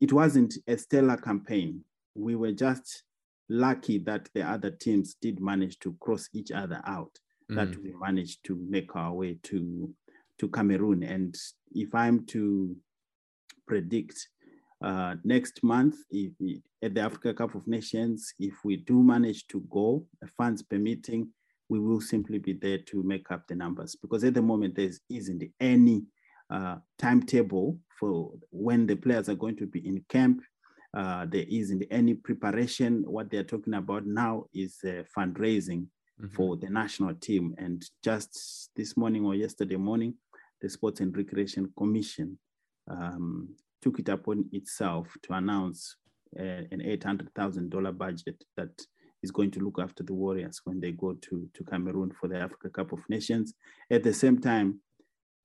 it 0.00 0.12
wasn't 0.12 0.54
a 0.68 0.76
stellar 0.78 1.16
campaign. 1.16 1.84
We 2.14 2.36
were 2.36 2.52
just 2.52 3.02
lucky 3.48 3.98
that 3.98 4.28
the 4.34 4.42
other 4.42 4.70
teams 4.70 5.16
did 5.20 5.40
manage 5.40 5.78
to 5.80 5.96
cross 6.00 6.28
each 6.32 6.52
other 6.52 6.80
out. 6.86 7.18
Mm-hmm. 7.50 7.56
That 7.56 7.82
we 7.82 7.94
managed 8.00 8.44
to 8.44 8.56
make 8.68 8.94
our 8.94 9.12
way 9.12 9.38
to 9.44 9.92
to 10.38 10.48
Cameroon. 10.48 11.02
And 11.02 11.34
if 11.72 11.94
I'm 11.94 12.26
to 12.26 12.76
predict 13.66 14.28
uh, 14.82 15.14
next 15.24 15.62
month, 15.62 15.96
if, 16.10 16.32
at 16.82 16.94
the 16.94 17.00
Africa 17.00 17.34
Cup 17.34 17.54
of 17.54 17.66
Nations, 17.66 18.34
if 18.38 18.54
we 18.64 18.76
do 18.76 19.02
manage 19.02 19.46
to 19.48 19.60
go, 19.70 20.04
funds 20.36 20.62
permitting, 20.62 21.28
we 21.68 21.78
will 21.78 22.00
simply 22.00 22.38
be 22.38 22.52
there 22.52 22.78
to 22.78 23.02
make 23.02 23.30
up 23.30 23.46
the 23.46 23.54
numbers 23.54 23.96
because 23.96 24.24
at 24.24 24.34
the 24.34 24.42
moment 24.42 24.74
there 24.74 24.90
isn't 25.08 25.42
any 25.60 26.04
uh, 26.50 26.76
timetable 26.98 27.78
for 27.98 28.32
when 28.50 28.86
the 28.86 28.96
players 28.96 29.28
are 29.28 29.34
going 29.34 29.56
to 29.56 29.66
be 29.66 29.86
in 29.86 30.04
camp. 30.08 30.42
Uh, 30.94 31.24
there 31.24 31.46
isn't 31.48 31.82
any 31.90 32.12
preparation. 32.12 33.04
What 33.06 33.30
they're 33.30 33.44
talking 33.44 33.74
about 33.74 34.04
now 34.04 34.44
is 34.52 34.76
uh, 34.84 35.04
fundraising 35.16 35.86
mm-hmm. 36.20 36.34
for 36.34 36.56
the 36.56 36.68
national 36.68 37.14
team. 37.14 37.54
And 37.56 37.82
just 38.04 38.70
this 38.76 38.96
morning 38.96 39.24
or 39.24 39.34
yesterday 39.34 39.76
morning, 39.76 40.14
the 40.60 40.68
Sports 40.68 41.00
and 41.00 41.16
Recreation 41.16 41.72
Commission 41.78 42.38
um, 42.90 43.48
took 43.82 43.98
it 43.98 44.08
upon 44.08 44.46
itself 44.52 45.08
to 45.22 45.34
announce 45.34 45.96
uh, 46.38 46.42
an 46.70 46.80
$800,000 46.80 47.98
budget 47.98 48.42
that 48.56 48.70
is 49.22 49.30
going 49.30 49.50
to 49.50 49.60
look 49.60 49.78
after 49.80 50.02
the 50.02 50.14
Warriors 50.14 50.60
when 50.64 50.80
they 50.80 50.92
go 50.92 51.14
to, 51.14 51.48
to 51.52 51.64
Cameroon 51.64 52.12
for 52.18 52.28
the 52.28 52.38
Africa 52.38 52.70
Cup 52.70 52.92
of 52.92 53.00
Nations. 53.08 53.54
At 53.90 54.02
the 54.02 54.12
same 54.12 54.40
time, 54.40 54.80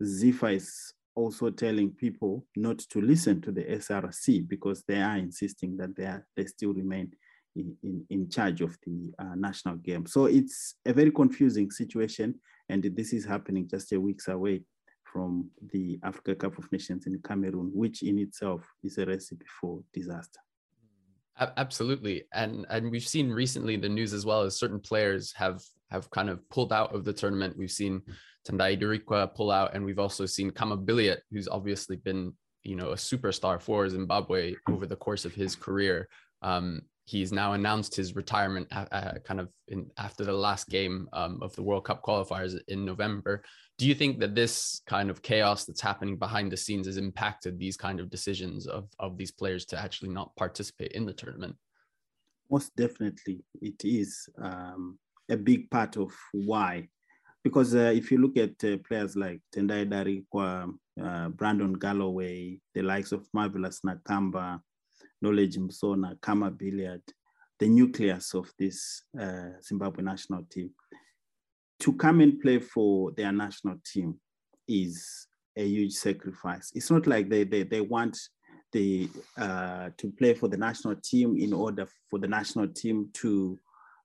ZIFA 0.02 0.56
is 0.56 0.94
also 1.16 1.50
telling 1.50 1.92
people 1.92 2.46
not 2.56 2.80
to 2.80 3.02
listen 3.02 3.42
to 3.42 3.52
the 3.52 3.64
SRC 3.64 4.48
because 4.48 4.84
they 4.88 5.02
are 5.02 5.18
insisting 5.18 5.76
that 5.78 5.96
they, 5.96 6.06
are, 6.06 6.26
they 6.36 6.46
still 6.46 6.74
remain 6.74 7.12
in, 7.56 7.76
in, 7.84 8.06
in 8.10 8.30
charge 8.30 8.62
of 8.62 8.78
the 8.86 9.12
uh, 9.20 9.36
national 9.36 9.76
game. 9.78 10.06
So 10.06 10.26
it's 10.26 10.76
a 10.86 10.94
very 10.94 11.12
confusing 11.12 11.72
situation, 11.72 12.36
and 12.70 12.84
this 12.84 13.14
is 13.14 13.26
happening 13.26 13.68
just 13.68 13.92
a 13.94 14.00
weeks 14.00 14.28
away 14.28 14.62
from 15.12 15.50
the 15.72 16.00
Africa 16.04 16.36
Cup 16.36 16.58
of 16.58 16.72
Nations 16.72 17.08
in 17.08 17.20
Cameroon, 17.20 17.72
which 17.74 18.04
in 18.04 18.20
itself 18.20 18.62
is 18.84 18.98
a 18.98 19.06
recipe 19.06 19.46
for 19.60 19.82
disaster. 19.94 20.40
Absolutely, 21.40 22.24
and 22.34 22.66
and 22.70 22.90
we've 22.90 23.08
seen 23.08 23.30
recently 23.30 23.78
the 23.78 23.90
news 23.90 24.12
as 24.12 24.26
well 24.26 24.42
as 24.42 24.58
certain 24.58 24.80
players 24.80 25.34
have 25.34 25.62
have 25.92 26.10
kind 26.10 26.30
of 26.30 26.48
pulled 26.50 26.74
out 26.74 26.96
of 26.96 27.06
the 27.06 27.14
tournament. 27.14 27.56
We've 27.56 27.72
seen 27.72 28.02
Tendai 28.48 28.80
Darikwa 28.82 29.36
pull 29.36 29.52
out, 29.52 29.76
and 29.76 29.86
we've 29.86 30.00
also 30.00 30.26
seen 30.26 30.50
Kama 30.50 30.78
Billiat, 30.78 31.20
who's 31.30 31.48
obviously 31.48 31.98
been 31.98 32.34
you 32.64 32.76
know 32.76 32.90
a 32.90 32.96
superstar 32.96 33.62
for 33.62 33.88
Zimbabwe 33.88 34.56
over 34.68 34.88
the 34.88 34.96
course 34.96 35.26
of 35.26 35.34
his 35.34 35.56
career. 35.56 36.10
Um, 36.42 36.82
he's 37.08 37.32
now 37.32 37.54
announced 37.54 37.96
his 37.96 38.18
retirement 38.18 38.68
uh, 38.72 38.86
uh, 38.92 39.14
kind 39.24 39.40
of 39.40 39.48
in, 39.70 39.90
after 39.98 40.26
the 40.26 40.34
last 40.34 40.68
game 40.68 41.08
um, 41.14 41.40
of 41.42 41.56
the 41.56 41.64
World 41.64 41.86
Cup 41.86 42.04
qualifiers 42.04 42.60
in 42.68 42.84
November. 42.84 43.44
Do 43.78 43.88
you 43.88 43.96
think 43.96 44.20
that 44.20 44.36
this 44.36 44.82
kind 44.88 45.10
of 45.10 45.22
chaos 45.22 45.64
that's 45.64 45.80
happening 45.80 46.18
behind 46.18 46.52
the 46.52 46.58
scenes 46.58 46.86
has 46.86 46.98
impacted 46.98 47.58
these 47.58 47.78
kind 47.78 48.02
of 48.02 48.10
decisions 48.10 48.68
of, 48.68 48.90
of 49.00 49.18
these 49.18 49.32
players 49.32 49.66
to 49.68 49.80
actually 49.80 50.10
not 50.10 50.36
participate 50.36 50.92
in 50.92 51.06
the 51.06 51.14
tournament? 51.14 51.56
Most 52.52 52.76
definitely, 52.76 53.42
it 53.62 53.86
is 53.86 54.28
um, 54.42 55.00
a 55.30 55.38
big 55.38 55.72
part 55.72 55.96
of 55.96 56.12
why. 56.34 56.90
Because 57.42 57.74
uh, 57.74 57.94
if 57.96 58.12
you 58.12 58.18
look 58.18 58.36
at 58.36 58.62
uh, 58.66 58.78
players 58.86 59.16
like 59.16 59.40
Tendai 59.56 59.86
Darikwa, 59.86 60.74
uh, 61.02 61.30
Brandon 61.30 61.72
Galloway, 61.72 62.60
the 62.74 62.82
likes 62.82 63.14
of 63.14 63.26
Marvelous 63.34 63.80
Nakamba, 63.86 64.60
Knowledge 65.22 65.58
Musona, 65.58 66.20
Kama 66.22 66.52
Billiat, 66.52 67.02
the 67.60 67.68
nucleus 67.68 68.34
of 68.34 68.52
this 68.60 69.04
uh, 69.20 69.50
Zimbabwe 69.64 70.04
national 70.04 70.44
team. 70.50 70.72
To 71.82 71.94
come 71.94 72.22
and 72.22 72.40
play 72.40 72.60
for 72.60 73.12
their 73.12 73.32
national 73.32 73.78
team 73.86 74.20
is 74.68 75.28
a 75.56 75.66
huge 75.66 75.94
sacrifice. 75.94 76.72
It's 76.76 76.92
not 76.92 77.08
like 77.08 77.30
they, 77.30 77.44
they, 77.44 77.64
they 77.64 77.82
want 77.82 78.18
the, 78.72 79.10
uh, 79.38 79.90
to 79.98 80.12
play 80.12 80.34
for 80.34 80.48
the 80.48 80.58
national 80.58 80.96
team 81.04 81.38
in 81.38 81.54
order 81.54 81.88
for 82.10 82.20
the 82.20 82.28
national 82.28 82.68
team 82.68 83.10
to 83.14 83.58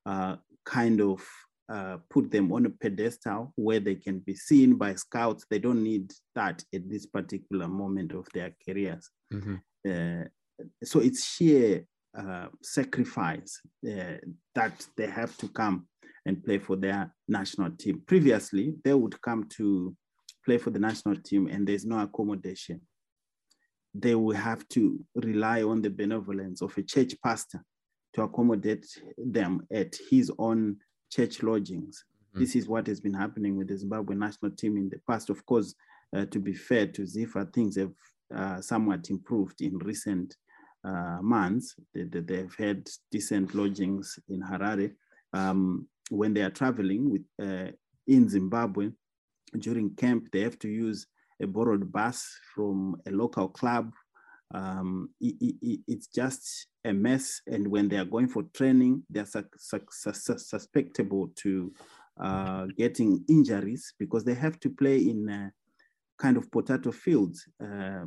uh, 0.06 0.36
kind 0.64 1.00
of 1.00 1.22
uh, 1.68 1.96
put 2.10 2.30
them 2.30 2.52
on 2.52 2.66
a 2.66 2.70
pedestal 2.70 3.52
where 3.56 3.80
they 3.80 3.94
can 3.94 4.18
be 4.20 4.34
seen 4.34 4.76
by 4.76 4.94
scouts. 4.94 5.46
They 5.48 5.58
don't 5.58 5.82
need 5.82 6.12
that 6.34 6.62
at 6.74 6.88
this 6.88 7.06
particular 7.06 7.68
moment 7.68 8.12
of 8.12 8.26
their 8.34 8.54
careers. 8.66 9.08
Mm-hmm. 9.32 9.54
Uh, 9.88 10.24
so 10.82 11.00
it's 11.00 11.24
sheer 11.34 11.84
uh, 12.16 12.46
sacrifice 12.62 13.60
uh, 13.86 14.16
that 14.54 14.86
they 14.96 15.06
have 15.06 15.36
to 15.38 15.48
come 15.48 15.86
and 16.26 16.44
play 16.44 16.58
for 16.58 16.76
their 16.76 17.12
national 17.28 17.70
team. 17.72 18.02
Previously, 18.06 18.74
they 18.84 18.94
would 18.94 19.20
come 19.22 19.44
to 19.50 19.96
play 20.44 20.58
for 20.58 20.70
the 20.70 20.78
national 20.78 21.16
team 21.16 21.46
and 21.48 21.66
there's 21.66 21.84
no 21.84 22.00
accommodation. 22.00 22.80
They 23.94 24.14
will 24.14 24.36
have 24.36 24.66
to 24.70 25.04
rely 25.14 25.62
on 25.62 25.82
the 25.82 25.90
benevolence 25.90 26.62
of 26.62 26.76
a 26.78 26.82
church 26.82 27.14
pastor 27.24 27.62
to 28.14 28.22
accommodate 28.22 28.86
them 29.16 29.66
at 29.72 29.96
his 30.10 30.30
own 30.38 30.76
church 31.10 31.42
lodgings. 31.42 32.04
Mm-hmm. 32.30 32.40
This 32.40 32.56
is 32.56 32.68
what 32.68 32.86
has 32.86 33.00
been 33.00 33.14
happening 33.14 33.56
with 33.56 33.68
the 33.68 33.76
Zimbabwe 33.78 34.16
national 34.16 34.52
team 34.52 34.76
in 34.76 34.88
the 34.88 35.00
past. 35.08 35.30
Of 35.30 35.44
course, 35.46 35.74
uh, 36.16 36.26
to 36.26 36.38
be 36.38 36.54
fair 36.54 36.86
to 36.88 37.02
Zifa, 37.02 37.52
things 37.52 37.76
have 37.76 37.92
uh, 38.34 38.60
somewhat 38.60 39.10
improved 39.10 39.60
in 39.60 39.78
recent 39.78 40.36
uh, 40.84 41.18
months. 41.22 41.74
They, 41.94 42.04
they, 42.04 42.36
have 42.38 42.54
had 42.54 42.88
decent 43.10 43.54
lodgings 43.54 44.18
in 44.28 44.42
Harare. 44.42 44.92
Um, 45.32 45.88
when 46.10 46.34
they 46.34 46.42
are 46.42 46.50
traveling 46.50 47.10
with, 47.10 47.22
uh, 47.40 47.72
in 48.06 48.28
Zimbabwe 48.28 48.90
during 49.58 49.94
camp, 49.94 50.28
they 50.32 50.40
have 50.40 50.58
to 50.60 50.68
use 50.68 51.06
a 51.40 51.46
borrowed 51.46 51.90
bus 51.92 52.28
from 52.54 52.96
a 53.06 53.10
local 53.10 53.48
club. 53.48 53.92
Um, 54.54 55.10
it, 55.20 55.56
it, 55.62 55.80
it's 55.88 56.08
just 56.08 56.66
a 56.84 56.92
mess. 56.92 57.40
And 57.46 57.68
when 57.68 57.88
they 57.88 57.96
are 57.96 58.04
going 58.04 58.28
for 58.28 58.42
training, 58.54 59.02
they're 59.08 59.26
su 59.26 59.42
su 59.58 60.12
su 60.12 60.38
susceptible 60.38 61.30
to 61.36 61.72
uh, 62.20 62.66
getting 62.76 63.24
injuries 63.28 63.94
because 63.98 64.24
they 64.24 64.34
have 64.34 64.60
to 64.60 64.70
play 64.70 64.98
in 64.98 65.50
kind 66.18 66.36
of 66.36 66.50
potato 66.50 66.92
fields. 66.92 67.46
Uh, 67.62 68.04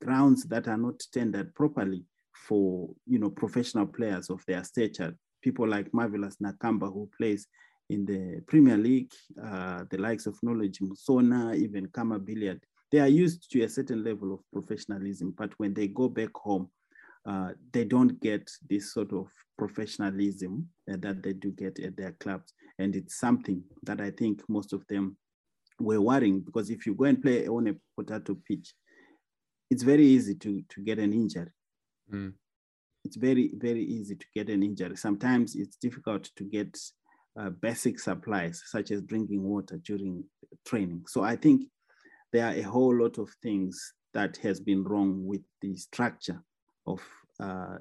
grounds 0.00 0.44
that 0.44 0.68
are 0.68 0.76
not 0.76 1.00
tendered 1.12 1.54
properly 1.54 2.04
for 2.46 2.88
you 3.06 3.18
know 3.18 3.30
professional 3.30 3.86
players 3.86 4.30
of 4.30 4.44
their 4.46 4.64
stature. 4.64 5.14
People 5.42 5.68
like 5.68 5.92
Marvelous 5.92 6.36
Nakamba, 6.36 6.92
who 6.92 7.08
plays 7.16 7.46
in 7.90 8.06
the 8.06 8.40
Premier 8.46 8.76
League, 8.76 9.12
uh, 9.42 9.84
the 9.90 9.98
likes 9.98 10.26
of 10.26 10.38
Knowledge 10.42 10.78
Musona, 10.80 11.54
even 11.56 11.86
Kama 11.88 12.20
Billiat, 12.20 12.60
they 12.90 13.00
are 13.00 13.08
used 13.08 13.50
to 13.50 13.62
a 13.62 13.68
certain 13.68 14.04
level 14.04 14.32
of 14.32 14.40
professionalism. 14.52 15.34
But 15.36 15.52
when 15.58 15.74
they 15.74 15.88
go 15.88 16.08
back 16.08 16.30
home, 16.34 16.70
uh, 17.26 17.50
they 17.72 17.84
don't 17.84 18.20
get 18.20 18.50
this 18.68 18.92
sort 18.92 19.12
of 19.12 19.28
professionalism 19.58 20.68
uh, 20.90 20.96
that 21.00 21.22
they 21.22 21.32
do 21.32 21.50
get 21.52 21.78
at 21.80 21.96
their 21.96 22.12
clubs. 22.12 22.52
And 22.78 22.94
it's 22.96 23.18
something 23.18 23.62
that 23.84 24.00
I 24.00 24.10
think 24.10 24.42
most 24.48 24.72
of 24.72 24.86
them 24.88 25.16
were 25.80 26.00
worrying 26.00 26.40
because 26.40 26.70
if 26.70 26.86
you 26.86 26.94
go 26.94 27.04
and 27.04 27.20
play 27.20 27.46
on 27.48 27.68
a 27.68 27.74
potato 27.96 28.36
pitch, 28.46 28.74
it's 29.72 29.82
very 29.82 30.04
easy 30.04 30.34
to, 30.34 30.62
to 30.68 30.82
get 30.82 30.98
an 30.98 31.14
injury. 31.14 31.50
Mm. 32.12 32.34
It's 33.06 33.16
very, 33.16 33.52
very 33.54 33.82
easy 33.82 34.16
to 34.16 34.26
get 34.34 34.50
an 34.50 34.62
injury. 34.62 34.96
Sometimes 34.96 35.56
it's 35.56 35.76
difficult 35.76 36.28
to 36.36 36.44
get 36.44 36.78
uh, 37.40 37.48
basic 37.48 37.98
supplies, 37.98 38.62
such 38.66 38.90
as 38.90 39.00
drinking 39.00 39.42
water 39.42 39.80
during 39.82 40.24
training. 40.66 41.04
So 41.08 41.22
I 41.22 41.36
think 41.36 41.62
there 42.34 42.46
are 42.46 42.54
a 42.54 42.60
whole 42.60 42.94
lot 42.94 43.16
of 43.16 43.30
things 43.42 43.94
that 44.12 44.36
has 44.42 44.60
been 44.60 44.84
wrong 44.84 45.24
with 45.24 45.40
the 45.62 45.74
structure 45.74 46.42
of 46.86 47.00
uh, 47.40 47.78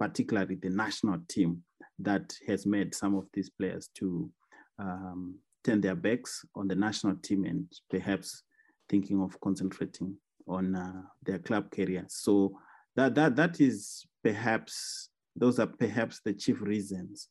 particularly 0.00 0.54
the 0.54 0.70
national 0.70 1.18
team 1.28 1.62
that 1.98 2.32
has 2.48 2.64
made 2.64 2.94
some 2.94 3.14
of 3.16 3.26
these 3.34 3.50
players 3.50 3.90
to 3.96 4.30
um, 4.78 5.34
turn 5.62 5.82
their 5.82 5.94
backs 5.94 6.42
on 6.54 6.68
the 6.68 6.74
national 6.74 7.16
team 7.16 7.44
and 7.44 7.70
perhaps 7.90 8.44
thinking 8.88 9.20
of 9.20 9.38
concentrating 9.40 10.16
on 10.46 10.74
uh, 10.74 11.02
their 11.22 11.38
club 11.38 11.70
career. 11.70 12.04
So 12.08 12.58
that 12.96 13.14
that 13.14 13.36
that 13.36 13.60
is 13.60 14.06
perhaps 14.22 15.10
those 15.36 15.58
are 15.58 15.66
perhaps 15.66 16.20
the 16.24 16.32
chief 16.32 16.60
reasons. 16.60 17.28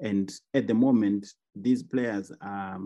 And 0.00 0.32
at 0.54 0.66
the 0.66 0.74
moment, 0.74 1.26
these 1.54 1.82
players 1.82 2.32
are 2.40 2.80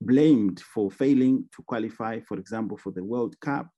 blamed 0.00 0.60
for 0.60 0.90
failing 0.90 1.44
to 1.54 1.62
qualify, 1.64 2.20
for 2.20 2.38
example, 2.38 2.76
for 2.76 2.92
the 2.92 3.04
World 3.04 3.38
Cup. 3.40 3.68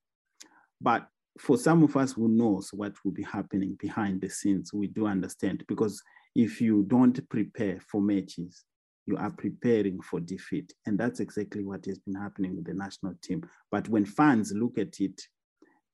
But 0.81 1.09
for 1.39 1.57
some 1.57 1.83
of 1.83 1.97
us 1.97 2.13
who 2.13 2.29
knows 2.29 2.71
what 2.73 2.93
will 3.05 3.13
be 3.13 3.23
happening 3.23 3.77
behind 3.81 4.21
the 4.21 4.31
scenes, 4.31 4.73
we 4.73 4.87
do 4.87 5.07
understand 5.07 5.65
because 5.67 6.03
if 6.35 6.61
you 6.61 6.85
don't 6.89 7.29
prepare 7.29 7.81
for 7.91 8.01
matches, 8.01 8.65
you 9.07 9.17
are 9.17 9.31
preparing 9.31 10.01
for 10.01 10.21
defeat. 10.21 10.73
And 10.87 10.99
that's 10.99 11.21
exactly 11.21 11.65
what 11.65 11.85
has 11.87 11.99
been 11.99 12.15
happening 12.15 12.57
with 12.57 12.67
the 12.67 12.75
national 12.75 13.15
team. 13.23 13.49
But 13.71 13.89
when 13.89 14.05
fans 14.05 14.53
look 14.53 14.79
at 14.79 15.01
it, 15.01 15.21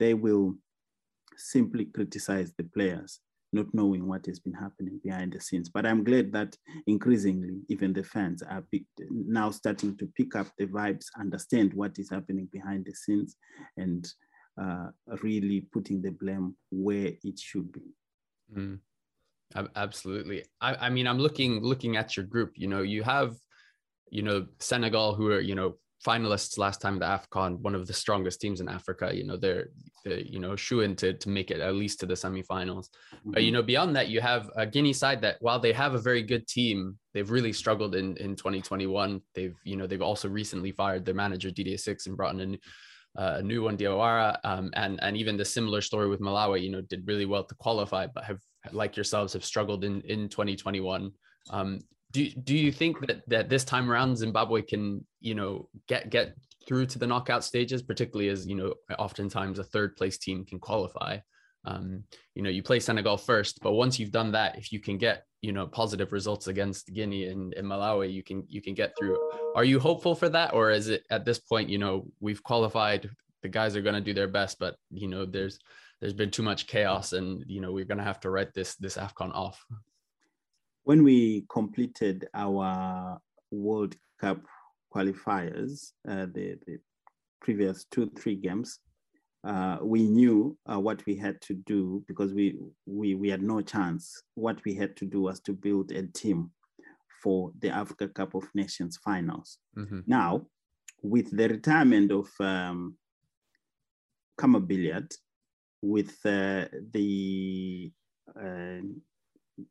they 0.01 0.15
will 0.15 0.55
simply 1.37 1.87
criticize 1.87 2.53
the 2.57 2.65
players, 2.65 3.21
not 3.53 3.67
knowing 3.75 4.09
what 4.09 4.27
has 4.27 4.41
been 4.41 4.55
happening 4.55 4.99
behind 5.05 5.33
the 5.33 5.41
scenes. 5.41 5.69
But 5.69 5.87
I'm 5.87 6.05
glad 6.05 6.33
that 6.33 6.57
increasingly, 6.87 7.61
even 7.69 7.93
the 7.93 8.03
fans 8.03 8.43
are 8.43 8.65
now 9.11 9.51
starting 9.51 9.97
to 9.99 10.07
pick 10.17 10.35
up 10.35 10.49
the 10.59 10.67
vibes, 10.67 11.07
understand 11.19 11.75
what 11.75 11.99
is 11.99 12.11
happening 12.11 12.49
behind 12.51 12.87
the 12.87 12.95
scenes, 12.95 13.37
and 13.77 14.09
uh, 14.61 14.89
really 15.23 15.63
putting 15.73 16.03
the 16.03 16.11
blame 16.11 16.57
where 16.71 17.13
it 17.23 17.39
should 17.39 17.71
be. 17.73 17.83
Mm. 18.55 18.79
Absolutely. 19.77 20.45
I, 20.61 20.87
I 20.87 20.91
mean, 20.91 21.07
I'm 21.07 21.19
looking 21.19 21.63
looking 21.63 21.97
at 21.97 22.17
your 22.17 22.27
group. 22.27 22.53
You 22.57 22.69
know, 22.69 22.83
you 22.83 23.03
have, 23.03 23.37
you 24.11 24.23
know, 24.23 24.47
Senegal, 24.61 25.15
who 25.15 25.29
are 25.29 25.41
you 25.41 25.55
know 25.55 25.77
finalists 26.05 26.59
last 26.59 26.81
time 26.81 26.99
the 26.99 27.07
AFCON, 27.07 27.61
one 27.61 27.75
of 27.75 27.87
the 27.87 27.93
strongest 27.93 28.41
teams 28.41 28.61
in 28.61 28.69
Africa. 28.69 29.11
You 29.15 29.25
know, 29.25 29.37
they're, 29.37 29.69
they're 30.05 30.21
you 30.21 30.41
know 30.41 30.57
shooing 30.57 30.97
to 30.97 31.15
to 31.15 31.29
make 31.29 31.51
it 31.51 31.61
at 31.61 31.75
least 31.75 32.01
to 32.01 32.07
the 32.07 32.15
semifinals. 32.15 32.89
Mm-hmm. 33.15 33.31
But 33.33 33.45
you 33.45 33.53
know, 33.53 33.63
beyond 33.63 33.95
that, 33.97 34.09
you 34.09 34.21
have 34.21 34.51
a 34.57 34.67
Guinea 34.67 34.93
side 34.93 35.21
that 35.23 35.37
while 35.41 35.61
they 35.61 35.73
have 35.73 35.95
a 35.95 35.99
very 35.99 36.23
good 36.23 36.47
team, 36.49 36.99
they've 37.15 37.31
really 37.31 37.53
struggled 37.53 37.95
in 37.95 38.17
in 38.17 38.37
2021. 38.37 39.21
They've 39.35 39.57
you 39.65 39.77
know 39.77 39.87
they've 39.87 40.03
also 40.03 40.29
recently 40.29 40.73
fired 40.73 41.05
their 41.05 41.15
manager 41.15 41.51
Didier 41.51 41.79
Six 41.79 42.07
and 42.07 42.17
brought 42.17 42.39
in 42.39 42.59
a, 43.17 43.25
a 43.35 43.43
new 43.43 43.63
one 43.63 43.77
Diawara, 43.77 44.39
um, 44.45 44.71
and 44.75 45.01
and 45.03 45.17
even 45.17 45.37
the 45.37 45.45
similar 45.45 45.81
story 45.81 46.09
with 46.09 46.21
Malawi. 46.21 46.63
You 46.63 46.71
know, 46.71 46.81
did 46.81 47.07
really 47.07 47.27
well 47.27 47.45
to 47.45 47.55
qualify, 47.57 48.07
but 48.07 48.25
have 48.25 48.41
like 48.71 48.97
yourselves 48.97 49.33
have 49.33 49.45
struggled 49.45 49.85
in 49.85 50.01
in 50.03 50.29
2021. 50.29 51.11
Um, 51.51 51.81
do 52.13 52.29
do 52.31 52.55
you 52.55 52.71
think 52.71 53.07
that 53.07 53.23
that 53.29 53.49
this 53.49 53.65
time 53.65 53.91
around 53.91 54.17
Zimbabwe 54.17 54.63
can 54.63 55.05
you 55.21 55.35
know 55.35 55.69
get 55.89 56.11
get 56.11 56.35
through 56.67 56.87
to 56.87 56.99
the 56.99 57.07
knockout 57.07 57.45
stages, 57.45 57.83
particularly 57.83 58.29
as 58.29 58.47
you 58.47 58.55
know 58.55 58.75
oftentimes 58.99 59.59
a 59.59 59.65
third 59.65 59.97
place 59.97 60.19
team 60.19 60.45
can 60.45 60.59
qualify. 60.59 61.19
Um, 61.65 62.05
you 62.35 62.43
know, 62.43 62.51
you 62.51 62.63
play 62.63 62.81
Senegal 62.81 63.17
first, 63.17 63.61
but 63.63 63.73
once 63.73 63.99
you've 63.99 64.11
done 64.11 64.33
that, 64.33 64.59
if 64.59 64.73
you 64.73 64.81
can 64.81 64.99
get 64.99 65.25
you 65.41 65.53
know 65.53 65.67
positive 65.67 66.13
results 66.13 66.49
against 66.49 66.93
Guinea 66.93 67.29
and, 67.29 67.55
and 67.55 67.67
Malawi, 67.67 68.13
you 68.13 68.23
can 68.23 68.45
you 68.49 68.61
can 68.61 68.75
get 68.75 68.93
through. 68.99 69.19
Are 69.55 69.65
you 69.65 69.79
hopeful 69.79 70.15
for 70.15 70.29
that, 70.29 70.55
or 70.55 70.71
is 70.71 70.89
it 70.89 71.05
at 71.11 71.25
this 71.25 71.39
point 71.39 71.69
you 71.69 71.79
know 71.79 72.07
we've 72.21 72.43
qualified, 72.43 73.09
the 73.43 73.49
guys 73.49 73.77
are 73.77 73.83
going 73.83 73.95
to 73.95 74.01
do 74.01 74.15
their 74.15 74.29
best, 74.29 74.59
but 74.59 74.77
you 74.91 75.09
know 75.09 75.25
there's 75.25 75.59
there's 76.03 76.13
been 76.13 76.33
too 76.33 76.43
much 76.43 76.67
chaos 76.67 77.13
and 77.13 77.45
you 77.47 77.61
know 77.61 77.71
we're 77.71 77.85
going 77.85 77.97
to 77.97 78.05
have 78.05 78.19
to 78.19 78.29
write 78.29 78.53
this 78.53 78.75
this 78.75 78.97
afcon 78.97 79.33
off. 79.35 79.65
When 80.83 81.05
we 81.05 81.47
completed 81.49 82.27
our 82.35 83.19
world 83.53 83.95
cup 84.21 84.41
qualifiers 84.93 85.93
uh, 86.07 86.27
the, 86.35 86.59
the 86.67 86.79
previous 87.41 87.85
two 87.85 88.11
three 88.19 88.35
games 88.35 88.81
uh, 89.45 89.79
we 89.81 90.03
knew 90.03 90.57
uh, 90.71 90.79
what 90.79 91.05
we 91.07 91.15
had 91.17 91.41
to 91.43 91.55
do 91.55 92.05
because 92.09 92.35
we, 92.35 92.59
we 92.87 93.15
we 93.15 93.29
had 93.29 93.43
no 93.43 93.61
chance. 93.61 94.23
What 94.35 94.63
we 94.65 94.75
had 94.75 94.97
to 94.97 95.07
do 95.07 95.23
was 95.23 95.39
to 95.41 95.53
build 95.53 95.93
a 95.93 96.03
team 96.09 96.51
for 97.23 97.53
the 97.61 97.71
africa 97.71 98.09
cup 98.09 98.35
of 98.35 98.45
nations 98.55 98.97
finals. 98.97 99.59
Mm-hmm. 99.79 100.01
now 100.07 100.47
with 101.05 101.37
the 101.37 101.49
retirement 101.49 102.11
of 102.11 102.29
um, 102.41 102.97
Kama 104.37 104.61
Billiat, 104.61 105.13
with 105.83 106.17
uh, 106.25 106.67
the 106.93 107.91
uh, 108.37 108.81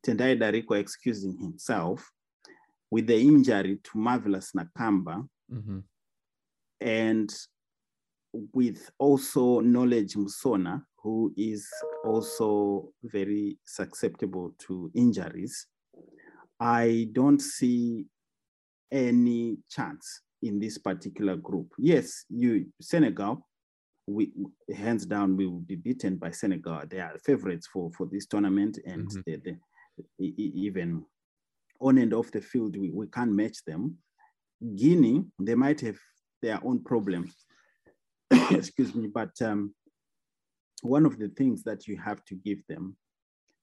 Tendai 0.06 0.38
Darikwa 0.38 0.80
excusing 0.80 1.38
himself, 1.40 2.12
with 2.92 3.08
the 3.08 3.20
injury 3.20 3.80
to 3.84 3.98
Marvelous 3.98 4.52
Nakamba, 4.52 5.28
mm-hmm. 5.52 5.80
and 6.82 7.34
with 8.54 8.92
also 9.00 9.62
Knowledge 9.62 10.16
Musona, 10.16 10.84
who 10.98 11.34
is 11.38 11.68
also 12.06 12.90
very 13.04 13.58
susceptible 13.66 14.54
to 14.60 14.92
injuries, 14.94 15.68
I 16.60 17.08
don't 17.12 17.42
see 17.42 18.06
any 18.92 19.58
chance 19.70 20.22
in 20.44 20.60
this 20.60 20.78
particular 20.78 21.36
group. 21.36 21.72
Yes, 21.78 22.26
you 22.30 22.68
Senegal 22.82 23.48
we 24.12 24.32
hands 24.76 25.06
down 25.06 25.38
we 25.38 25.48
will 25.48 25.60
be 25.60 25.76
beaten 25.76 26.18
by 26.18 26.32
Senegal. 26.32 26.82
They 26.88 27.00
are 27.00 27.18
favorites 27.26 27.68
for 27.72 27.92
for 27.92 28.08
this 28.12 28.26
tournament, 28.26 28.80
and 28.86 29.08
mm-hmm. 29.08 29.22
they, 29.26 29.36
they, 29.38 29.58
even 30.20 31.06
on 31.80 31.98
and 31.98 32.14
off 32.14 32.32
the 32.32 32.42
field, 32.42 32.78
we, 32.78 32.92
we 32.92 33.08
can't 33.08 33.32
match 33.32 33.58
them. 33.66 33.98
Guinea, 34.76 35.24
they 35.40 35.56
might 35.56 35.82
have 35.82 35.98
their 36.42 36.60
own 36.64 36.84
problems. 36.84 37.34
Excuse 38.52 38.94
me, 38.94 39.08
but 39.08 39.32
um, 39.42 39.74
one 40.84 41.06
of 41.06 41.18
the 41.18 41.30
things 41.30 41.64
that 41.64 41.88
you 41.88 41.98
have 41.98 42.24
to 42.26 42.36
give 42.36 42.60
them, 42.68 42.96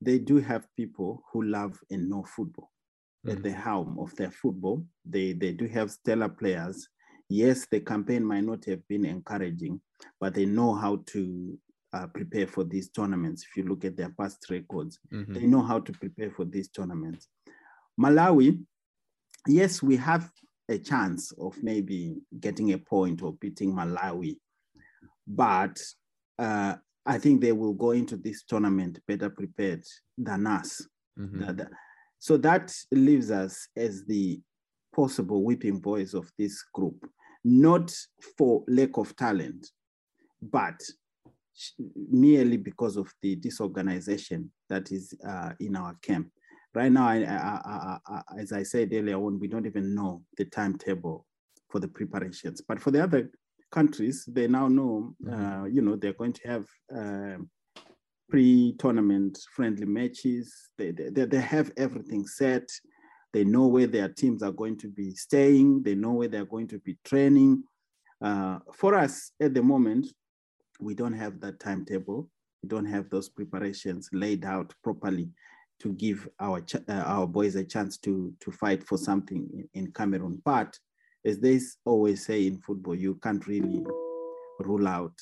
they 0.00 0.18
do 0.18 0.38
have 0.38 0.66
people 0.76 1.22
who 1.32 1.44
love 1.44 1.78
and 1.90 2.08
know 2.08 2.24
football 2.24 2.70
mm-hmm. 3.26 3.36
at 3.36 3.42
the 3.42 3.52
helm 3.52 3.96
of 4.00 4.14
their 4.16 4.30
football. 4.30 4.84
They 5.04 5.32
they 5.32 5.52
do 5.52 5.66
have 5.66 5.90
stellar 5.90 6.28
players 6.28 6.88
yes, 7.28 7.66
the 7.70 7.80
campaign 7.80 8.24
might 8.24 8.44
not 8.44 8.64
have 8.64 8.86
been 8.88 9.04
encouraging, 9.04 9.80
but 10.20 10.34
they 10.34 10.46
know 10.46 10.74
how 10.74 11.02
to 11.06 11.58
uh, 11.92 12.06
prepare 12.06 12.46
for 12.46 12.64
these 12.64 12.88
tournaments. 12.90 13.44
If 13.48 13.56
you 13.56 13.64
look 13.64 13.84
at 13.84 13.96
their 13.96 14.10
past 14.10 14.46
records, 14.50 14.98
mm-hmm. 15.12 15.32
they 15.34 15.46
know 15.46 15.62
how 15.62 15.80
to 15.80 15.92
prepare 15.92 16.30
for 16.30 16.44
these 16.44 16.68
tournaments. 16.68 17.28
Malawi, 18.00 18.62
yes, 19.46 19.82
we 19.82 19.96
have 19.96 20.30
a 20.68 20.78
chance 20.78 21.32
of 21.32 21.60
maybe 21.62 22.20
getting 22.40 22.72
a 22.72 22.78
point 22.78 23.22
or 23.22 23.34
beating 23.34 23.74
Malawi, 23.74 24.36
but 25.26 25.80
uh, 26.38 26.74
I 27.06 27.18
think 27.18 27.40
they 27.40 27.52
will 27.52 27.72
go 27.72 27.92
into 27.92 28.16
this 28.16 28.44
tournament 28.44 29.00
better 29.08 29.30
prepared 29.30 29.84
than 30.16 30.46
us. 30.46 30.86
Mm-hmm. 31.18 31.62
So 32.18 32.36
that 32.38 32.74
leaves 32.92 33.30
us 33.30 33.68
as 33.76 34.04
the 34.04 34.40
possible 34.94 35.42
whipping 35.42 35.78
boys 35.78 36.14
of 36.14 36.30
this 36.38 36.62
group 36.74 37.08
not 37.48 37.94
for 38.36 38.62
lack 38.68 38.96
of 38.98 39.16
talent, 39.16 39.66
but 40.42 40.80
merely 42.10 42.56
because 42.56 42.96
of 42.96 43.12
the 43.22 43.36
disorganization 43.36 44.50
that 44.68 44.92
is 44.92 45.14
uh, 45.26 45.52
in 45.60 45.76
our 45.76 45.94
camp. 46.02 46.30
Right 46.74 46.92
now, 46.92 47.08
I, 47.08 47.24
I, 47.24 47.98
I, 48.06 48.20
as 48.38 48.52
I 48.52 48.62
said 48.62 48.92
earlier 48.92 49.16
on, 49.16 49.40
we 49.40 49.48
don't 49.48 49.66
even 49.66 49.94
know 49.94 50.22
the 50.36 50.44
timetable 50.44 51.26
for 51.70 51.80
the 51.80 51.88
preparations. 51.88 52.60
But 52.60 52.80
for 52.80 52.90
the 52.90 53.02
other 53.02 53.30
countries, 53.72 54.24
they 54.28 54.46
now 54.46 54.68
know, 54.68 55.14
mm-hmm. 55.24 55.62
uh, 55.62 55.64
you 55.66 55.82
know, 55.82 55.96
they're 55.96 56.12
going 56.12 56.34
to 56.34 56.48
have 56.48 56.66
uh, 56.94 57.38
pre-tournament 58.28 59.38
friendly 59.56 59.86
matches. 59.86 60.54
They, 60.76 60.90
they, 60.92 61.24
they 61.24 61.40
have 61.40 61.72
everything 61.76 62.26
set. 62.26 62.68
They 63.32 63.44
know 63.44 63.66
where 63.66 63.86
their 63.86 64.08
teams 64.08 64.42
are 64.42 64.52
going 64.52 64.78
to 64.78 64.88
be 64.88 65.14
staying. 65.14 65.82
They 65.82 65.94
know 65.94 66.12
where 66.12 66.28
they're 66.28 66.44
going 66.44 66.68
to 66.68 66.78
be 66.78 66.96
training. 67.04 67.62
Uh, 68.22 68.58
for 68.72 68.94
us 68.94 69.32
at 69.40 69.54
the 69.54 69.62
moment, 69.62 70.06
we 70.80 70.94
don't 70.94 71.12
have 71.12 71.40
that 71.40 71.60
timetable. 71.60 72.28
We 72.62 72.68
don't 72.68 72.86
have 72.86 73.10
those 73.10 73.28
preparations 73.28 74.08
laid 74.12 74.44
out 74.44 74.72
properly 74.82 75.30
to 75.80 75.92
give 75.92 76.28
our 76.40 76.60
uh, 76.88 76.92
our 76.92 77.26
boys 77.26 77.54
a 77.54 77.64
chance 77.64 77.98
to 77.98 78.34
to 78.40 78.50
fight 78.50 78.82
for 78.82 78.98
something 78.98 79.48
in, 79.52 79.84
in 79.84 79.92
Cameroon. 79.92 80.42
But 80.44 80.76
as 81.24 81.38
they 81.38 81.60
always 81.84 82.24
say 82.24 82.46
in 82.46 82.58
football, 82.58 82.94
you 82.94 83.16
can't 83.22 83.46
really 83.46 83.84
rule 84.60 84.88
out 84.88 85.14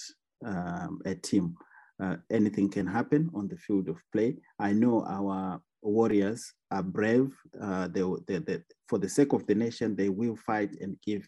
um, 0.45 1.01
a 1.05 1.15
team. 1.15 1.55
Uh, 2.03 2.17
anything 2.31 2.71
can 2.71 2.87
happen 2.87 3.31
on 3.35 3.49
the 3.49 3.57
field 3.57 3.89
of 3.89 3.97
play. 4.13 4.37
I 4.59 4.73
know 4.73 5.05
our 5.07 5.61
warriors 5.87 6.53
are 6.71 6.83
brave. 6.83 7.35
Uh, 7.61 7.89
they, 7.89 8.03
they, 8.27 8.39
they, 8.39 8.59
for 8.89 8.99
the 8.99 9.09
sake 9.09 9.33
of 9.33 9.47
the 9.47 9.55
nation, 9.55 9.97
they 9.97 10.09
will 10.09 10.37
fight 10.37 10.77
and 10.81 10.97
give 11.05 11.27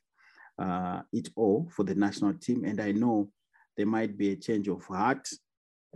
uh, 0.58 1.02
it 1.12 1.28
all 1.36 1.68
for 1.74 1.84
the 1.84 1.94
national 1.94 2.34
team. 2.34 2.64
And 2.64 2.80
I 2.80 2.92
know 2.92 3.30
there 3.76 3.86
might 3.86 4.18
be 4.18 4.32
a 4.32 4.36
change 4.36 4.68
of 4.68 4.84
heart 4.84 5.28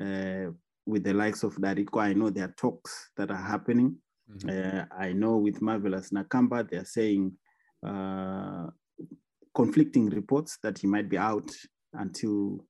uh, 0.01 0.47
with 0.87 1.05
the 1.05 1.13
likes 1.13 1.43
of 1.43 1.57
Darikwa. 1.57 2.03
I 2.03 2.13
know 2.13 2.31
there 2.31 2.45
are 2.45 2.55
talks 2.57 3.11
that 3.17 3.31
are 3.31 3.37
happening. 3.37 3.97
Mm-hmm. 4.31 4.49
Uh, 4.49 4.85
I 4.97 5.13
know 5.13 5.37
with 5.37 5.61
Marvelous 5.61 6.11
Nakamba, 6.11 6.69
they're 6.69 6.85
saying 6.85 7.33
uh, 7.87 8.67
conflicting 9.55 10.09
reports 10.11 10.59
that 10.63 10.79
he 10.79 10.87
might 10.87 11.09
be 11.09 11.19
out 11.19 11.51
until 11.95 12.65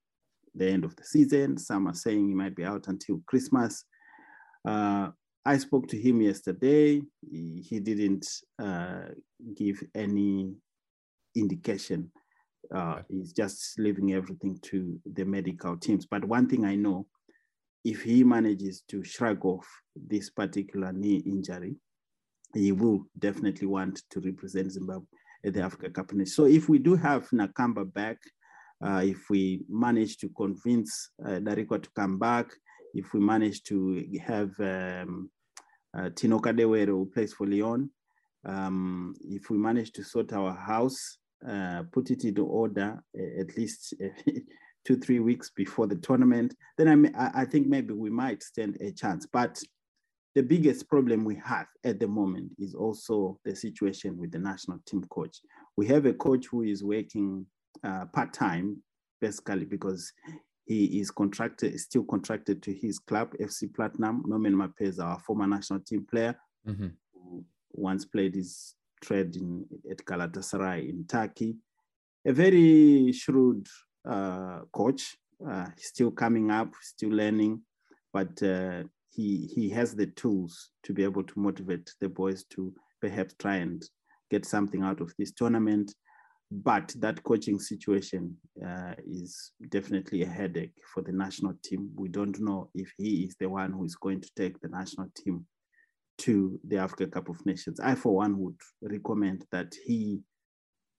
the 0.55 0.69
end 0.69 0.83
of 0.83 0.95
the 0.95 1.03
season. 1.03 1.57
Some 1.57 1.87
are 1.87 1.93
saying 1.93 2.27
he 2.27 2.35
might 2.35 2.55
be 2.55 2.65
out 2.65 2.87
until 2.87 3.21
Christmas. 3.25 3.85
Uh, 4.67 5.09
I 5.45 5.57
spoke 5.57 5.87
to 5.89 5.99
him 5.99 6.21
yesterday. 6.21 7.01
He, 7.29 7.65
he 7.67 7.79
didn't 7.79 8.27
uh, 8.59 9.07
give 9.55 9.83
any 9.93 10.53
indication. 11.35 12.11
Uh, 12.73 13.01
he's 13.09 13.33
just 13.33 13.77
leaving 13.77 14.13
everything 14.13 14.57
to 14.63 14.99
the 15.05 15.25
medical 15.25 15.75
teams. 15.77 16.05
But 16.05 16.23
one 16.23 16.47
thing 16.47 16.63
I 16.65 16.75
know, 16.75 17.07
if 17.83 18.03
he 18.03 18.23
manages 18.23 18.83
to 18.87 19.03
shrug 19.03 19.43
off 19.43 19.67
this 19.95 20.29
particular 20.29 20.93
knee 20.93 21.21
injury, 21.25 21.75
he 22.53 22.71
will 22.71 23.05
definitely 23.19 23.67
want 23.67 24.01
to 24.11 24.21
represent 24.21 24.71
Zimbabwe 24.71 25.05
at 25.45 25.53
the 25.53 25.61
Africa 25.61 25.89
Cup. 25.89 26.11
So 26.25 26.45
if 26.45 26.69
we 26.69 26.79
do 26.79 26.95
have 26.95 27.27
Nakamba 27.31 27.91
back, 27.91 28.17
uh, 28.83 29.01
if 29.03 29.29
we 29.29 29.63
manage 29.69 30.17
to 30.17 30.29
convince 30.29 31.09
uh, 31.25 31.39
to 31.39 31.89
come 31.95 32.17
back, 32.17 32.51
if 32.93 33.13
we 33.13 33.19
manage 33.19 33.63
to 33.63 34.03
have 34.25 34.51
um, 34.59 35.29
uh, 35.97 36.09
Tino 36.15 36.39
Kadewere 36.39 36.87
who 36.87 37.09
plays 37.13 37.33
for 37.33 37.47
Lyon, 37.47 37.89
um, 38.45 39.15
if 39.21 39.49
we 39.49 39.57
manage 39.57 39.91
to 39.93 40.03
sort 40.03 40.33
our 40.33 40.53
house, 40.53 41.17
uh, 41.47 41.83
put 41.91 42.11
it 42.11 42.23
into 42.23 42.45
order 42.45 43.01
at 43.39 43.57
least 43.57 43.93
two, 44.85 44.97
three 44.97 45.19
weeks 45.19 45.49
before 45.49 45.87
the 45.87 45.95
tournament, 45.95 46.55
then 46.77 47.11
I, 47.15 47.41
I 47.41 47.45
think 47.45 47.67
maybe 47.67 47.93
we 47.93 48.09
might 48.09 48.43
stand 48.43 48.77
a 48.81 48.91
chance. 48.91 49.25
But 49.31 49.61
the 50.35 50.43
biggest 50.43 50.89
problem 50.89 51.23
we 51.23 51.35
have 51.45 51.67
at 51.83 51.99
the 51.99 52.07
moment 52.07 52.51
is 52.57 52.73
also 52.73 53.39
the 53.45 53.55
situation 53.55 54.17
with 54.17 54.31
the 54.31 54.39
national 54.39 54.79
team 54.85 55.03
coach. 55.09 55.39
We 55.77 55.87
have 55.87 56.05
a 56.05 56.13
coach 56.13 56.47
who 56.47 56.63
is 56.63 56.83
working 56.83 57.45
uh, 57.83 58.05
part-time, 58.13 58.81
basically 59.21 59.65
because 59.65 60.11
he 60.65 60.99
is 60.99 61.11
contracted, 61.11 61.79
still 61.79 62.03
contracted 62.03 62.63
to 62.63 62.73
his 62.73 62.99
club, 62.99 63.33
FC 63.39 63.73
Platinum. 63.73 64.23
Norman 64.25 64.73
is 64.79 64.99
our 64.99 65.19
former 65.19 65.47
national 65.47 65.81
team 65.81 66.05
player, 66.09 66.35
mm-hmm. 66.67 66.87
who 67.13 67.43
once 67.71 68.05
played 68.05 68.35
his 68.35 68.75
trade 69.01 69.35
in, 69.35 69.65
at 69.89 69.97
Galatasaray 69.97 70.89
in 70.89 71.05
Turkey. 71.05 71.57
A 72.25 72.31
very 72.31 73.11
shrewd 73.11 73.67
uh, 74.09 74.61
coach, 74.71 75.17
uh, 75.45 75.67
still 75.77 76.11
coming 76.11 76.49
up, 76.51 76.73
still 76.81 77.09
learning, 77.09 77.61
but 78.13 78.41
uh, 78.41 78.83
he 79.09 79.49
he 79.53 79.69
has 79.69 79.93
the 79.93 80.07
tools 80.07 80.71
to 80.83 80.93
be 80.93 81.03
able 81.03 81.23
to 81.23 81.39
motivate 81.39 81.93
the 81.99 82.07
boys 82.07 82.45
to 82.45 82.73
perhaps 83.01 83.35
try 83.37 83.55
and 83.57 83.83
get 84.31 84.45
something 84.45 84.81
out 84.81 85.01
of 85.01 85.13
this 85.19 85.31
tournament. 85.31 85.93
But 86.55 86.93
that 86.99 87.23
coaching 87.23 87.59
situation 87.59 88.37
uh, 88.63 88.93
is 89.07 89.53
definitely 89.69 90.21
a 90.21 90.27
headache 90.27 90.75
for 90.93 91.01
the 91.01 91.11
national 91.11 91.55
team. 91.63 91.89
We 91.95 92.09
don't 92.09 92.39
know 92.39 92.69
if 92.75 92.93
he 92.97 93.23
is 93.23 93.35
the 93.39 93.49
one 93.49 93.71
who 93.71 93.85
is 93.85 93.95
going 93.95 94.21
to 94.21 94.29
take 94.37 94.59
the 94.59 94.67
national 94.67 95.07
team 95.17 95.47
to 96.19 96.59
the 96.67 96.77
Africa 96.77 97.07
Cup 97.07 97.29
of 97.29 97.43
Nations. 97.43 97.79
I, 97.79 97.95
for 97.95 98.15
one, 98.15 98.37
would 98.37 98.59
recommend 98.83 99.45
that 99.51 99.73
he 99.83 100.21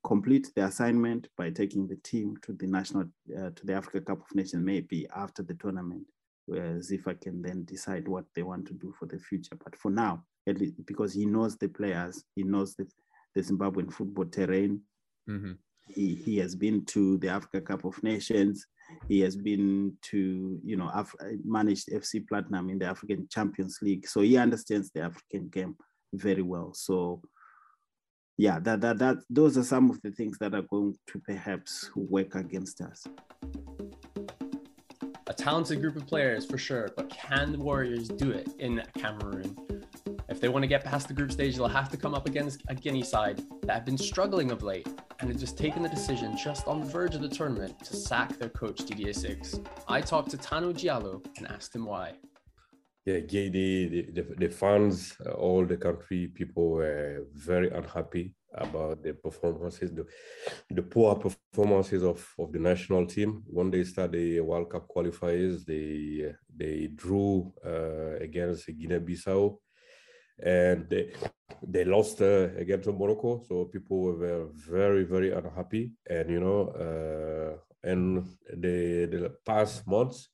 complete 0.03 0.51
the 0.57 0.65
assignment 0.65 1.29
by 1.39 1.51
taking 1.51 1.87
the 1.87 1.97
team 1.97 2.37
to 2.43 2.53
the 2.55 2.67
national 2.67 3.05
uh, 3.39 3.51
to 3.55 3.65
the 3.65 3.75
Africa 3.75 4.01
Cup 4.01 4.23
of 4.23 4.35
Nations, 4.35 4.65
maybe 4.65 5.07
after 5.15 5.45
the 5.45 5.55
tournament 5.55 6.05
where 6.47 6.79
Zifa 6.79 7.21
can 7.21 7.41
then 7.43 7.65
decide 7.65 8.09
what 8.09 8.25
they 8.35 8.43
want 8.43 8.67
to 8.67 8.75
do 8.75 8.93
for 8.99 9.07
the 9.07 9.19
future. 9.19 9.57
But 9.63 9.77
for 9.77 9.91
now, 9.91 10.25
at 10.47 10.59
least 10.59 10.75
because 10.85 11.15
he 11.15 11.27
knows 11.27 11.57
the 11.57 11.69
players, 11.69 12.25
he 12.35 12.43
knows 12.43 12.75
the, 12.75 12.87
the 13.35 13.41
Zimbabwean 13.41 13.93
football 13.93 14.27
terrain. 14.27 14.81
Mm-hmm. 15.29 15.53
He, 15.89 16.15
he 16.15 16.39
has 16.39 16.55
been 16.55 16.85
to 16.87 17.19
the 17.19 17.29
Africa 17.29 17.61
Cup 17.61 17.85
of 17.85 18.03
Nations. 18.03 18.67
He 19.09 19.21
has 19.21 19.37
been 19.37 19.95
to, 20.11 20.59
you 20.65 20.77
know, 20.77 20.91
Af- 20.95 21.15
managed 21.45 21.89
FC 21.89 22.27
Platinum 22.27 22.71
in 22.71 22.79
the 22.79 22.87
African 22.87 23.29
Champions 23.31 23.79
League. 23.83 24.07
So 24.07 24.21
he 24.21 24.37
understands 24.37 24.91
the 24.91 25.03
African 25.03 25.49
game 25.49 25.77
very 26.15 26.43
well. 26.43 26.73
So 26.75 27.21
yeah, 28.39 28.59
that, 28.61 28.81
that, 28.81 28.99
that, 28.99 29.17
those 29.31 29.57
are 29.59 29.63
some 29.63 29.91
of 29.91 30.01
the 30.03 30.11
things 30.11 30.39
that 30.39 30.55
are 30.55 30.63
going 30.63 30.95
to 31.09 31.19
perhaps 31.21 31.91
work 31.95 32.35
against 32.35 32.81
us 32.81 33.07
a 35.27 35.33
talented 35.33 35.81
group 35.81 35.97
of 35.97 36.07
players 36.07 36.47
for 36.47 36.59
sure, 36.59 36.89
but 36.97 37.11
can 37.11 37.51
the 37.51 37.59
Warriors 37.59 38.09
do 38.09 38.31
it 38.31 38.49
in 38.59 38.83
Cameroon? 38.97 39.57
If 40.29 40.41
they 40.41 40.49
want 40.49 40.63
to 40.63 40.67
get 40.67 40.85
past 40.85 41.09
the 41.09 41.15
group 41.15 41.33
stage, 41.33 41.57
they'll 41.57 41.67
have 41.67 41.89
to 41.91 41.97
come 41.97 42.15
up 42.15 42.27
against 42.27 42.63
a 42.69 42.75
Guinea 42.75 43.03
side 43.03 43.43
that 43.63 43.73
have 43.73 43.85
been 43.85 43.99
struggling 43.99 44.51
of 44.51 44.63
late 44.63 44.89
and 45.31 45.39
just 45.39 45.57
taken 45.57 45.83
the 45.83 45.89
decision 45.89 46.37
just 46.37 46.67
on 46.67 46.81
the 46.81 46.87
verge 46.87 47.15
of 47.15 47.23
the 47.23 47.29
tournament 47.29 47.79
to 47.85 47.97
sack 47.97 48.39
their 48.39 48.51
coach 48.51 48.79
Didier 48.85 49.13
Six. 49.13 49.61
I 49.89 50.01
talked 50.01 50.31
to 50.31 50.37
Tano 50.37 50.73
Diallo 50.73 51.25
and 51.37 51.47
asked 51.49 51.75
him 51.75 51.87
why. 51.87 52.15
Yeah, 53.07 53.21
Guinea, 53.21 53.87
the, 53.89 54.03
the, 54.13 54.23
the 54.39 54.49
fans, 54.49 55.15
uh, 55.27 55.33
all 55.33 55.67
the 55.67 55.77
country 55.77 56.29
people 56.29 56.71
were 56.71 57.27
very 57.35 57.69
unhappy 57.71 58.35
about 58.55 59.03
the 59.03 59.13
performances, 59.13 59.93
the, 59.93 60.07
the 60.71 60.83
poor 60.83 61.15
performances 61.17 62.03
of, 62.03 62.27
of 62.39 62.53
the 62.53 62.59
national 62.59 63.05
team. 63.05 63.43
When 63.47 63.71
they 63.71 63.85
started 63.85 64.13
the 64.13 64.41
World 64.41 64.71
Cup 64.71 64.89
qualifiers, 64.89 65.65
they 65.67 66.33
they 66.57 66.89
drew 66.95 67.53
uh, 67.67 68.17
against 68.21 68.67
Guinea-Bissau, 68.67 69.59
and 70.43 70.89
they, 70.89 71.13
they 71.63 71.85
lost 71.85 72.21
uh, 72.21 72.49
against 72.57 72.89
Morocco. 72.89 73.43
So 73.49 73.67
people 73.67 74.03
were 74.03 74.49
very 74.53 75.05
very 75.05 75.33
unhappy, 75.33 75.93
and 76.09 76.31
you 76.31 76.41
know, 76.41 76.69
uh, 76.69 77.89
and 77.89 78.27
the 78.53 79.07
the 79.07 79.33
past 79.47 79.87
months, 79.87 80.29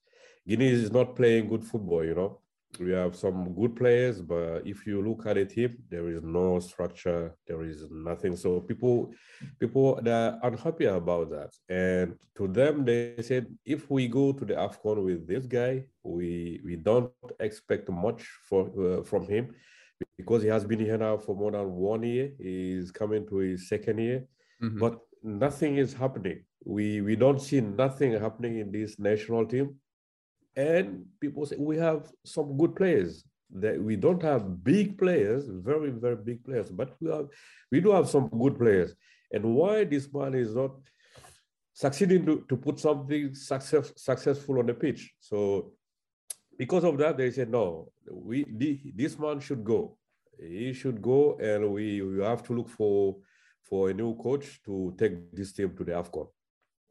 Guinea 0.47 0.69
is 0.69 0.91
not 0.91 1.17
playing 1.17 1.49
good 1.49 1.65
football. 1.65 2.05
You 2.05 2.15
know, 2.15 2.41
we 2.79 2.93
have 2.93 3.17
some 3.17 3.55
good 3.55 3.77
players, 3.77 4.21
but 4.21 4.67
if 4.67 4.87
you 4.87 5.03
look 5.03 5.27
at 5.27 5.37
the 5.37 5.45
team, 5.45 5.77
there 5.89 6.09
is 6.09 6.23
no 6.23 6.61
structure, 6.61 7.35
there 7.47 7.63
is 7.63 7.87
nothing. 7.91 8.37
So 8.37 8.61
people, 8.61 9.13
people 9.59 10.01
they're 10.03 10.39
unhappy 10.43 10.87
about 10.87 11.31
that. 11.31 11.53
And 11.69 12.17
to 12.37 12.49
them, 12.49 12.85
they 12.85 13.17
said, 13.23 13.47
if 13.65 13.91
we 13.91 14.09
go 14.09 14.33
to 14.33 14.45
the 14.45 14.55
Afcon 14.55 15.05
with 15.05 15.27
this 15.27 15.47
guy, 15.47 15.85
we 16.03 16.61
we 16.65 16.77
don't 16.77 17.13
expect 17.39 17.89
much 17.91 18.23
for 18.49 18.71
uh, 18.79 19.03
from 19.03 19.27
him 19.27 19.55
because 20.17 20.43
he 20.43 20.49
has 20.49 20.65
been 20.65 20.81
here 20.81 20.99
now 20.99 21.17
for 21.17 21.35
more 21.35 21.53
than 21.53 21.73
one 21.73 22.03
year. 22.03 22.33
He's 22.39 22.91
coming 22.91 23.27
to 23.29 23.37
his 23.37 23.69
second 23.69 23.99
year, 23.99 24.25
mm-hmm. 24.63 24.79
but 24.79 24.99
nothing 25.23 25.77
is 25.77 25.93
happening. 25.93 26.45
We 26.65 27.01
we 27.01 27.17
don't 27.17 27.41
see 27.41 27.61
nothing 27.61 28.13
happening 28.13 28.59
in 28.59 28.71
this 28.71 28.99
national 28.99 29.47
team 29.47 29.77
and 30.57 31.07
people 31.21 31.47
say 31.47 31.57
we 31.59 31.77
have 31.77 32.11
some 32.25 32.57
good 32.57 32.75
players 32.75 33.25
that 33.53 33.81
we 33.81 33.97
don't 33.97 34.23
have 34.23 34.63
big 34.63 34.99
players, 34.99 35.45
very, 35.49 35.91
very 35.91 36.17
big 36.17 36.45
players, 36.45 36.71
but 36.71 36.95
we 37.01 37.11
have 37.11 37.27
we 37.71 37.81
do 37.81 37.91
have 37.91 38.09
some 38.09 38.29
good 38.29 38.59
players. 38.59 38.95
And 39.33 39.45
why 39.55 39.85
this 39.85 40.13
man 40.13 40.35
is 40.35 40.55
not 40.55 40.73
succeeding 41.73 42.27
to, 42.27 42.45
to 42.49 42.57
put 42.57 42.81
something 42.81 43.35
success, 43.35 43.93
successful 43.97 44.59
on 44.59 44.67
the 44.67 44.75
pitch. 44.75 45.13
So 45.21 45.73
because 46.61 46.85
of 46.85 46.99
that, 46.99 47.17
they 47.17 47.31
said, 47.31 47.49
no, 47.49 47.91
we 48.13 48.45
this 48.95 49.19
man 49.19 49.41
should 49.41 49.65
go. 49.65 49.97
He 50.39 50.75
should 50.75 51.01
go, 51.01 51.39
and 51.39 51.73
we, 51.73 52.03
we 52.03 52.23
have 52.23 52.43
to 52.49 52.53
look 52.53 52.69
for 52.69 53.17
for 53.63 53.89
a 53.89 53.95
new 53.95 54.15
coach 54.17 54.61
to 54.67 54.95
take 54.99 55.15
this 55.33 55.53
team 55.55 55.75
to 55.79 55.85
the 55.85 55.93
AFCON. 55.93 56.27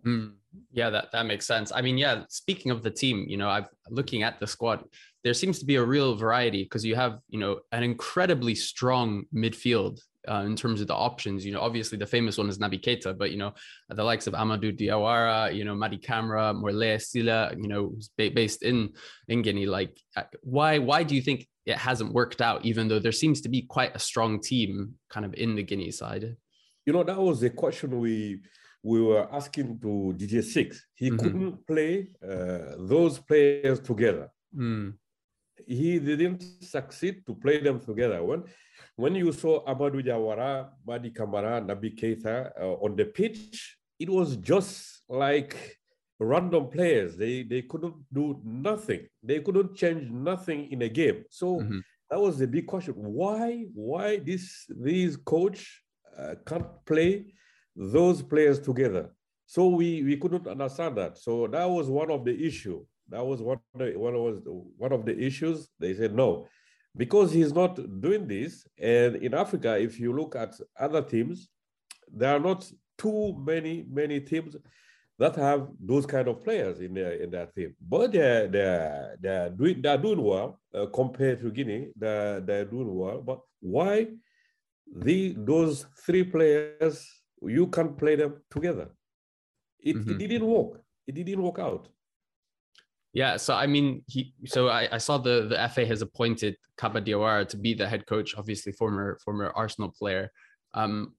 Mm, 0.04 0.34
yeah, 0.72 0.90
that, 0.90 1.12
that 1.12 1.26
makes 1.28 1.46
sense. 1.46 1.72
I 1.72 1.82
mean, 1.82 2.00
yeah, 2.00 2.24
speaking 2.30 2.72
of 2.72 2.82
the 2.82 2.90
team, 2.90 3.26
you 3.28 3.38
know, 3.38 3.50
I'm 3.50 3.68
looking 3.92 4.24
at 4.24 4.40
the 4.40 4.48
squad, 4.48 4.86
there 5.24 5.36
seems 5.36 5.60
to 5.60 5.66
be 5.66 5.76
a 5.76 5.84
real 5.84 6.16
variety 6.16 6.64
because 6.64 6.84
you 6.84 6.96
have, 6.96 7.20
you 7.28 7.40
know, 7.40 7.60
an 7.72 7.84
incredibly 7.84 8.56
strong 8.56 9.26
midfield 9.32 10.00
uh, 10.30 10.44
in 10.46 10.56
terms 10.56 10.82
of 10.82 10.88
the 10.88 10.96
options. 10.96 11.46
You 11.46 11.54
know, 11.54 11.62
obviously 11.62 11.98
the 11.98 12.06
famous 12.06 12.38
one 12.38 12.50
is 12.50 12.60
Naby 12.60 12.82
Keita, 12.82 13.18
but 13.18 13.32
you 13.32 13.38
know, 13.38 13.54
the 13.90 14.04
likes 14.04 14.28
of 14.28 14.34
Amadou 14.34 14.78
Diawara, 14.78 15.54
you 15.54 15.66
know, 15.66 15.76
Mady 15.76 16.02
Camara, 16.02 16.54
Morlaye 16.54 17.02
Sylla, 17.02 17.54
you 17.58 17.68
know, 17.68 17.96
based 18.18 18.64
in 18.64 18.94
in 19.28 19.42
Guinea. 19.42 19.66
Like, 19.66 19.98
uh, 20.16 20.24
why 20.42 20.78
why 20.78 21.04
do 21.04 21.16
you 21.16 21.22
think 21.22 21.48
it 21.66 21.78
hasn't 21.78 22.14
worked 22.14 22.42
out, 22.42 22.66
even 22.66 22.88
though 22.88 23.00
there 23.00 23.12
seems 23.12 23.42
to 23.42 23.50
be 23.50 23.62
quite 23.64 23.96
a 23.96 24.00
strong 24.00 24.40
team 24.42 24.96
kind 25.10 25.26
of 25.26 25.34
in 25.34 25.56
the 25.56 25.64
Guinea 25.64 25.92
side? 25.92 26.36
You 26.86 26.94
know, 26.94 27.04
that 27.04 27.20
was 27.20 27.44
a 27.44 27.50
question 27.50 28.00
we 28.00 28.40
we 28.84 29.02
were 29.02 29.28
asking 29.34 29.80
to 29.80 30.14
Didier 30.16 30.42
Six. 30.42 30.86
He 30.94 31.10
mm-hmm. 31.10 31.18
couldn't 31.18 31.68
play 31.68 32.10
uh, 32.24 32.76
those 32.78 33.20
players 33.20 33.80
together. 33.80 34.30
Mm. 34.56 34.94
He 35.68 36.00
didn't 36.00 36.42
succeed 36.62 37.26
to 37.28 37.36
play 37.36 37.60
them 37.60 37.80
together. 37.82 38.24
When, 38.24 38.44
when 39.00 39.16
you 39.16 39.32
saw 39.32 39.64
Amadou 39.66 40.04
Diawara, 40.04 40.68
Mady 40.86 41.16
Camara, 41.16 41.62
Naby 41.62 41.98
Keita 41.98 42.52
uh, 42.60 42.86
on 42.86 42.98
the 42.98 43.06
pitch, 43.06 43.78
it 43.98 44.10
was 44.10 44.36
just 44.36 45.04
like 45.08 45.56
random 46.20 46.68
players. 46.68 47.16
They 47.16 47.44
they 47.44 47.62
couldn't 47.62 47.96
do 48.12 48.42
nothing. 48.44 49.08
They 49.24 49.40
couldn't 49.40 49.76
change 49.76 50.12
nothing 50.12 50.70
in 50.72 50.82
a 50.82 50.90
game. 50.90 51.24
So 51.30 51.60
mm-hmm. 51.60 51.80
that 52.10 52.20
was 52.20 52.38
the 52.38 52.48
big 52.48 52.68
question. 52.68 52.96
Why 52.96 53.66
why 53.74 54.18
this 54.20 54.66
these 54.70 55.16
coach 55.16 55.82
uh, 56.20 56.36
can't 56.46 56.68
play 56.86 57.34
those 57.76 58.22
players 58.22 58.60
together. 58.60 59.10
So 59.46 59.68
we, 59.68 60.04
we 60.04 60.18
couldn't 60.18 60.48
understand 60.48 60.98
that. 60.98 61.18
So 61.18 61.48
that 61.48 61.68
was 61.70 61.88
one 61.88 62.12
of 62.12 62.26
the 62.26 62.36
issue. 62.46 62.86
That 63.08 63.26
was 63.26 63.42
one 63.42 63.60
of 63.74 63.80
the, 63.80 63.98
one 63.98 64.14
was 64.14 64.42
one 64.78 64.92
of 64.92 65.06
the 65.06 65.18
issues. 65.18 65.70
They 65.80 65.96
said 65.96 66.14
no, 66.14 66.48
because 66.96 67.32
he's 67.32 67.54
not 67.54 67.76
doing 68.02 68.28
this. 68.28 68.66
And 68.78 69.18
in 69.18 69.34
Africa, 69.34 69.78
if 69.80 70.00
you 70.00 70.14
look 70.14 70.36
at 70.36 70.56
other 70.80 71.02
teams, 71.02 71.50
there 72.12 72.36
are 72.36 72.40
not 72.40 72.70
too 72.98 73.36
many 73.40 73.86
many 73.90 74.20
teams 74.20 74.56
that 75.18 75.36
have 75.36 75.68
those 75.80 76.06
kind 76.06 76.28
of 76.28 76.44
players 76.44 76.80
in 76.80 76.94
their 76.94 77.14
in 77.14 77.30
their 77.30 77.46
team. 77.48 77.76
But 77.82 78.14
they're 78.14 78.48
they're 78.48 79.18
they're 79.20 79.50
doing 79.50 79.82
they're 79.82 79.98
doing 79.98 80.22
well 80.22 80.60
uh, 80.74 80.88
compared 80.88 81.42
to 81.42 81.52
Guinea. 81.52 81.90
They're 81.96 82.40
they're 82.40 82.66
doing 82.66 82.94
well. 82.94 83.22
But 83.22 83.42
why 83.60 84.08
the 84.96 85.36
those 85.38 85.86
three 86.06 86.24
players 86.24 87.06
you 87.42 87.68
can't 87.68 87.98
play 87.98 88.16
them 88.16 88.42
together? 88.50 88.90
It, 89.80 89.96
mm-hmm. 89.96 90.12
it 90.12 90.28
didn't 90.28 90.48
work. 90.48 90.82
It 91.08 91.16
didn't 91.16 91.42
work 91.42 91.60
out. 91.60 91.88
Yeah, 93.14 93.38
so 93.38 93.56
I 93.56 93.66
mean, 93.66 94.04
he. 94.08 94.34
So 94.46 94.70
I, 94.70 94.88
I 94.92 94.98
saw 95.00 95.18
the 95.18 95.48
the 95.50 95.70
FA 95.70 95.86
has 95.86 96.02
appointed 96.02 96.56
Kaba 96.78 97.02
Diawara 97.02 97.48
to 97.50 97.58
be 97.58 97.74
the 97.74 97.88
head 97.88 98.06
coach. 98.06 98.36
Obviously, 98.38 98.72
former 98.72 99.18
former 99.24 99.52
Arsenal 99.56 99.90
player. 99.90 100.32
Um, 100.74 101.14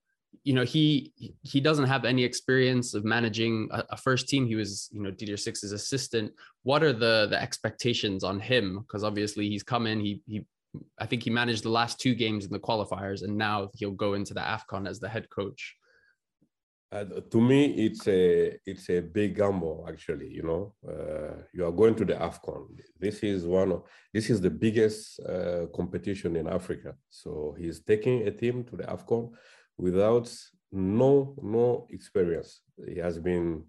you 0.44 0.54
know, 0.54 0.64
he 0.64 1.12
he 1.42 1.60
doesn't 1.60 1.86
have 1.86 2.04
any 2.04 2.22
experience 2.22 2.94
of 2.94 3.04
managing 3.04 3.68
a, 3.72 3.84
a 3.90 3.96
first 3.96 4.28
team. 4.28 4.46
He 4.46 4.54
was, 4.54 4.88
you 4.92 5.02
know, 5.02 5.10
Didier 5.10 5.36
Six's 5.36 5.72
assistant. 5.72 6.32
What 6.62 6.84
are 6.84 6.92
the 6.92 7.26
the 7.28 7.40
expectations 7.40 8.22
on 8.22 8.38
him? 8.38 8.78
Because 8.86 9.02
obviously 9.02 9.48
he's 9.48 9.64
come 9.64 9.88
in. 9.88 9.98
He 10.00 10.22
he, 10.26 10.46
I 11.00 11.06
think 11.06 11.24
he 11.24 11.30
managed 11.30 11.64
the 11.64 11.70
last 11.70 11.98
two 11.98 12.14
games 12.14 12.44
in 12.44 12.52
the 12.52 12.60
qualifiers, 12.60 13.24
and 13.24 13.36
now 13.36 13.70
he'll 13.74 13.90
go 13.90 14.14
into 14.14 14.32
the 14.32 14.40
Afcon 14.40 14.88
as 14.88 15.00
the 15.00 15.08
head 15.08 15.28
coach. 15.28 15.76
Uh, 16.92 17.04
to 17.30 17.40
me, 17.40 17.66
it's 17.86 18.08
a 18.08 18.58
it's 18.66 18.90
a 18.90 19.00
big 19.00 19.36
gamble. 19.36 19.86
Actually, 19.88 20.28
you 20.28 20.42
know, 20.42 20.74
uh, 20.88 21.40
you 21.54 21.64
are 21.64 21.70
going 21.70 21.94
to 21.94 22.04
the 22.04 22.14
Afcon. 22.14 22.66
This 22.98 23.22
is 23.22 23.46
one 23.46 23.70
of 23.72 23.84
this 24.12 24.28
is 24.28 24.40
the 24.40 24.50
biggest 24.50 25.20
uh, 25.20 25.66
competition 25.72 26.34
in 26.34 26.48
Africa. 26.48 26.96
So 27.08 27.54
he's 27.56 27.80
taking 27.80 28.26
a 28.26 28.32
team 28.32 28.64
to 28.64 28.76
the 28.76 28.82
Afcon 28.84 29.30
without 29.78 30.28
no 30.72 31.36
no 31.40 31.86
experience. 31.90 32.62
He 32.88 32.98
has 32.98 33.20
been 33.20 33.64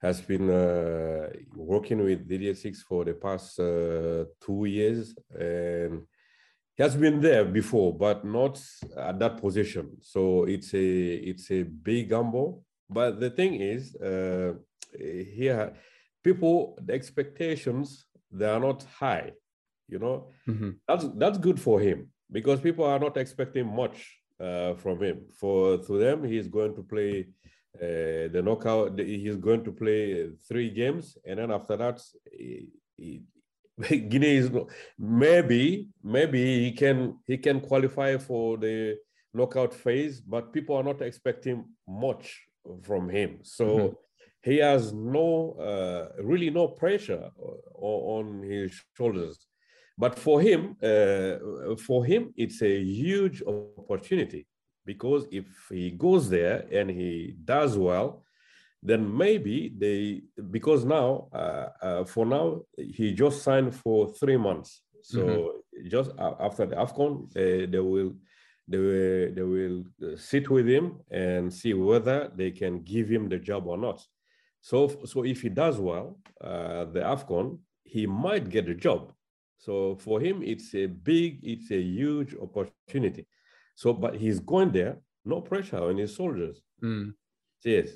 has 0.00 0.20
been 0.20 0.48
uh, 0.48 1.28
working 1.56 2.04
with 2.04 2.28
Didier 2.28 2.54
Six 2.54 2.82
for 2.82 3.04
the 3.04 3.14
past 3.14 3.58
uh, 3.58 4.26
two 4.40 4.66
years 4.66 5.12
and 5.36 6.02
has 6.80 6.96
been 6.96 7.20
there 7.20 7.44
before, 7.44 7.96
but 7.96 8.24
not 8.24 8.60
at 8.96 9.18
that 9.18 9.40
position. 9.40 9.96
So 10.00 10.44
it's 10.44 10.74
a 10.74 11.14
it's 11.30 11.50
a 11.50 11.62
big 11.62 12.08
gamble. 12.10 12.64
But 12.88 13.20
the 13.20 13.30
thing 13.30 13.54
is, 13.54 13.94
uh, 13.96 14.54
here 14.92 15.72
people 16.22 16.78
the 16.84 16.92
expectations 16.92 18.06
they 18.30 18.46
are 18.46 18.60
not 18.60 18.84
high. 18.98 19.32
You 19.88 19.98
know, 19.98 20.28
mm-hmm. 20.48 20.70
that's 20.86 21.06
that's 21.16 21.38
good 21.38 21.60
for 21.60 21.80
him 21.80 22.08
because 22.30 22.60
people 22.60 22.84
are 22.84 22.98
not 22.98 23.16
expecting 23.16 23.66
much 23.66 24.20
uh, 24.40 24.74
from 24.74 25.02
him. 25.02 25.22
For 25.38 25.78
to 25.78 25.98
them, 25.98 26.24
he's 26.24 26.48
going 26.48 26.74
to 26.76 26.82
play 26.82 27.26
uh, 27.76 28.28
the 28.34 28.42
knockout. 28.44 28.98
He's 28.98 29.36
going 29.36 29.64
to 29.64 29.72
play 29.72 30.30
three 30.48 30.70
games, 30.70 31.18
and 31.26 31.38
then 31.38 31.50
after 31.50 31.76
that, 31.76 32.00
he, 32.30 32.68
he, 32.96 33.22
Guinea 33.88 34.36
is 34.36 34.50
maybe 34.98 35.88
maybe 36.02 36.64
he 36.64 36.72
can 36.72 37.18
he 37.26 37.38
can 37.38 37.60
qualify 37.60 38.16
for 38.18 38.58
the 38.58 38.96
knockout 39.32 39.72
phase, 39.72 40.20
but 40.20 40.52
people 40.52 40.76
are 40.76 40.82
not 40.82 41.00
expecting 41.02 41.64
much 41.88 42.40
from 42.82 43.08
him. 43.08 43.38
So 43.42 43.64
mm-hmm. 43.66 43.94
he 44.42 44.58
has 44.58 44.92
no 44.92 45.52
uh, 45.52 46.22
really 46.22 46.50
no 46.50 46.68
pressure 46.68 47.30
on 47.74 48.42
his 48.42 48.80
shoulders. 48.96 49.38
But 49.96 50.18
for 50.18 50.40
him, 50.40 50.76
uh, 50.82 51.76
for 51.76 52.04
him, 52.04 52.32
it's 52.36 52.62
a 52.62 52.82
huge 52.82 53.42
opportunity 53.42 54.46
because 54.86 55.26
if 55.30 55.46
he 55.70 55.90
goes 55.90 56.30
there 56.30 56.66
and 56.72 56.90
he 56.90 57.36
does 57.44 57.76
well, 57.76 58.24
then 58.82 59.16
maybe 59.16 59.72
they 59.76 60.22
because 60.50 60.84
now 60.84 61.28
uh, 61.32 61.68
uh, 61.82 62.04
for 62.04 62.24
now 62.24 62.62
he 62.76 63.12
just 63.12 63.42
signed 63.42 63.74
for 63.74 64.08
three 64.14 64.36
months. 64.36 64.82
So 65.02 65.20
mm-hmm. 65.20 65.88
just 65.88 66.10
after 66.18 66.66
the 66.66 66.76
afcon 66.76 67.24
uh, 67.36 67.66
they 67.70 67.78
will 67.78 68.14
they 68.68 68.78
will 68.78 69.34
they 69.34 69.42
will 69.42 69.84
uh, 70.02 70.16
sit 70.16 70.48
with 70.48 70.66
him 70.66 71.00
and 71.10 71.52
see 71.52 71.74
whether 71.74 72.30
they 72.34 72.50
can 72.50 72.80
give 72.82 73.08
him 73.08 73.28
the 73.28 73.38
job 73.38 73.66
or 73.66 73.76
not. 73.76 74.04
So 74.60 74.88
so 75.04 75.24
if 75.24 75.42
he 75.42 75.48
does 75.48 75.78
well 75.78 76.18
uh, 76.42 76.84
the 76.86 77.00
afcon 77.00 77.58
he 77.84 78.06
might 78.06 78.48
get 78.48 78.68
a 78.68 78.74
job. 78.74 79.12
So 79.58 79.96
for 79.96 80.20
him 80.20 80.42
it's 80.42 80.74
a 80.74 80.86
big 80.86 81.40
it's 81.42 81.70
a 81.70 81.80
huge 81.80 82.34
opportunity. 82.34 83.26
So 83.74 83.92
but 83.92 84.16
he's 84.16 84.40
going 84.40 84.72
there 84.72 84.98
no 85.24 85.40
pressure 85.40 85.82
on 85.82 85.98
his 85.98 86.14
soldiers 86.16 86.62
mm. 86.82 87.12
yes 87.64 87.88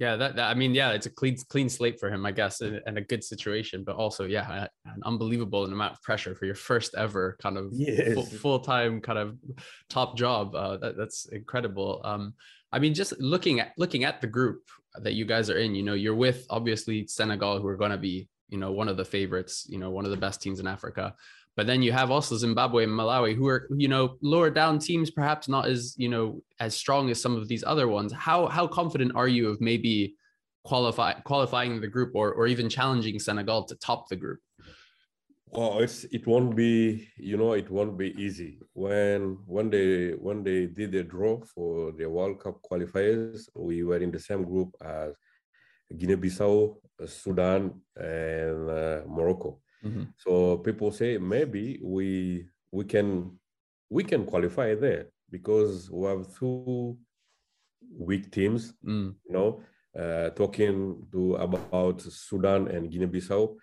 yeah, 0.00 0.16
that, 0.16 0.36
that, 0.36 0.48
I 0.48 0.54
mean, 0.54 0.74
yeah, 0.74 0.92
it's 0.92 1.04
a 1.04 1.10
clean 1.10 1.36
clean 1.50 1.68
slate 1.68 2.00
for 2.00 2.08
him, 2.08 2.24
I 2.24 2.32
guess, 2.32 2.62
and, 2.62 2.80
and 2.86 2.96
a 2.96 3.02
good 3.02 3.22
situation. 3.22 3.84
But 3.84 3.96
also, 3.96 4.24
yeah, 4.24 4.66
an 4.86 5.02
unbelievable 5.04 5.66
amount 5.66 5.92
of 5.92 6.02
pressure 6.02 6.34
for 6.34 6.46
your 6.46 6.54
first 6.54 6.94
ever 6.94 7.36
kind 7.38 7.58
of 7.58 7.68
yes. 7.70 8.32
full 8.38 8.60
time 8.60 9.02
kind 9.02 9.18
of 9.18 9.36
top 9.90 10.16
job. 10.16 10.54
Uh, 10.54 10.78
that, 10.78 10.96
that's 10.96 11.26
incredible. 11.26 12.00
Um, 12.02 12.32
I 12.72 12.78
mean, 12.78 12.94
just 12.94 13.12
looking 13.20 13.60
at 13.60 13.72
looking 13.76 14.04
at 14.04 14.22
the 14.22 14.26
group 14.26 14.62
that 15.02 15.12
you 15.12 15.26
guys 15.26 15.50
are 15.50 15.58
in, 15.58 15.74
you 15.74 15.82
know, 15.82 15.92
you're 15.92 16.14
with 16.14 16.46
obviously 16.48 17.06
Senegal, 17.06 17.60
who 17.60 17.68
are 17.68 17.76
going 17.76 17.90
to 17.90 17.98
be, 17.98 18.26
you 18.48 18.56
know, 18.56 18.72
one 18.72 18.88
of 18.88 18.96
the 18.96 19.04
favorites, 19.04 19.66
you 19.68 19.78
know, 19.78 19.90
one 19.90 20.06
of 20.06 20.12
the 20.12 20.16
best 20.16 20.40
teams 20.40 20.60
in 20.60 20.66
Africa. 20.66 21.14
But 21.60 21.66
then 21.66 21.82
you 21.82 21.92
have 21.92 22.10
also 22.10 22.38
Zimbabwe 22.38 22.84
and 22.84 22.92
Malawi, 22.98 23.34
who 23.36 23.46
are 23.46 23.68
you 23.76 23.86
know 23.86 24.16
lower 24.22 24.48
down 24.48 24.78
teams, 24.78 25.10
perhaps 25.10 25.46
not 25.46 25.68
as 25.68 25.94
you 25.98 26.08
know 26.08 26.42
as 26.58 26.74
strong 26.74 27.10
as 27.10 27.20
some 27.20 27.36
of 27.36 27.48
these 27.48 27.62
other 27.72 27.86
ones. 27.86 28.14
How 28.14 28.46
how 28.46 28.66
confident 28.66 29.12
are 29.14 29.28
you 29.28 29.50
of 29.50 29.60
maybe 29.60 30.14
qualify 30.64 31.12
qualifying 31.30 31.78
the 31.82 31.86
group 31.86 32.12
or 32.14 32.32
or 32.32 32.46
even 32.46 32.70
challenging 32.70 33.18
Senegal 33.18 33.64
to 33.64 33.74
top 33.74 34.08
the 34.08 34.16
group? 34.16 34.40
Well, 35.48 35.80
it's 35.80 36.04
it 36.04 36.26
won't 36.26 36.56
be 36.56 37.06
you 37.18 37.36
know 37.36 37.52
it 37.52 37.68
won't 37.70 37.98
be 37.98 38.08
easy 38.16 38.58
when 38.72 39.36
when 39.46 39.68
they 39.68 40.12
when 40.12 40.42
they 40.42 40.64
did 40.64 40.92
the 40.92 41.02
draw 41.02 41.42
for 41.54 41.92
the 41.92 42.08
World 42.08 42.40
Cup 42.42 42.56
qualifiers. 42.62 43.50
We 43.54 43.84
were 43.84 43.98
in 43.98 44.12
the 44.12 44.18
same 44.30 44.44
group 44.44 44.70
as 44.80 45.12
Guinea-Bissau, 45.94 46.76
Sudan, 47.04 47.82
and 47.96 48.70
uh, 48.70 49.02
Morocco. 49.06 49.60
Mm-hmm. 49.84 50.02
So 50.16 50.58
people 50.58 50.92
say 50.92 51.18
maybe 51.18 51.80
we 51.82 52.46
we 52.70 52.84
can 52.84 53.38
we 53.88 54.04
can 54.04 54.24
qualify 54.24 54.74
there 54.74 55.06
because 55.30 55.90
we 55.90 56.06
have 56.06 56.34
two 56.36 56.96
weak 57.96 58.30
teams. 58.30 58.74
Mm. 58.84 59.14
You 59.26 59.32
know, 59.32 59.62
uh, 59.98 60.30
talking 60.30 61.06
to 61.12 61.34
about 61.36 62.00
Sudan 62.00 62.68
and 62.68 62.90
Guinea-Bissau, 62.90 63.56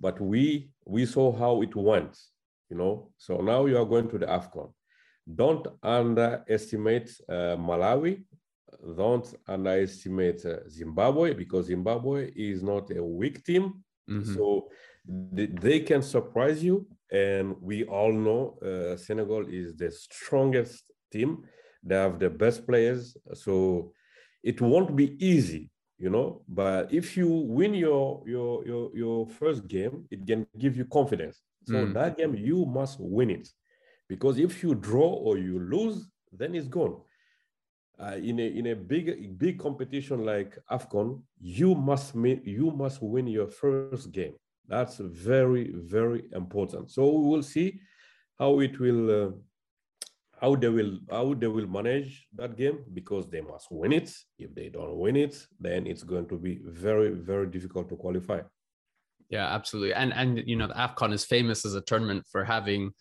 but 0.00 0.20
we 0.20 0.70
we 0.84 1.06
saw 1.06 1.32
how 1.32 1.62
it 1.62 1.74
went. 1.74 2.18
You 2.70 2.78
know, 2.78 3.12
so 3.18 3.38
now 3.38 3.66
you 3.66 3.76
are 3.78 3.84
going 3.84 4.08
to 4.08 4.18
the 4.18 4.26
Afcon. 4.26 4.72
Don't 5.34 5.66
underestimate 5.82 7.10
uh, 7.28 7.56
Malawi. 7.56 8.24
Don't 8.96 9.34
underestimate 9.46 10.44
uh, 10.46 10.68
Zimbabwe 10.68 11.34
because 11.34 11.66
Zimbabwe 11.66 12.32
is 12.34 12.62
not 12.62 12.90
a 12.90 13.04
weak 13.04 13.44
team. 13.44 13.84
Mm-hmm. 14.10 14.34
So 14.34 14.68
they 15.04 15.80
can 15.80 16.02
surprise 16.02 16.62
you. 16.62 16.86
And 17.10 17.56
we 17.60 17.84
all 17.84 18.12
know 18.12 18.58
uh, 18.62 18.96
Senegal 18.96 19.46
is 19.48 19.76
the 19.76 19.90
strongest 19.90 20.90
team. 21.12 21.44
They 21.82 21.94
have 21.94 22.18
the 22.18 22.30
best 22.30 22.66
players. 22.66 23.16
So 23.34 23.92
it 24.42 24.60
won't 24.60 24.96
be 24.96 25.16
easy, 25.24 25.70
you 25.98 26.08
know. 26.08 26.42
But 26.48 26.92
if 26.92 27.16
you 27.16 27.28
win 27.28 27.74
your 27.74 28.22
your 28.26 28.66
your, 28.66 28.90
your 28.96 29.26
first 29.26 29.66
game, 29.68 30.06
it 30.10 30.26
can 30.26 30.46
give 30.58 30.76
you 30.76 30.86
confidence. 30.86 31.42
So 31.66 31.74
mm. 31.74 31.92
that 31.94 32.16
game 32.16 32.34
you 32.34 32.64
must 32.64 32.98
win 32.98 33.30
it, 33.30 33.48
because 34.08 34.38
if 34.38 34.62
you 34.62 34.74
draw 34.74 35.08
or 35.08 35.38
you 35.38 35.60
lose, 35.60 36.08
then 36.32 36.54
it's 36.54 36.68
gone. 36.68 36.96
Uh, 38.00 38.16
in 38.16 38.40
a 38.40 38.46
in 38.46 38.66
a 38.68 38.74
big 38.74 39.38
big 39.38 39.58
competition 39.58 40.24
like 40.24 40.58
Afcon, 40.70 41.22
you 41.40 41.74
must 41.74 42.14
you 42.14 42.70
must 42.70 43.02
win 43.02 43.26
your 43.26 43.48
first 43.48 44.10
game. 44.10 44.34
That's 44.68 44.98
very, 44.98 45.72
very 45.74 46.24
important. 46.32 46.90
So 46.90 47.10
we 47.10 47.28
will 47.28 47.42
see 47.42 47.80
how 48.38 48.60
it 48.60 48.78
will, 48.78 49.26
uh, 49.26 49.30
how 50.40 50.56
they 50.56 50.68
will, 50.68 50.98
how 51.10 51.34
they 51.34 51.46
will 51.46 51.66
manage 51.66 52.26
that 52.34 52.56
game 52.56 52.84
because 52.92 53.28
they 53.28 53.40
must 53.40 53.68
win 53.70 53.92
it. 53.92 54.14
If 54.38 54.54
they 54.54 54.68
don't 54.68 54.96
win 54.98 55.16
it, 55.16 55.46
then 55.60 55.86
it's 55.86 56.02
going 56.02 56.28
to 56.28 56.38
be 56.38 56.60
very, 56.64 57.10
very 57.10 57.46
difficult 57.46 57.88
to 57.90 57.96
qualify. 57.96 58.40
Yeah, 59.32 59.48
absolutely. 59.48 59.94
And 59.94 60.12
and 60.12 60.46
you 60.46 60.56
know, 60.56 60.66
the 60.66 60.74
AFCON 60.74 61.10
is 61.14 61.24
famous 61.24 61.64
as 61.64 61.74
a 61.74 61.80
tournament 61.80 62.26
for 62.30 62.44
having 62.44 62.92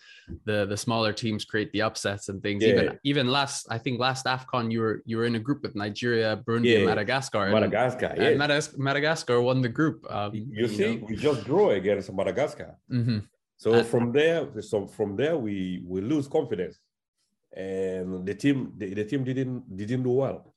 the 0.46 0.66
the 0.66 0.78
smaller 0.78 1.12
teams 1.12 1.44
create 1.44 1.70
the 1.74 1.82
upsets 1.82 2.30
and 2.30 2.42
things. 2.42 2.64
Yeah. 2.64 2.70
Even 2.70 3.00
even 3.04 3.28
last, 3.28 3.68
I 3.70 3.78
think 3.78 4.00
last 4.00 4.26
AFCON 4.26 4.72
you 4.72 4.80
were 4.80 5.04
you 5.06 5.18
were 5.18 5.26
in 5.26 5.36
a 5.36 5.40
group 5.40 5.62
with 5.62 5.76
Nigeria, 5.76 6.42
Burundi, 6.48 6.72
yeah. 6.72 6.78
and 6.78 6.86
Madagascar. 6.86 7.52
Madagascar, 7.52 8.06
and, 8.06 8.22
yeah. 8.22 8.30
And 8.30 8.40
Madagascar, 8.40 8.78
Madagascar 8.78 9.42
won 9.42 9.62
the 9.62 9.68
group. 9.68 10.10
Um, 10.10 10.34
you, 10.34 10.46
you, 10.52 10.68
see, 10.70 10.96
know. 10.96 11.06
we 11.10 11.18
just 11.18 11.44
draw 11.44 11.72
against 11.72 12.14
Madagascar. 12.14 12.78
Mm-hmm. 12.90 13.20
So 13.58 13.74
and, 13.74 13.86
from 13.86 14.14
there, 14.14 14.48
so 14.62 14.88
from 14.88 15.18
there 15.18 15.38
we 15.38 15.84
we 15.86 16.00
lose 16.00 16.30
confidence, 16.30 16.80
and 17.52 18.26
the 18.26 18.36
team 18.36 18.72
the, 18.78 18.94
the 18.94 19.04
team 19.04 19.26
didn't 19.26 19.76
didn't 19.76 20.04
do 20.04 20.12
well. 20.12 20.51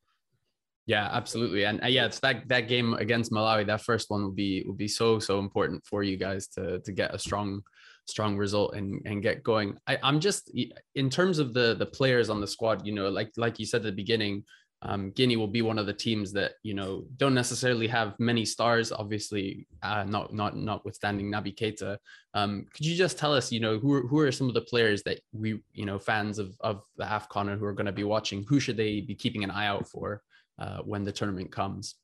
Yeah, 0.87 1.09
absolutely, 1.11 1.65
and 1.65 1.83
uh, 1.83 1.87
yeah, 1.87 2.05
it's 2.05 2.21
that 2.21 2.47
that 2.49 2.69
game 2.69 2.93
against 2.95 3.33
Malawi. 3.33 3.67
That 3.67 3.81
first 3.81 4.11
one 4.11 4.23
would 4.25 4.37
be 4.37 4.65
would 4.67 4.77
be 4.77 4.89
so 4.89 5.19
so 5.19 5.39
important 5.39 5.85
for 5.87 6.03
you 6.03 6.19
guys 6.19 6.47
to 6.49 6.81
to 6.81 6.93
get 6.93 7.15
a 7.15 7.19
strong 7.19 7.63
strong 8.07 8.37
result 8.37 8.75
and 8.75 9.01
and 9.07 9.23
get 9.23 9.43
going. 9.43 9.79
I, 9.87 9.99
I'm 10.03 10.21
just 10.21 10.53
in 10.95 11.09
terms 11.09 11.39
of 11.39 11.55
the 11.55 11.75
the 11.75 11.87
players 11.87 12.29
on 12.29 12.43
the 12.43 12.47
squad. 12.47 12.87
You 12.87 12.95
know, 12.95 13.09
like 13.09 13.33
like 13.39 13.59
you 13.59 13.65
said 13.65 13.79
at 13.79 13.85
the 13.85 13.93
beginning, 13.93 14.45
um, 14.83 15.11
Guinea 15.13 15.37
will 15.37 15.49
be 15.49 15.63
one 15.63 15.79
of 15.79 15.87
the 15.87 15.95
teams 15.95 16.33
that 16.35 16.53
you 16.63 16.75
know 16.75 17.07
don't 17.17 17.33
necessarily 17.35 17.87
have 17.87 18.15
many 18.19 18.45
stars. 18.45 18.93
Obviously, 18.93 19.67
uh, 19.83 20.05
not 20.05 20.35
not 20.35 20.55
notwithstanding 20.55 21.33
Naby 21.33 21.55
Keita. 21.55 21.97
Um, 22.35 22.67
could 22.75 22.85
you 22.85 22.95
just 22.95 23.17
tell 23.17 23.33
us, 23.33 23.51
you 23.51 23.61
know, 23.61 23.79
who 23.79 23.91
are, 23.95 24.07
who 24.07 24.19
are 24.19 24.31
some 24.31 24.49
of 24.49 24.55
the 24.55 24.61
players 24.61 25.03
that 25.05 25.21
we, 25.33 25.61
you 25.73 25.87
know, 25.87 25.99
fans 25.99 26.39
of 26.39 26.55
of 26.61 26.83
the 26.99 27.05
Afcon 27.05 27.59
who 27.59 27.65
are 27.65 27.73
going 27.73 27.87
to 27.87 27.93
be 27.93 28.05
watching? 28.05 28.45
Who 28.49 28.61
should 28.61 28.77
they 28.77 29.01
be 29.01 29.15
keeping 29.15 29.45
an 29.45 29.51
eye 29.51 29.67
out 29.67 29.89
for 29.89 30.21
uh, 30.59 30.79
when 30.79 31.05
the 31.05 31.13
tournament 31.13 31.51
comes? 31.51 31.97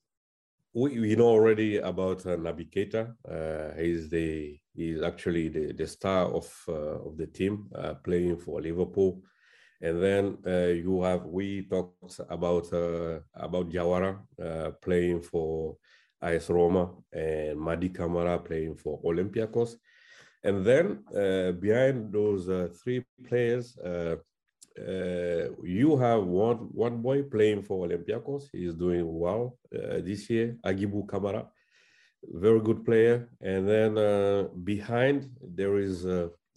We, 0.73 1.01
we 1.01 1.17
know 1.17 1.27
already 1.27 1.79
about 1.79 2.25
uh, 2.27 2.37
Naby 2.37 2.71
Keita. 2.71 3.15
Uh, 3.29 3.77
he's 3.77 4.09
the 4.09 4.57
he's 4.75 5.03
actually 5.03 5.49
the, 5.49 5.73
the 5.73 5.87
star 5.87 6.27
of 6.27 6.49
uh, 6.69 7.07
of 7.09 7.17
the 7.17 7.27
team, 7.27 7.69
uh, 7.75 7.95
playing 7.95 8.39
for 8.39 8.61
Liverpool. 8.61 9.23
And 9.83 10.01
then 10.01 10.39
uh, 10.47 10.73
you 10.73 11.03
have 11.03 11.25
we 11.25 11.63
talked 11.63 12.21
about 12.29 12.67
about 13.35 13.71
Diawara 13.71 14.21
uh, 14.41 14.71
playing 14.83 15.23
for 15.23 15.77
AS 16.23 16.51
Roma 16.51 16.93
and 17.13 17.59
Mady 17.59 17.93
Camara 17.93 18.39
playing 18.39 18.77
for 18.77 19.01
Olympiacos. 19.03 19.75
And 20.45 20.65
then 20.65 21.05
behind 21.61 22.13
those 22.13 22.47
three 22.81 23.05
players, 23.27 23.77
uh, 24.79 25.53
you 25.63 25.97
have 25.97 26.25
one 26.25 26.69
one 26.73 27.03
boy 27.03 27.23
playing 27.23 27.63
for 27.63 27.87
Olympiacos. 27.87 28.45
He's 28.53 28.75
doing 28.75 29.07
well 29.07 29.59
this 29.71 30.31
year, 30.31 30.57
Agibou 30.65 31.07
Camara, 31.09 31.47
very 32.23 32.61
good 32.61 32.85
player. 32.85 33.29
And 33.41 33.69
then 33.69 34.49
behind 34.65 35.31
there 35.43 35.77
is 35.79 36.07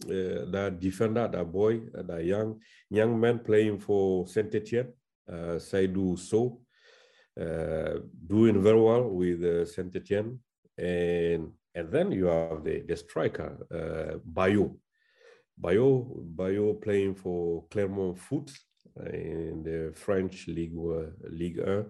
uh, 0.02 0.44
that 0.50 0.78
defender, 0.80 1.28
that 1.28 1.50
boy, 1.50 1.80
uh, 1.96 2.02
that 2.02 2.24
young 2.24 2.60
young 2.90 3.18
man 3.18 3.38
playing 3.38 3.78
for 3.78 4.26
Saint 4.26 4.54
Etienne, 4.54 4.92
uh, 5.32 5.58
Sow, 5.58 6.60
uh, 7.40 7.98
doing 8.26 8.62
very 8.62 8.80
well 8.80 9.08
with 9.08 9.42
uh, 9.42 9.64
Saint 9.64 9.94
Etienne, 9.96 10.38
and 10.76 11.52
and 11.74 11.90
then 11.90 12.12
you 12.12 12.26
have 12.26 12.64
the 12.64 12.82
the 12.86 12.96
striker 12.96 13.56
uh, 13.72 14.18
Bayo, 14.24 14.76
Bayo, 15.56 16.06
Bayo 16.36 16.74
playing 16.74 17.14
for 17.14 17.64
Clermont 17.70 18.18
Foot 18.18 18.50
in 19.12 19.62
the 19.62 19.92
French 19.94 20.46
League 20.48 20.76
League 21.30 21.58
1. 21.58 21.86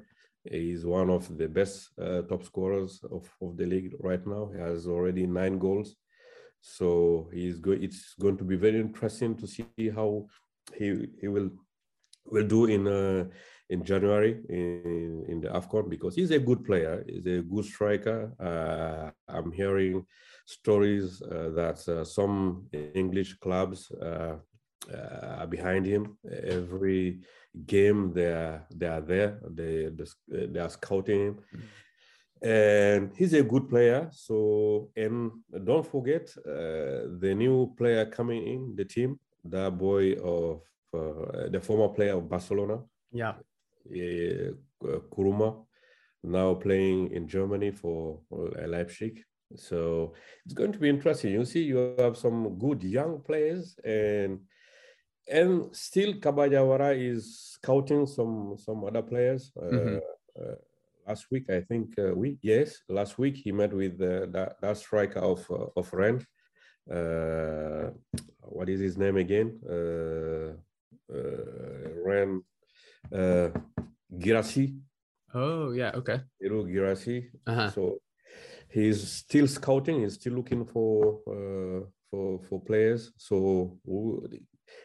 He's 0.51 0.85
one 0.85 1.11
of 1.11 1.39
the 1.39 1.49
best 1.49 1.89
uh, 1.99 2.23
top 2.23 2.45
scorers 2.45 3.01
of, 3.11 3.29
of 3.41 3.57
the 3.57 3.65
league 3.65 3.95
right 4.01 4.25
now. 4.27 4.51
He 4.55 4.61
has 4.61 4.87
already 4.87 5.27
nine 5.27 5.59
goals 5.59 5.97
so 6.67 7.29
he's 7.31 7.59
go- 7.59 7.73
it's 7.73 8.15
going 8.19 8.39
to 8.39 8.45
be 8.45 8.57
very 8.57 8.81
interesting 8.81 9.37
to 9.37 9.47
see 9.47 9.91
how 9.95 10.27
he 10.75 11.09
he 11.21 11.29
will 11.29 11.51
will 12.25 12.47
do 12.47 12.65
in 12.65 12.89
uh, 12.89 13.25
in 13.75 13.81
January 13.93 14.33
in, 14.49 15.25
in 15.33 15.37
the 15.41 15.51
AFCON 15.59 15.85
because 15.95 16.15
he's 16.19 16.31
a 16.31 16.45
good 16.49 16.61
player, 16.69 17.05
he's 17.09 17.27
a 17.27 17.43
good 17.53 17.67
striker. 17.73 18.21
Uh, 18.49 19.11
I'm 19.37 19.51
hearing 19.61 20.07
stories 20.47 21.07
uh, 21.23 21.51
that 21.61 21.79
uh, 21.89 22.05
some 22.19 22.37
English 23.03 23.31
clubs 23.45 23.81
uh, 23.91 24.37
uh, 24.97 25.41
are 25.41 25.51
behind 25.57 25.85
him. 25.87 26.03
Every 26.59 27.21
game 27.75 28.01
they 28.17 28.33
are 28.43 28.67
they 28.79 28.91
are 28.97 29.05
there. 29.13 29.31
They 29.59 29.91
they, 30.53 30.61
are 30.65 30.73
scouting 30.79 31.21
him. 31.27 31.35
Mm-hmm 31.35 31.67
and 32.43 33.11
he's 33.17 33.33
a 33.33 33.43
good 33.43 33.71
player. 33.71 34.01
So, 34.13 34.91
and 34.95 35.31
don't 35.69 35.87
forget 35.95 36.25
uh, 36.37 37.09
the 37.23 37.33
new 37.35 37.73
player 37.79 38.05
coming 38.05 38.47
in 38.47 38.61
the 38.77 38.85
team, 38.85 39.19
the 39.43 39.71
boy 39.71 40.05
of 40.35 40.61
the 41.53 41.61
former 41.63 41.89
player 41.89 42.15
of 42.19 42.29
Barcelona. 42.29 42.77
Yeah, 43.13 43.35
Kourouma, 43.93 45.65
now 46.23 46.55
playing 46.55 47.13
in 47.13 47.29
Germany 47.29 47.71
for 47.71 48.21
Leipzig. 48.67 49.23
So 49.57 50.15
it's 50.45 50.55
going 50.55 50.73
to 50.73 50.79
be 50.79 50.89
interesting. 50.89 51.33
You 51.33 51.45
see, 51.45 51.63
you 51.63 51.95
have 51.99 52.17
some 52.17 52.59
good 52.59 52.83
young 52.83 53.21
players, 53.21 53.77
and 53.85 54.41
and 55.29 55.75
still 55.75 56.15
Kaba 56.21 56.49
Diawara 56.49 56.97
is 56.97 57.53
scouting 57.53 58.07
some 58.07 58.57
some 58.59 58.85
other 58.85 59.03
players. 59.03 59.53
Mm-hmm. 59.57 59.99
Uh, 60.37 60.55
last 61.07 61.31
week, 61.31 61.51
I 61.51 61.61
think 61.61 61.99
uh, 61.99 62.15
we 62.15 62.39
yes, 62.43 62.81
last 62.89 63.19
week 63.19 63.37
he 63.37 63.53
met 63.53 63.73
with 63.73 64.01
uh, 64.01 64.27
that, 64.33 64.57
that 64.61 64.77
striker 64.77 65.21
of 65.21 65.49
uh, 65.51 65.67
of 65.77 65.93
Rennes. 65.93 66.27
Uh, 66.91 67.91
what 68.41 68.69
is 68.69 68.81
his 68.81 68.99
name 68.99 69.17
again? 69.17 69.59
Uh, 69.69 70.55
uh, 71.13 71.89
Rennes 72.05 72.43
uh, 73.13 73.49
Guirassy. 74.19 74.77
Oh 75.35 75.73
yeah, 75.73 75.93
okay. 75.95 76.21
Serhou 76.41 76.67
Guirassy. 76.67 77.31
Uh-huh. 77.47 77.71
So 77.71 77.99
he's 78.69 79.09
still 79.09 79.49
scouting. 79.49 80.03
He's 80.03 80.15
still 80.15 80.35
looking 80.35 80.65
for 80.65 81.21
uh, 81.29 81.87
for 82.11 82.41
for 82.49 82.61
players. 82.61 83.13
So 83.17 83.79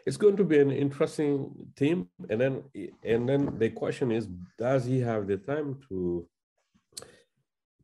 it's 0.06 0.18
going 0.18 0.38
to 0.38 0.44
be 0.44 0.60
an 0.60 0.72
interesting 0.72 1.52
team. 1.76 2.08
And 2.30 2.42
then 2.42 2.64
and 3.04 3.30
then 3.30 3.58
the 3.58 3.70
question 3.70 4.12
is, 4.12 4.28
does 4.58 4.86
he 4.86 5.00
have 5.02 5.28
the 5.28 5.38
time 5.38 5.80
to 5.90 6.28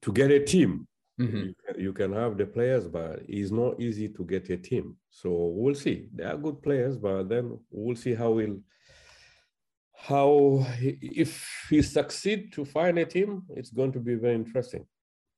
to 0.02 0.12
get 0.12 0.32
a 0.32 0.40
team? 0.40 0.88
Mm-hmm. 1.20 1.38
You, 1.38 1.56
can, 1.66 1.80
you, 1.80 1.94
can, 1.94 2.14
have 2.14 2.38
the 2.38 2.46
players, 2.46 2.90
but 2.90 3.22
it's 3.30 3.50
not 3.50 3.80
easy 3.80 4.10
to 4.10 4.26
get 4.26 4.50
a 4.50 4.58
team. 4.58 4.98
So 5.10 5.30
we'll 5.32 5.74
see. 5.76 6.10
They 6.14 6.26
are 6.26 6.36
good 6.36 6.62
players, 6.62 6.98
but 6.98 7.30
then 7.30 7.58
we'll 7.72 7.96
see 7.96 8.14
how 8.14 8.32
we'll 8.32 8.58
how 9.98 10.66
if 10.82 11.48
he 11.70 11.82
succeed 11.82 12.54
to 12.54 12.66
find 12.66 13.00
a 13.00 13.06
team, 13.06 13.44
it's 13.50 13.72
going 13.72 13.92
to 13.94 14.00
be 14.00 14.16
very 14.16 14.36
interesting. 14.36 14.86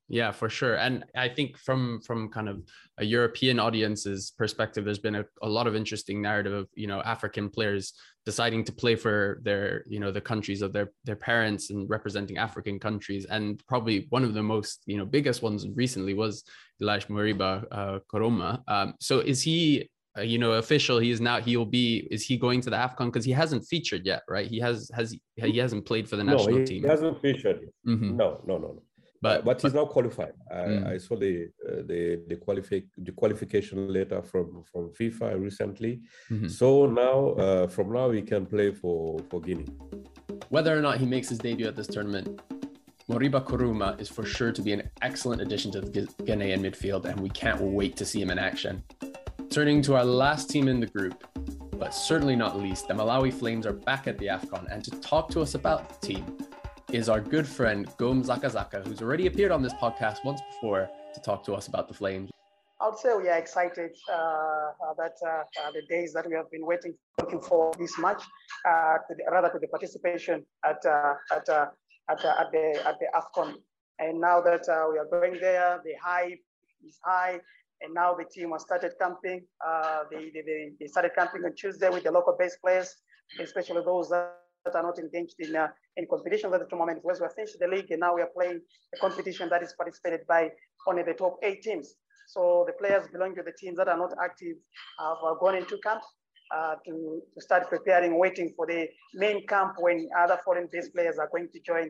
Yeah, 0.10 0.32
for 0.32 0.50
sure. 0.50 0.76
And 0.76 1.04
I 1.16 1.28
think 1.28 1.58
from 1.58 2.00
from 2.02 2.30
kind 2.30 2.48
of 2.48 2.64
a 2.98 3.04
European 3.04 3.60
audience's 3.60 4.32
perspective, 4.32 4.86
there's 4.86 5.00
been 5.00 5.16
a, 5.16 5.26
a 5.42 5.50
lot 5.50 5.68
of 5.68 5.76
interesting 5.76 6.22
narrative 6.22 6.54
of, 6.54 6.70
you 6.76 6.88
know, 6.88 7.02
African 7.02 7.50
players 7.50 7.92
deciding 8.26 8.64
to 8.66 8.72
play 8.72 8.96
for 8.96 9.42
their, 9.44 9.84
you 9.86 10.00
know, 10.00 10.12
the 10.12 10.22
countries 10.22 10.62
of 10.62 10.72
their 10.72 10.92
their 11.04 11.18
parents 11.18 11.72
and 11.72 11.90
representing 11.90 12.38
African 12.38 12.80
countries. 12.80 13.26
And 13.26 13.62
probably 13.68 14.08
one 14.10 14.24
of 14.24 14.34
the 14.34 14.44
most, 14.44 14.84
you 14.86 14.98
know, 14.98 15.06
biggest 15.06 15.42
ones 15.42 15.68
recently 15.76 16.14
was 16.14 16.46
Ilaix 16.82 17.08
Moriba 17.08 17.66
uh, 17.70 18.00
Kourouma. 18.10 18.62
Um, 18.70 18.94
so 19.02 19.20
is 19.20 19.42
he 19.42 19.90
uh, 20.18 20.22
you 20.22 20.38
know 20.38 20.54
official 20.54 21.00
he 21.00 21.12
is 21.12 21.22
now 21.22 21.40
he'll 21.40 21.66
be 21.66 22.08
is 22.12 22.24
he 22.24 22.38
going 22.38 22.62
to 22.62 22.70
the 22.70 22.76
afcon 22.76 23.06
because 23.06 23.26
he 23.26 23.32
hasn't 23.32 23.64
featured 23.66 24.06
yet 24.06 24.24
right 24.28 24.48
he 24.48 24.60
has 24.60 24.90
has 24.94 25.16
he 25.36 25.58
hasn't 25.58 25.86
played 25.86 26.10
for 26.10 26.16
the 26.16 26.24
national 26.24 26.52
no, 26.52 26.58
he 26.58 26.66
team 26.66 26.82
he 26.82 26.88
hasn't 26.88 27.20
featured 27.22 27.60
mm-hmm. 27.86 28.16
no 28.16 28.42
no 28.46 28.58
no 28.58 28.68
no 28.68 28.82
but 29.22 29.44
but 29.44 29.62
he's 29.62 29.74
now 29.74 29.86
qualified. 29.86 30.34
I, 30.52 30.56
mm. 30.56 30.88
I 30.88 30.98
saw 30.98 31.16
the 31.16 31.50
uh, 31.68 31.82
the 31.88 32.22
the 32.28 32.36
qualify 32.36 32.82
the 32.98 33.12
qualification 33.12 33.92
letter 33.92 34.22
from 34.22 34.64
from 34.72 34.92
FIFA 34.92 35.42
recently. 35.42 36.02
Mm-hmm. 36.30 36.48
So 36.48 36.86
now 36.86 37.30
uh, 37.44 37.68
from 37.68 37.92
now 37.92 38.12
he 38.12 38.22
can 38.22 38.46
play 38.46 38.72
for 38.72 39.20
for 39.30 39.42
Guinea. 39.42 39.68
Whether 40.50 40.78
or 40.78 40.82
not 40.82 41.00
he 41.00 41.06
makes 41.06 41.30
his 41.30 41.40
debut 41.40 41.68
at 41.68 41.76
this 41.76 41.88
tournament, 41.88 42.42
Moriba 43.10 43.44
Kourouma 43.44 44.00
is 44.00 44.08
for 44.08 44.26
sure 44.26 44.52
to 44.52 44.62
be 44.62 44.72
an 44.74 44.90
excellent 45.02 45.42
addition 45.42 45.72
to 45.72 45.82
the 45.82 46.02
Ghanaian 46.24 46.62
midfield, 46.62 47.06
and 47.06 47.20
we 47.20 47.30
can't 47.30 47.60
wait 47.60 47.96
to 47.98 48.06
see 48.06 48.22
him 48.22 48.30
in 48.30 48.38
action. 48.38 48.84
Turning 49.58 49.82
to 49.82 49.96
our 49.96 50.06
last 50.06 50.52
team 50.52 50.68
in 50.68 50.80
the 50.80 50.86
group, 50.86 51.26
but 51.80 51.92
certainly 51.92 52.36
not 52.36 52.60
least, 52.60 52.88
the 52.88 52.94
Malawi 52.94 53.34
Flames 53.34 53.66
are 53.66 53.74
back 53.74 54.06
at 54.06 54.16
the 54.20 54.28
AFCON, 54.28 54.72
and 54.72 54.84
to 54.84 54.92
talk 55.02 55.32
to 55.32 55.42
us 55.42 55.56
about 55.56 55.90
the 55.90 56.08
team, 56.08 56.38
is 56.94 57.10
our 57.10 57.20
good 57.20 57.48
friend 57.48 57.90
Gom 57.98 58.22
Zakazaka, 58.24 58.86
who's 58.86 59.02
already 59.02 59.26
appeared 59.26 59.52
on 59.52 59.64
this 59.64 59.74
podcast 59.74 60.24
once 60.24 60.42
before 60.52 60.88
to 61.12 61.20
talk 61.22 61.44
to 61.46 61.56
us 61.56 61.70
about 61.70 61.88
the 61.88 61.94
Flames. 61.96 62.30
I 62.80 62.88
would 62.88 63.00
say 63.00 63.10
we 63.18 63.30
are 63.30 63.38
excited 63.40 63.96
uh, 64.08 64.14
uh 64.14 64.94
that 64.96 65.16
uh, 65.26 65.30
uh, 65.30 65.72
the 65.74 65.82
days 65.90 66.14
that 66.14 66.30
we 66.30 66.36
have 66.36 66.52
been 66.52 66.64
waiting, 66.64 66.94
looking 67.20 67.42
for 67.42 67.74
this 67.80 67.98
match, 67.98 68.22
uh, 68.64 68.98
the, 69.10 69.16
rather 69.32 69.50
to 69.50 69.58
the 69.58 69.70
participation 69.70 70.46
at 70.66 70.86
uh, 70.86 71.16
at 71.32 71.50
at, 71.50 72.24
at 72.24 72.52
the 72.52 72.84
at 72.86 73.00
the 73.00 73.08
Afcon, 73.20 73.56
and 73.98 74.22
now 74.22 74.40
that 74.40 74.66
we 74.92 75.00
are 75.00 75.08
going 75.10 75.40
there, 75.42 75.82
the 75.84 75.96
hype 76.00 76.44
is 76.88 77.00
high, 77.04 77.40
and 77.82 77.94
now 77.94 78.14
the 78.14 78.26
team 78.26 78.52
has 78.52 78.64
started 78.64 78.94
camping. 79.00 79.46
they, 80.12 80.32
they, 80.34 80.72
they 80.80 80.88
started 80.88 81.12
camping 81.18 81.44
on 81.46 81.54
Tuesday 81.56 81.90
with 81.90 82.04
the 82.04 82.12
local 82.12 82.36
base 82.38 82.58
players, 82.64 82.96
especially 83.40 83.82
those 83.84 84.10
that 84.10 84.76
are 84.76 84.84
not 84.84 85.00
engaged 85.00 85.36
in 85.40 85.56
uh, 85.56 85.68
in 85.96 86.06
competitions 86.10 86.54
at 86.54 86.70
the 86.70 86.76
moment. 86.76 87.02
Because 87.02 87.22
we 87.22 87.28
finished 87.36 87.58
the 87.60 87.68
league 87.68 87.92
and 87.92 88.00
now 88.02 88.16
we 88.16 88.22
are 88.22 88.32
playing 88.36 88.62
a 88.96 88.98
competition 89.00 89.50
that 89.50 89.64
is 89.64 89.74
participated 89.74 90.22
by 90.28 90.50
only 90.88 91.04
the 91.04 91.14
top 91.14 91.38
eight 91.44 91.62
teams. 91.62 91.96
So 92.28 92.66
the 92.68 92.74
players 92.74 93.08
belonging 93.08 93.38
to 93.38 93.44
the 93.44 93.54
teams 93.58 93.78
that 93.78 93.88
are 93.88 93.98
not 93.98 94.14
active 94.22 94.58
have 95.00 95.18
uh, 95.26 95.36
gone 95.36 95.56
into 95.56 95.78
camp 95.78 96.02
uh, 96.54 96.76
to, 96.86 97.22
to 97.34 97.42
start 97.42 97.70
preparing, 97.70 98.20
waiting 98.20 98.54
for 98.56 98.66
the 98.68 98.88
main 99.14 99.46
camp 99.48 99.76
when 99.80 100.10
other 100.18 100.38
foreign 100.44 100.68
based 100.72 100.94
players 100.94 101.18
are 101.18 101.30
going 101.32 101.50
to 101.54 101.60
join 101.62 101.90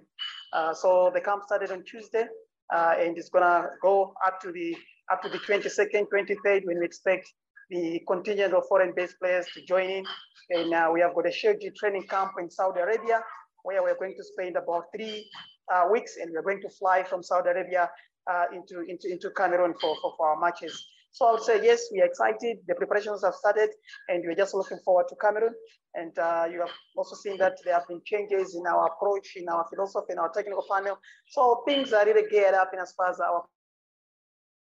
Uh, 0.53 0.73
so 0.73 1.11
the 1.13 1.21
camp 1.21 1.43
started 1.43 1.71
on 1.71 1.83
Tuesday, 1.83 2.25
uh, 2.73 2.93
and 2.99 3.17
it's 3.17 3.29
gonna 3.29 3.67
go 3.81 4.13
up 4.25 4.39
to 4.39 4.51
the 4.51 4.75
up 5.11 5.21
to 5.21 5.29
the 5.29 5.39
22nd, 5.39 6.07
23rd, 6.13 6.65
when 6.65 6.79
we 6.79 6.85
expect 6.85 7.31
the 7.69 8.01
contingent 8.07 8.53
of 8.53 8.63
foreign-based 8.67 9.15
players 9.21 9.45
to 9.53 9.65
join 9.65 9.89
in. 9.89 10.05
And 10.49 10.73
uh, 10.73 10.89
we 10.93 11.01
have 11.01 11.13
got 11.13 11.27
a 11.27 11.31
scheduled 11.31 11.75
training 11.75 12.07
camp 12.07 12.31
in 12.39 12.49
Saudi 12.49 12.79
Arabia, 12.79 13.21
where 13.63 13.83
we're 13.83 13.97
going 13.97 14.15
to 14.15 14.23
spend 14.23 14.55
about 14.55 14.85
three 14.95 15.29
uh, 15.73 15.85
weeks, 15.91 16.15
and 16.21 16.31
we're 16.31 16.41
going 16.43 16.61
to 16.61 16.69
fly 16.69 17.03
from 17.03 17.21
Saudi 17.21 17.49
Arabia 17.49 17.89
uh, 18.31 18.45
into, 18.53 18.81
into, 18.87 19.11
into 19.11 19.29
Cameroon 19.31 19.73
for, 19.81 19.95
for, 20.01 20.13
for 20.17 20.29
our 20.29 20.39
matches. 20.39 20.85
So 21.11 21.25
I 21.25 21.31
would 21.31 21.43
say, 21.43 21.63
yes, 21.63 21.87
we 21.91 22.01
are 22.01 22.05
excited. 22.05 22.57
The 22.67 22.75
preparations 22.75 23.23
have 23.23 23.33
started, 23.33 23.69
and 24.07 24.23
we're 24.25 24.35
just 24.35 24.53
looking 24.53 24.77
forward 24.85 25.07
to 25.09 25.15
Cameroon. 25.15 25.53
And 25.95 26.17
uh, 26.19 26.45
you 26.51 26.59
have 26.59 26.69
also 26.95 27.15
seen 27.15 27.37
that 27.39 27.57
there 27.65 27.73
have 27.73 27.87
been 27.87 28.01
changes 28.05 28.55
in 28.55 28.67
our 28.67 28.87
approach, 28.87 29.35
in 29.35 29.49
our 29.49 29.65
philosophy, 29.73 30.13
in 30.13 30.19
our 30.19 30.29
technical 30.29 30.63
panel. 30.71 30.99
So 31.27 31.63
things 31.67 31.91
are 31.91 32.05
really 32.05 32.29
geared 32.29 32.53
up 32.53 32.69
in 32.73 32.79
as 32.79 32.93
far 32.95 33.09
as 33.09 33.19
our 33.19 33.45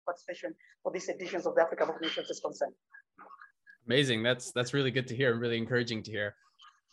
participation 0.06 0.54
for 0.82 0.92
these 0.92 1.08
editions 1.08 1.46
of 1.46 1.54
the 1.54 1.62
Africa 1.62 1.84
of 1.84 2.00
Nations 2.00 2.30
is 2.30 2.40
concerned. 2.40 2.72
Amazing. 3.86 4.22
That's 4.22 4.52
that's 4.52 4.74
really 4.74 4.90
good 4.90 5.06
to 5.08 5.16
hear 5.16 5.32
and 5.32 5.40
really 5.40 5.58
encouraging 5.58 6.02
to 6.04 6.10
hear. 6.10 6.34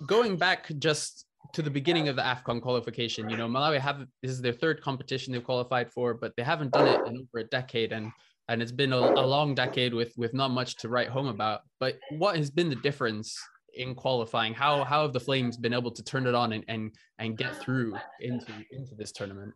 Going 0.06 0.38
back 0.38 0.72
just 0.80 1.26
to 1.54 1.62
the 1.62 1.70
beginning 1.70 2.08
of 2.08 2.16
the 2.16 2.22
AFCON 2.22 2.62
qualification, 2.62 3.30
you 3.30 3.38
know, 3.38 3.48
Malawi 3.48 3.80
have 3.80 4.06
this 4.22 4.32
is 4.32 4.42
their 4.42 4.54
third 4.54 4.82
competition 4.82 5.34
they've 5.34 5.44
qualified 5.44 5.92
for, 5.92 6.14
but 6.14 6.34
they 6.38 6.44
haven't 6.44 6.72
done 6.72 6.88
it 6.88 7.08
in 7.08 7.18
over 7.18 7.40
a 7.40 7.44
decade. 7.46 7.94
And 7.94 8.12
and 8.50 8.62
it's 8.62 8.72
been 8.72 8.94
a, 8.94 8.98
a 8.98 9.26
long 9.26 9.56
decade 9.56 9.94
with 9.94 10.14
with 10.18 10.34
not 10.34 10.52
much 10.52 10.76
to 10.78 10.90
write 10.90 11.10
home 11.10 11.28
about. 11.28 11.62
But 11.80 11.98
what 12.12 12.38
has 12.38 12.52
been 12.52 12.70
the 12.70 12.76
difference 12.76 13.36
in 13.76 13.96
qualifying? 13.96 14.54
How 14.54 14.84
how 14.84 15.02
have 15.04 15.14
the 15.14 15.20
Flames 15.20 15.58
been 15.58 15.74
able 15.74 15.92
to 15.92 16.04
turn 16.04 16.28
it 16.28 16.36
on 16.36 16.54
and 16.54 16.64
and, 16.68 16.92
and 17.18 17.38
get 17.38 17.56
through 17.56 17.96
into 18.20 18.54
into 18.72 18.96
this 18.96 19.12
tournament? 19.12 19.54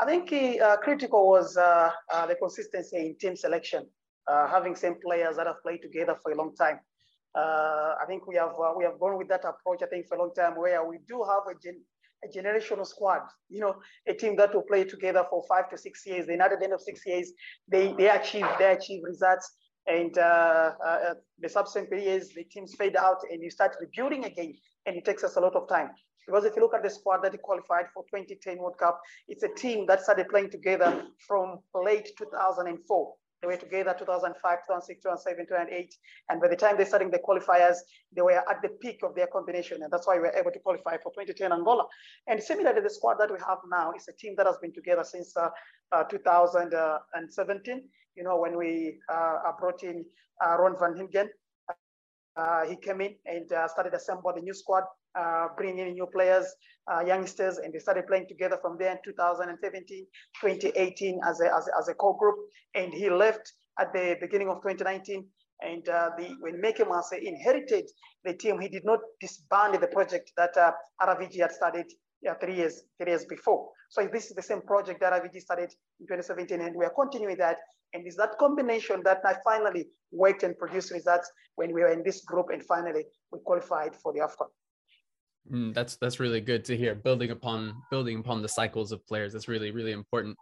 I 0.00 0.06
think 0.06 0.32
uh, 0.32 0.76
critical 0.78 1.28
was 1.28 1.56
uh, 1.56 1.90
uh, 2.12 2.26
the 2.26 2.36
consistency 2.36 2.96
in 2.98 3.16
team 3.18 3.34
selection, 3.36 3.86
uh, 4.28 4.46
having 4.46 4.76
same 4.76 4.96
players 5.04 5.36
that 5.36 5.46
have 5.46 5.60
played 5.62 5.82
together 5.82 6.16
for 6.22 6.30
a 6.32 6.36
long 6.36 6.54
time. 6.54 6.78
Uh, 7.34 7.94
I 8.00 8.04
think 8.06 8.26
we 8.26 8.36
have 8.36 8.50
uh, 8.50 8.74
we 8.76 8.84
have 8.84 8.98
gone 9.00 9.18
with 9.18 9.28
that 9.28 9.44
approach. 9.44 9.82
I 9.82 9.86
think 9.86 10.06
for 10.08 10.16
a 10.16 10.20
long 10.20 10.32
time, 10.34 10.56
where 10.56 10.84
we 10.88 10.98
do 11.08 11.24
have 11.28 11.42
a, 11.50 11.58
gen- 11.58 11.82
a 12.24 12.28
generational 12.28 12.86
squad. 12.86 13.22
You 13.48 13.60
know, 13.60 13.74
a 14.06 14.14
team 14.14 14.36
that 14.36 14.54
will 14.54 14.62
play 14.62 14.84
together 14.84 15.24
for 15.28 15.42
five 15.48 15.68
to 15.70 15.76
six 15.76 16.06
years. 16.06 16.26
Then 16.26 16.40
at 16.40 16.50
the 16.50 16.64
end 16.64 16.72
of 16.72 16.80
six 16.80 17.02
years, 17.04 17.32
they 17.66 17.92
they 17.98 18.08
achieve 18.08 18.46
they 18.58 18.72
achieve 18.72 19.02
results. 19.04 19.50
And 19.86 20.14
the 20.14 21.48
subsequent 21.48 22.02
years, 22.02 22.28
the 22.36 22.44
teams 22.44 22.74
fade 22.74 22.94
out, 22.96 23.18
and 23.30 23.42
you 23.42 23.50
start 23.50 23.74
rebuilding 23.80 24.26
again, 24.26 24.52
and 24.86 24.96
it 24.96 25.04
takes 25.04 25.24
us 25.24 25.36
a 25.36 25.40
lot 25.40 25.56
of 25.56 25.66
time. 25.68 25.90
Because 26.28 26.44
if 26.44 26.54
you 26.54 26.60
look 26.60 26.74
at 26.74 26.82
the 26.82 26.90
squad 26.90 27.22
that 27.22 27.40
qualified 27.40 27.86
for 27.94 28.04
2010 28.14 28.58
World 28.58 28.76
Cup, 28.78 29.00
it's 29.28 29.42
a 29.44 29.54
team 29.56 29.86
that 29.86 30.02
started 30.02 30.28
playing 30.28 30.50
together 30.50 31.06
from 31.26 31.60
late 31.74 32.10
2004. 32.18 33.14
They 33.40 33.46
were 33.46 33.56
together 33.56 33.94
2005, 33.96 34.36
2006, 34.36 35.02
2007, 35.02 35.46
2008. 35.46 35.94
And 36.28 36.40
by 36.40 36.48
the 36.48 36.56
time 36.56 36.76
they 36.76 36.84
started 36.84 37.12
the 37.12 37.18
qualifiers, 37.18 37.76
they 38.14 38.20
were 38.20 38.32
at 38.32 38.60
the 38.60 38.68
peak 38.82 39.00
of 39.02 39.14
their 39.14 39.28
combination. 39.28 39.82
And 39.82 39.90
that's 39.90 40.06
why 40.06 40.16
we 40.16 40.28
were 40.28 40.36
able 40.36 40.50
to 40.50 40.58
qualify 40.58 40.98
for 41.02 41.12
2010 41.16 41.50
Angola. 41.50 41.86
And 42.26 42.42
similarly, 42.42 42.82
the 42.82 42.90
squad 42.90 43.16
that 43.20 43.30
we 43.32 43.38
have 43.46 43.58
now 43.70 43.92
is 43.96 44.04
a 44.08 44.12
team 44.20 44.34
that 44.36 44.44
has 44.44 44.58
been 44.60 44.74
together 44.74 45.04
since 45.04 45.34
uh, 45.34 45.48
uh, 45.92 46.04
2017. 46.04 47.84
You 48.16 48.24
know, 48.24 48.36
when 48.36 48.58
we 48.58 48.98
uh, 49.10 49.52
brought 49.58 49.82
in 49.82 50.04
uh, 50.44 50.58
Ron 50.58 50.76
Van 50.78 50.94
Geneugden, 50.94 51.28
uh, 52.36 52.66
he 52.66 52.76
came 52.76 53.00
in 53.00 53.14
and 53.24 53.50
uh, 53.52 53.66
started 53.68 53.94
assembling 53.94 54.36
the 54.36 54.42
new 54.42 54.54
squad 54.54 54.84
uh, 55.14 55.48
bringing 55.56 55.86
in 55.86 55.94
new 55.94 56.06
players, 56.06 56.46
uh, 56.90 57.00
youngsters, 57.00 57.58
and 57.58 57.72
they 57.72 57.78
started 57.78 58.06
playing 58.06 58.26
together 58.28 58.58
from 58.60 58.76
there 58.78 58.92
in 58.92 58.98
2017, 59.04 60.06
2018 60.40 61.20
as 61.26 61.40
a, 61.40 61.54
as 61.54 61.68
a, 61.68 61.78
as 61.78 61.88
a 61.88 61.94
core 61.94 62.16
group. 62.18 62.36
And 62.74 62.92
he 62.92 63.10
left 63.10 63.52
at 63.78 63.92
the 63.92 64.16
beginning 64.20 64.48
of 64.48 64.56
2019. 64.56 65.26
And 65.60 65.88
uh, 65.88 66.10
the, 66.16 66.36
when 66.40 66.60
Meke 66.60 66.86
Mwase 66.86 67.20
inherited 67.20 67.90
the 68.24 68.34
team, 68.34 68.60
he 68.60 68.68
did 68.68 68.84
not 68.84 69.00
disband 69.20 69.74
the 69.74 69.88
project 69.88 70.32
that 70.36 70.56
uh, 70.56 70.72
RVG 71.02 71.40
had 71.40 71.52
started 71.52 71.86
yeah, 72.22 72.34
three 72.34 72.56
years 72.56 72.82
three 73.00 73.12
years 73.12 73.24
before. 73.24 73.68
So 73.90 74.06
this 74.12 74.26
is 74.26 74.34
the 74.34 74.42
same 74.42 74.60
project 74.62 75.00
that 75.00 75.12
RVG 75.12 75.40
started 75.40 75.72
in 76.00 76.06
2017, 76.06 76.60
and 76.60 76.76
we 76.76 76.84
are 76.84 76.92
continuing 76.94 77.36
that. 77.38 77.58
And 77.94 78.06
it's 78.06 78.16
that 78.16 78.36
combination 78.38 79.02
that 79.04 79.20
I 79.24 79.36
finally 79.44 79.86
worked 80.12 80.42
and 80.42 80.58
produced 80.58 80.90
results 80.92 81.30
when 81.54 81.72
we 81.72 81.80
were 81.80 81.92
in 81.92 82.02
this 82.04 82.22
group, 82.24 82.46
and 82.52 82.62
finally 82.62 83.04
we 83.32 83.38
qualified 83.44 83.94
for 83.96 84.12
the 84.12 84.20
AFCON. 84.20 84.48
Mm, 85.50 85.74
that's 85.74 85.96
that's 85.96 86.20
really 86.20 86.40
good 86.40 86.64
to 86.66 86.76
hear. 86.76 86.94
Building 86.94 87.30
upon 87.30 87.74
building 87.90 88.18
upon 88.18 88.42
the 88.42 88.48
cycles 88.48 88.92
of 88.92 89.06
players, 89.06 89.32
that's 89.32 89.48
really 89.48 89.70
really 89.70 89.92
important. 89.92 90.36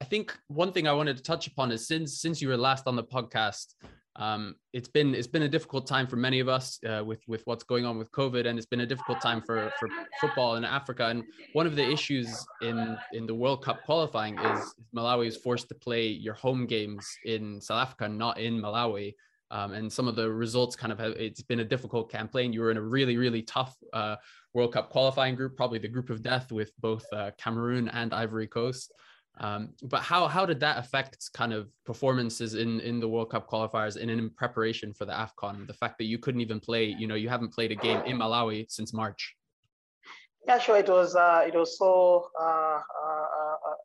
I 0.00 0.04
think 0.04 0.36
one 0.48 0.72
thing 0.72 0.88
I 0.88 0.92
wanted 0.92 1.16
to 1.16 1.22
touch 1.22 1.46
upon 1.46 1.70
is 1.72 1.86
since 1.86 2.20
since 2.20 2.40
you 2.42 2.48
were 2.48 2.56
last 2.56 2.86
on 2.86 2.96
the 2.96 3.04
podcast, 3.04 3.74
um, 4.16 4.56
it's 4.72 4.88
been 4.88 5.14
it's 5.14 5.26
been 5.26 5.42
a 5.42 5.48
difficult 5.48 5.86
time 5.86 6.06
for 6.06 6.16
many 6.16 6.40
of 6.40 6.48
us 6.48 6.78
uh, 6.88 7.02
with 7.04 7.20
with 7.26 7.42
what's 7.46 7.64
going 7.64 7.86
on 7.86 7.98
with 7.98 8.10
COVID, 8.12 8.46
and 8.46 8.58
it's 8.58 8.66
been 8.66 8.80
a 8.80 8.86
difficult 8.86 9.20
time 9.20 9.40
for 9.40 9.72
for 9.78 9.88
football 10.20 10.56
in 10.56 10.64
Africa. 10.64 11.06
And 11.06 11.24
one 11.54 11.66
of 11.66 11.76
the 11.76 11.88
issues 11.88 12.44
in 12.60 12.96
in 13.12 13.26
the 13.26 13.34
World 13.34 13.64
Cup 13.64 13.84
qualifying 13.84 14.38
is 14.38 14.74
Malawi 14.94 15.28
is 15.28 15.36
forced 15.36 15.68
to 15.68 15.74
play 15.74 16.06
your 16.08 16.34
home 16.34 16.66
games 16.66 17.06
in 17.24 17.60
South 17.60 17.82
Africa, 17.86 18.08
not 18.08 18.38
in 18.38 18.60
Malawi. 18.60 19.14
Um, 19.52 19.74
and 19.74 19.92
some 19.92 20.08
of 20.08 20.16
the 20.16 20.30
results 20.30 20.74
kind 20.74 20.92
of 20.92 20.98
have 20.98 21.12
it's 21.12 21.42
been 21.42 21.60
a 21.60 21.64
difficult 21.64 22.10
campaign. 22.10 22.54
You 22.54 22.62
were 22.62 22.70
in 22.70 22.78
a 22.78 22.82
really 22.82 23.18
really 23.18 23.42
tough 23.42 23.76
uh, 23.92 24.16
World 24.54 24.72
Cup 24.72 24.88
qualifying 24.88 25.34
group, 25.34 25.56
probably 25.56 25.78
the 25.78 25.88
group 25.88 26.08
of 26.08 26.22
death 26.22 26.50
with 26.50 26.72
both 26.80 27.04
uh, 27.12 27.32
Cameroon 27.38 27.88
and 27.90 28.14
Ivory 28.14 28.46
Coast. 28.46 28.92
Um, 29.38 29.70
but 29.82 30.00
how 30.00 30.26
how 30.26 30.46
did 30.46 30.60
that 30.60 30.78
affect 30.78 31.30
kind 31.34 31.52
of 31.52 31.68
performances 31.84 32.54
in 32.54 32.80
in 32.80 32.98
the 32.98 33.08
World 33.08 33.30
Cup 33.30 33.48
qualifiers 33.48 34.00
and 34.00 34.10
in 34.10 34.30
preparation 34.30 34.94
for 34.94 35.04
the 35.04 35.12
Afcon? 35.12 35.66
The 35.66 35.74
fact 35.74 35.98
that 35.98 36.04
you 36.04 36.18
couldn't 36.18 36.40
even 36.40 36.58
play, 36.58 36.84
you 36.84 37.06
know, 37.06 37.14
you 37.14 37.28
haven't 37.28 37.52
played 37.52 37.72
a 37.72 37.76
game 37.76 38.00
in 38.06 38.16
Malawi 38.16 38.66
since 38.70 38.94
March. 38.94 39.34
Yeah, 40.46 40.58
sure. 40.58 40.78
It 40.78 40.88
was 40.88 41.14
uh, 41.14 41.44
it 41.46 41.54
was 41.54 41.78
so. 41.78 42.28
Uh, 42.40 42.80
uh, 43.04 43.56
uh 43.68 43.76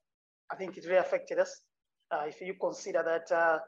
I 0.49 0.55
think 0.55 0.77
it 0.77 0.85
really 0.85 0.97
affected 0.97 1.39
us. 1.39 1.61
Uh, 2.09 2.23
if 2.25 2.39
you 2.39 2.53
consider 2.53 3.03
that 3.03 3.61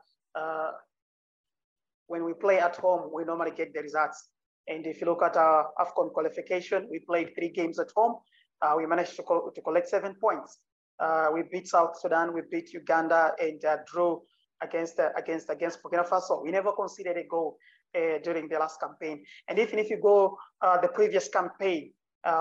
when 2.10 2.26
we 2.26 2.34
play 2.34 2.60
at 2.60 2.76
home, 2.76 3.12
we 3.14 3.24
normally 3.24 3.51
get 3.55 3.74
the 3.74 3.82
results. 3.82 4.30
And 4.68 4.86
if 4.86 4.99
you 4.99 5.07
look 5.07 5.24
at 5.24 5.38
our 5.38 5.70
AFCON 5.80 6.12
qualification, 6.12 6.88
we 6.91 6.99
played 6.99 7.30
three 7.36 7.49
games 7.49 7.80
at 7.80 7.88
home. 7.95 8.16
Uh, 8.62 8.74
we 8.78 8.86
managed 8.86 9.16
to, 9.16 9.24
co 9.24 9.51
to 9.55 9.62
collect 9.62 9.88
seven 9.88 10.16
points. 10.20 10.60
Uh, 10.99 11.28
we 11.34 11.43
beat 11.51 11.68
South 11.68 11.97
Sudan, 11.99 12.34
we 12.34 12.41
beat 12.51 12.74
Uganda, 12.74 13.32
and 13.39 13.64
uh, 13.64 13.78
drew 13.91 14.22
against 14.62 14.99
uh, 14.99 15.10
against 15.18 15.49
against 15.49 15.82
Burkina 15.82 16.05
Faso. 16.07 16.43
We 16.43 16.51
never 16.51 16.72
conceded 16.74 17.16
a 17.16 17.24
goal 17.24 17.57
uh, 17.95 18.18
during 18.24 18.49
the 18.49 18.57
last 18.60 18.80
campaign. 18.82 19.24
And 19.47 19.60
even 19.60 19.80
if 19.80 19.89
you 19.89 19.99
go 20.01 20.38
uh, 20.62 20.82
the 20.82 20.89
previous 20.89 21.30
campaign 21.30 21.93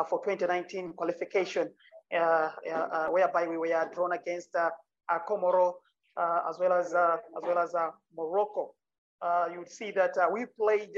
for 0.08 0.18
2019 0.24 0.94
qualification, 0.94 1.70
whereby 2.10 3.46
we 3.46 3.56
were 3.58 3.90
drawn 3.94 4.12
against 4.12 4.56
Comoro 5.28 5.74
as 6.18 6.58
well 6.58 6.72
as 6.72 6.86
as 6.94 7.42
well 7.42 7.58
as 7.58 7.74
Morocco, 8.16 8.74
you 9.52 9.58
would 9.58 9.70
see 9.70 9.90
that 9.92 10.14
we 10.32 10.46
played 10.58 10.96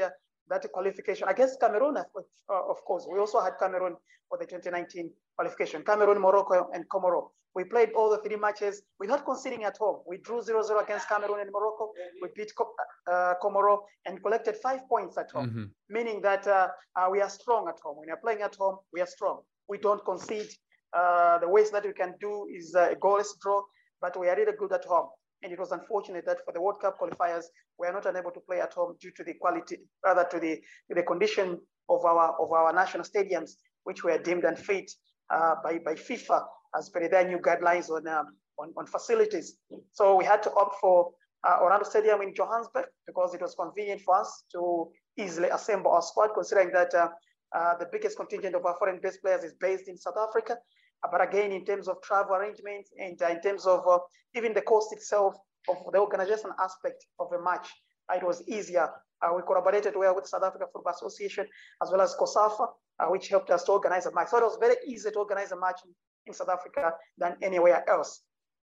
that 0.50 0.66
qualification 0.72 1.28
against 1.28 1.60
Cameroon, 1.60 1.96
of, 1.96 2.06
uh, 2.16 2.70
of 2.70 2.84
course. 2.84 3.06
We 3.10 3.18
also 3.18 3.40
had 3.40 3.54
Cameroon 3.58 3.96
for 4.28 4.36
the 4.38 4.44
2019 4.44 5.10
qualification, 5.36 5.82
Cameroon, 5.82 6.20
Morocco, 6.20 6.68
and 6.74 6.84
Comoro. 6.88 7.30
We 7.54 7.64
played 7.64 7.90
all 7.96 8.10
the 8.10 8.18
three 8.18 8.36
matches 8.36 8.82
without 9.00 9.24
conceding 9.24 9.64
at 9.64 9.76
home. 9.76 10.02
We 10.06 10.18
drew 10.18 10.40
0-0 10.40 10.82
against 10.82 11.08
Cameroon 11.08 11.40
and 11.40 11.50
Morocco. 11.50 11.90
We 12.22 12.28
beat 12.36 12.52
uh, 13.10 13.34
Comoro 13.42 13.80
and 14.06 14.22
collected 14.22 14.56
five 14.56 14.88
points 14.88 15.18
at 15.18 15.30
home, 15.32 15.48
mm-hmm. 15.48 15.64
meaning 15.88 16.20
that 16.22 16.46
uh, 16.46 16.68
uh, 16.94 17.08
we 17.10 17.20
are 17.20 17.30
strong 17.30 17.68
at 17.68 17.78
home. 17.82 17.96
When 17.98 18.08
you're 18.08 18.18
playing 18.18 18.42
at 18.42 18.54
home, 18.54 18.78
we 18.92 19.00
are 19.00 19.06
strong. 19.06 19.40
We 19.68 19.78
don't 19.78 20.04
concede. 20.04 20.48
Uh, 20.92 21.38
the 21.38 21.48
ways 21.48 21.70
that 21.70 21.84
we 21.84 21.92
can 21.92 22.14
do 22.20 22.46
is 22.52 22.74
a 22.74 22.96
goalless 23.00 23.28
draw, 23.40 23.62
but 24.00 24.18
we 24.18 24.28
are 24.28 24.36
really 24.36 24.56
good 24.56 24.72
at 24.72 24.84
home. 24.84 25.08
And 25.42 25.52
it 25.52 25.58
was 25.58 25.72
unfortunate 25.72 26.26
that 26.26 26.44
for 26.44 26.52
the 26.52 26.60
World 26.60 26.80
Cup 26.80 26.98
qualifiers, 27.00 27.44
we 27.78 27.86
are 27.86 27.92
not 27.92 28.06
unable 28.06 28.30
to 28.32 28.40
play 28.40 28.60
at 28.60 28.74
home 28.74 28.96
due 29.00 29.10
to 29.16 29.24
the 29.24 29.34
quality, 29.34 29.78
rather 30.04 30.26
to 30.30 30.38
the, 30.38 30.56
to 30.88 30.94
the 30.94 31.02
condition 31.02 31.58
of 31.88 32.04
our, 32.04 32.36
of 32.40 32.52
our 32.52 32.72
national 32.72 33.04
stadiums, 33.04 33.52
which 33.84 34.04
were 34.04 34.18
deemed 34.18 34.44
unfit 34.44 34.90
uh, 35.30 35.54
by, 35.64 35.78
by 35.78 35.94
FIFA 35.94 36.44
as 36.76 36.88
per 36.90 37.08
their 37.08 37.26
new 37.26 37.38
guidelines 37.38 37.90
on, 37.90 38.06
um, 38.06 38.26
on, 38.58 38.72
on, 38.76 38.86
facilities. 38.86 39.56
So 39.92 40.16
we 40.16 40.24
had 40.24 40.42
to 40.44 40.52
opt 40.54 40.76
for 40.80 41.10
uh, 41.48 41.58
Orlando 41.62 41.88
Stadium 41.88 42.20
in 42.22 42.34
Johannesburg 42.34 42.86
because 43.06 43.34
it 43.34 43.40
was 43.40 43.54
convenient 43.54 44.02
for 44.02 44.20
us 44.20 44.44
to 44.52 44.90
easily 45.18 45.48
assemble 45.48 45.90
our 45.90 46.02
squad, 46.02 46.30
considering 46.34 46.70
that 46.72 46.94
uh, 46.94 47.08
uh, 47.56 47.76
the 47.78 47.88
biggest 47.90 48.16
contingent 48.16 48.54
of 48.54 48.64
our 48.64 48.76
foreign-based 48.78 49.22
players 49.22 49.42
is 49.42 49.54
based 49.54 49.88
in 49.88 49.96
South 49.96 50.16
Africa. 50.18 50.56
But 51.10 51.22
again, 51.22 51.52
in 51.52 51.64
terms 51.64 51.88
of 51.88 52.02
travel 52.02 52.36
arrangements 52.36 52.90
and 52.98 53.20
uh, 53.22 53.28
in 53.28 53.40
terms 53.40 53.66
of 53.66 53.86
uh, 53.88 53.98
even 54.34 54.52
the 54.52 54.60
cost 54.60 54.92
itself 54.92 55.34
of 55.68 55.76
the 55.92 55.98
organization 55.98 56.50
aspect 56.58 57.06
of 57.18 57.32
a 57.32 57.42
match, 57.42 57.68
uh, 58.10 58.16
it 58.16 58.22
was 58.22 58.42
easier. 58.46 58.88
we 59.34 59.42
collaborated 59.42 59.94
well 59.96 60.14
with 60.14 60.26
South 60.26 60.42
Africa 60.42 60.66
Football 60.72 60.94
Association 60.94 61.46
as 61.82 61.90
well 61.90 62.00
as 62.00 62.14
COSAFA, 62.16 62.66
which 63.10 63.28
helped 63.28 63.50
us 63.50 63.64
to 63.64 63.72
organize 63.72 64.06
a 64.06 64.14
match. 64.14 64.28
So 64.28 64.38
it 64.38 64.44
was 64.44 64.58
very 64.60 64.76
easy 64.86 65.10
to 65.10 65.18
organize 65.18 65.52
a 65.52 65.56
match 65.56 65.80
in, 65.86 65.94
South 66.32 66.48
Africa 66.48 66.92
than 67.18 67.34
anywhere 67.42 67.82
else. 67.90 68.22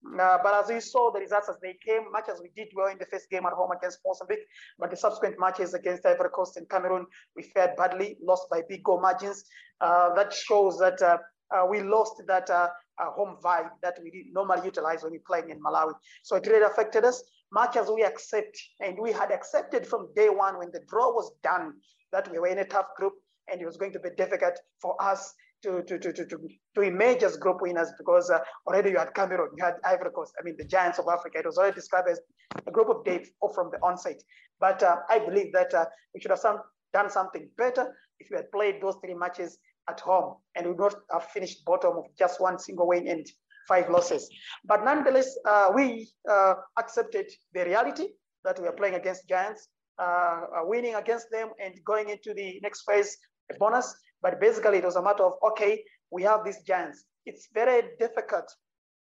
Uh, 0.06 0.38
but 0.44 0.54
as 0.54 0.70
we 0.70 0.80
saw 0.80 1.12
the 1.12 1.20
results 1.20 1.50
as 1.50 1.58
they 1.60 1.76
came, 1.84 2.12
much 2.12 2.30
as 2.30 2.40
we 2.40 2.52
did 2.56 2.68
well 2.76 2.88
in 2.88 3.00
the 3.00 3.06
first 3.08 3.28
game 3.32 3.48
at 3.48 3.54
home 3.54 3.72
against 3.72 4.00
Mozambique, 4.06 4.46
but 4.78 4.92
the 4.92 4.96
subsequent 4.96 5.40
matches 5.40 5.74
against 5.74 6.06
Ivory 6.06 6.30
Coast 6.30 6.56
and 6.56 6.70
Cameroon, 6.70 7.08
we 7.36 7.42
fared 7.42 7.76
badly, 7.78 8.16
lost 8.22 8.48
by 8.52 8.62
big 8.70 8.84
goal 8.84 9.02
margins. 9.02 9.44
Uh, 9.82 10.14
that 10.14 10.32
shows 10.34 10.78
that 10.78 11.02
uh, 11.02 11.18
uh 11.56 11.66
we 11.66 11.82
lost 11.82 12.22
that 12.28 12.50
uh, 12.50 12.70
uh, 13.00 13.12
home 13.12 13.38
vibe 13.44 13.70
that 13.82 13.98
we 14.04 14.30
normally 14.34 14.66
utilize 14.66 15.04
when 15.04 15.12
we're 15.12 15.28
playing 15.28 15.50
in 15.50 15.60
Malawi. 15.62 15.94
So 16.24 16.36
it 16.36 16.48
really 16.48 16.66
affected 16.66 17.06
us, 17.06 17.24
much 17.52 17.76
as 17.76 17.90
we 17.90 18.04
accept, 18.04 18.58
and 18.80 18.98
we 19.00 19.12
had 19.12 19.32
accepted 19.32 19.86
from 19.86 20.10
day 20.16 20.30
one 20.30 20.58
when 20.58 20.72
the 20.72 20.82
draw 20.88 21.12
was 21.12 21.32
done 21.44 21.74
that 22.12 22.32
we 22.32 22.40
were 22.40 22.48
in 22.48 22.60
a 22.60 22.66
tough 22.66 22.88
group 22.98 23.14
and 23.50 23.62
it 23.62 23.66
was 23.66 23.78
going 23.78 23.94
to 23.94 24.00
be 24.00 24.10
difficult 24.18 24.60
for 24.82 25.02
us 25.02 25.34
to, 25.64 25.82
to, 25.84 25.98
to, 25.98 26.14
to, 26.14 26.26
to, 26.26 26.38
to 26.76 26.82
emerge 26.82 27.24
as 27.24 27.38
group 27.38 27.62
winners 27.62 27.92
because 27.98 28.30
uh, 28.30 28.40
already 28.68 28.92
you 28.92 28.98
had 28.98 29.14
Cameroon, 29.14 29.50
you 29.58 29.64
had 29.64 29.76
Ivory 29.84 30.12
Coast, 30.12 30.34
I 30.40 30.44
mean, 30.44 30.56
the 30.58 30.66
giants 30.66 31.00
of 31.00 31.06
Africa. 31.12 31.40
It 31.40 31.46
was 31.46 31.58
already 31.58 31.76
described 31.76 32.10
as 32.10 32.20
a 32.66 32.72
group 32.72 32.90
of 32.90 33.04
death 33.04 33.26
from 33.56 33.72
the 33.72 33.78
onset. 33.82 34.22
But 34.60 34.84
uh, 34.84 34.98
I 35.10 35.20
believe 35.20 35.52
that 35.54 35.74
uh, 35.74 35.86
we 36.14 36.22
should 36.22 36.32
have 36.32 36.40
some, 36.40 36.60
done 36.94 37.10
something 37.10 37.50
better 37.58 37.96
if 38.20 38.28
we 38.30 38.38
had 38.38 38.52
played 38.52 38.82
those 38.82 38.96
three 39.04 39.16
matches 39.16 39.58
at 39.90 40.00
home 40.00 40.36
and 40.56 40.68
we 40.68 40.76
not 40.76 40.96
have 41.12 41.26
finished 41.26 41.64
bottom 41.66 41.98
of 41.98 42.06
just 42.18 42.40
one 42.42 42.60
single 42.60 42.88
win 42.88 43.08
and 43.08 43.26
five 43.68 43.90
losses. 43.90 44.30
But 44.66 44.84
nonetheless, 44.84 45.38
uh, 45.46 45.72
we 45.74 46.10
uh, 46.30 46.56
accepted 46.80 47.28
the 47.54 47.66
reality 47.66 48.08
that 48.44 48.60
we 48.60 48.68
are 48.68 48.74
playing 48.74 48.96
against 48.96 49.28
giants, 49.28 49.68
uh, 50.00 50.42
winning 50.64 50.96
against 50.96 51.28
them 51.32 51.50
and 51.64 51.74
going 51.86 52.10
into 52.10 52.34
the 52.34 52.60
next 52.64 52.84
phase, 52.90 53.18
a 53.52 53.58
bonus. 53.58 53.94
But 54.22 54.40
basically, 54.40 54.80
it 54.80 54.86
was 54.86 54.96
a 54.96 55.02
matter 55.02 55.24
of 55.24 55.34
okay, 55.52 55.84
we 56.12 56.24
have 56.24 56.44
these 56.46 56.62
giants. 56.62 57.06
It's 57.26 57.50
very 57.54 57.90
difficult 58.00 58.46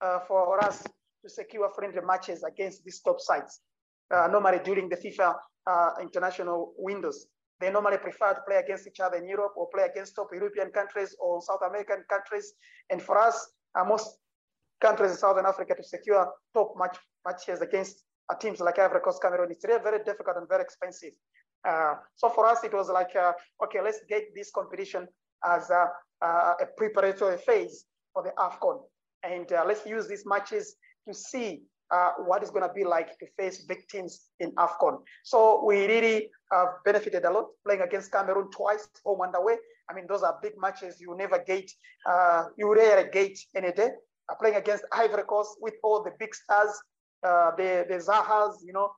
uh, 0.01 0.19
for 0.27 0.63
us 0.63 0.83
to 0.83 1.29
secure 1.29 1.69
friendly 1.75 2.01
matches 2.01 2.43
against 2.43 2.83
these 2.83 3.01
top 3.01 3.19
sides. 3.19 3.61
Uh, 4.13 4.27
normally, 4.31 4.59
during 4.63 4.89
the 4.89 4.97
FIFA 4.97 5.35
uh, 5.67 5.89
international 6.01 6.73
windows, 6.77 7.27
they 7.59 7.71
normally 7.71 7.97
prefer 7.97 8.33
to 8.33 8.41
play 8.47 8.57
against 8.57 8.87
each 8.87 8.99
other 8.99 9.17
in 9.17 9.27
Europe 9.27 9.53
or 9.55 9.67
play 9.73 9.83
against 9.83 10.15
top 10.15 10.27
European 10.33 10.69
countries 10.71 11.15
or 11.19 11.41
South 11.41 11.61
American 11.67 12.03
countries. 12.09 12.53
And 12.89 13.01
for 13.01 13.17
us, 13.17 13.53
uh, 13.79 13.85
most 13.85 14.17
countries 14.81 15.11
in 15.11 15.17
Southern 15.17 15.45
Africa 15.45 15.75
to 15.75 15.83
secure 15.83 16.31
top 16.53 16.73
match 16.77 16.97
matches 17.25 17.61
against 17.61 18.03
uh, 18.29 18.35
teams 18.35 18.59
like 18.59 18.79
Ivory 18.79 19.01
Coast, 19.01 19.21
Cameroon, 19.21 19.51
it's 19.51 19.65
really 19.65 19.81
very 19.81 20.03
difficult 20.03 20.37
and 20.37 20.47
very 20.47 20.63
expensive. 20.63 21.13
Uh, 21.67 21.95
so 22.15 22.29
for 22.29 22.45
us, 22.45 22.63
it 22.63 22.73
was 22.73 22.89
like, 22.89 23.15
uh, 23.15 23.33
okay, 23.63 23.81
let's 23.81 23.99
get 24.07 24.23
this 24.35 24.51
competition 24.51 25.07
as 25.43 25.69
a, 25.69 25.87
a 26.21 26.65
preparatory 26.77 27.37
phase 27.37 27.85
for 28.13 28.23
the 28.23 28.31
AFCON. 28.37 28.81
And 29.23 29.51
uh, 29.51 29.63
let's 29.65 29.85
use 29.85 30.07
these 30.07 30.25
matches 30.25 30.75
to 31.07 31.13
see 31.13 31.63
uh, 31.91 32.11
what 32.25 32.41
it's 32.41 32.51
going 32.51 32.67
to 32.67 32.73
be 32.73 32.83
like 32.83 33.17
to 33.19 33.25
face 33.37 33.63
big 33.65 33.87
teams 33.87 34.29
in 34.39 34.51
AFCON. 34.53 34.99
So 35.23 35.63
we 35.65 35.85
really 35.85 36.29
have 36.51 36.69
benefited 36.83 37.25
a 37.25 37.31
lot 37.31 37.45
playing 37.65 37.81
against 37.81 38.11
Cameroon 38.11 38.49
twice, 38.51 38.87
home 39.05 39.21
and 39.21 39.35
away. 39.35 39.57
I 39.89 39.93
mean, 39.93 40.05
those 40.07 40.23
are 40.23 40.39
big 40.41 40.53
matches 40.59 40.99
you 40.99 41.15
never 41.15 41.43
get, 41.45 41.69
you 42.57 42.73
rarely 42.73 43.09
get 43.11 43.37
any 43.55 43.71
day. 43.71 43.91
playing 44.39 44.55
against 44.55 44.83
Ivory 44.91 45.23
Coast 45.23 45.57
with 45.61 45.75
all 45.83 46.03
the 46.03 46.11
big 46.17 46.33
stars, 46.33 46.71
the, 47.21 47.85
the 47.87 47.95
Zahas, 47.95 48.55
you 48.63 48.73
know, 48.73 48.91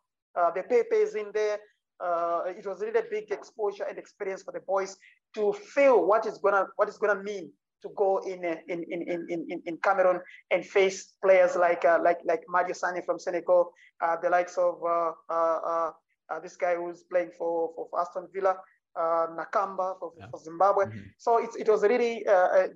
the 0.56 0.64
Pepes 0.64 1.16
in 1.16 1.32
there, 1.34 1.60
uh, 2.00 2.44
it 2.48 2.66
was 2.66 2.82
really 2.82 3.00
a 3.00 3.06
big 3.10 3.32
exposure 3.32 3.84
and 3.84 3.98
experience 3.98 4.44
for 4.44 4.52
the 4.52 4.60
boys 4.60 4.98
to 5.34 5.54
feel 5.54 6.06
what 6.06 6.26
is 6.26 6.38
gonna 6.38 6.66
what 6.76 6.88
is 6.88 6.98
gonna 6.98 7.22
mean 7.24 7.52
to 7.82 7.90
go 7.96 8.18
in 8.26 8.44
in 8.44 8.84
in 8.90 9.02
in 9.02 9.28
in, 9.30 9.62
in 9.66 9.78
Cameroon 9.78 10.20
and 10.52 10.66
face 10.66 11.14
players 11.24 11.56
like 11.56 11.86
uh, 11.86 12.00
like 12.04 12.20
like 12.26 12.44
Madio 12.54 12.76
Sane 12.76 13.02
from 13.04 13.20
Senegal, 13.20 13.72
uh, 14.02 14.16
the 14.22 14.30
likes 14.30 14.58
of 14.58 14.82
uh, 14.84 15.12
uh, 15.30 15.92
uh, 16.30 16.40
this 16.42 16.56
guy 16.56 16.76
who's 16.76 17.04
playing 17.04 17.32
for 17.38 17.72
for, 17.76 17.88
Aston 18.00 18.28
Villa. 18.34 18.58
Nakamba 18.98 19.94
for, 20.00 20.12
yeah. 20.18 20.26
for 20.32 20.40
Zimbabwe. 20.42 20.86
Mm 20.86 20.92
-hmm. 20.92 21.06
So 21.22 21.38
it, 21.38 21.54
it 21.62 21.68
was 21.70 21.86
really 21.86 22.26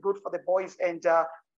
good 0.06 0.22
for 0.22 0.30
the 0.30 0.38
boys, 0.46 0.78
and 0.78 1.02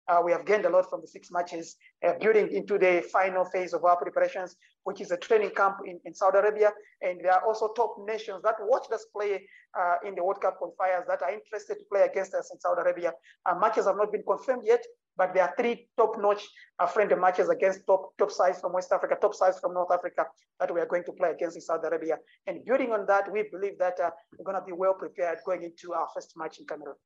uh, 0.08 0.20
we 0.24 0.32
have 0.32 0.44
gained 0.44 0.64
a 0.66 0.70
lot 0.70 0.88
from 0.90 1.00
the 1.00 1.06
six 1.06 1.30
matches, 1.30 1.76
uh, 2.06 2.12
building 2.20 2.50
into 2.52 2.78
the 2.78 3.04
final 3.12 3.44
phase 3.44 3.72
of 3.72 3.84
our 3.84 3.96
preparations, 3.96 4.56
which 4.84 5.00
is 5.00 5.10
a 5.10 5.16
training 5.16 5.50
camp 5.50 5.76
in, 5.86 5.98
in 6.04 6.14
Saudi 6.14 6.38
Arabia. 6.38 6.72
And 7.00 7.20
there 7.22 7.32
are 7.32 7.44
also 7.46 7.72
top 7.74 7.96
nations 8.06 8.42
that 8.42 8.56
watched 8.60 8.92
us 8.92 9.06
play 9.16 9.46
uh, 9.78 9.96
in 10.06 10.14
the 10.14 10.22
World 10.22 10.40
Cup 10.40 10.58
qualifiers 10.60 11.06
that 11.08 11.22
are 11.22 11.32
interested 11.32 11.76
to 11.76 11.84
play 11.90 12.02
against 12.02 12.34
us 12.34 12.50
in 12.52 12.60
Saudi 12.60 12.82
Arabia. 12.82 13.12
Uh, 13.46 13.54
matches 13.58 13.86
have 13.86 13.96
not 13.96 14.12
been 14.12 14.22
confirmed 14.26 14.62
yet, 14.64 14.84
but 15.16 15.32
there 15.32 15.44
are 15.44 15.54
three 15.56 15.88
top-notch 15.96 16.42
uh, 16.80 16.86
friendly 16.86 17.16
matches 17.16 17.48
against 17.48 17.86
top 17.86 18.12
top 18.18 18.30
sides 18.30 18.60
from 18.60 18.72
West 18.72 18.92
Africa, 18.92 19.16
top 19.20 19.34
sides 19.34 19.58
from 19.60 19.72
North 19.72 19.92
Africa 19.92 20.26
that 20.60 20.72
we 20.74 20.80
are 20.80 20.86
going 20.86 21.04
to 21.04 21.12
play 21.12 21.30
against 21.30 21.56
in 21.56 21.62
Saudi 21.62 21.86
Arabia. 21.86 22.18
And 22.46 22.64
building 22.64 22.92
on 22.92 23.06
that, 23.06 23.30
we 23.32 23.44
believe 23.50 23.78
that 23.78 23.98
uh, 24.00 24.10
we're 24.36 24.44
going 24.44 24.60
to 24.60 24.66
be 24.66 24.72
well 24.72 24.94
prepared 24.94 25.38
going 25.46 25.62
into 25.62 25.92
our 25.94 26.08
first 26.12 26.34
match 26.36 26.58
in 26.58 26.66
Cameroon. 26.66 26.96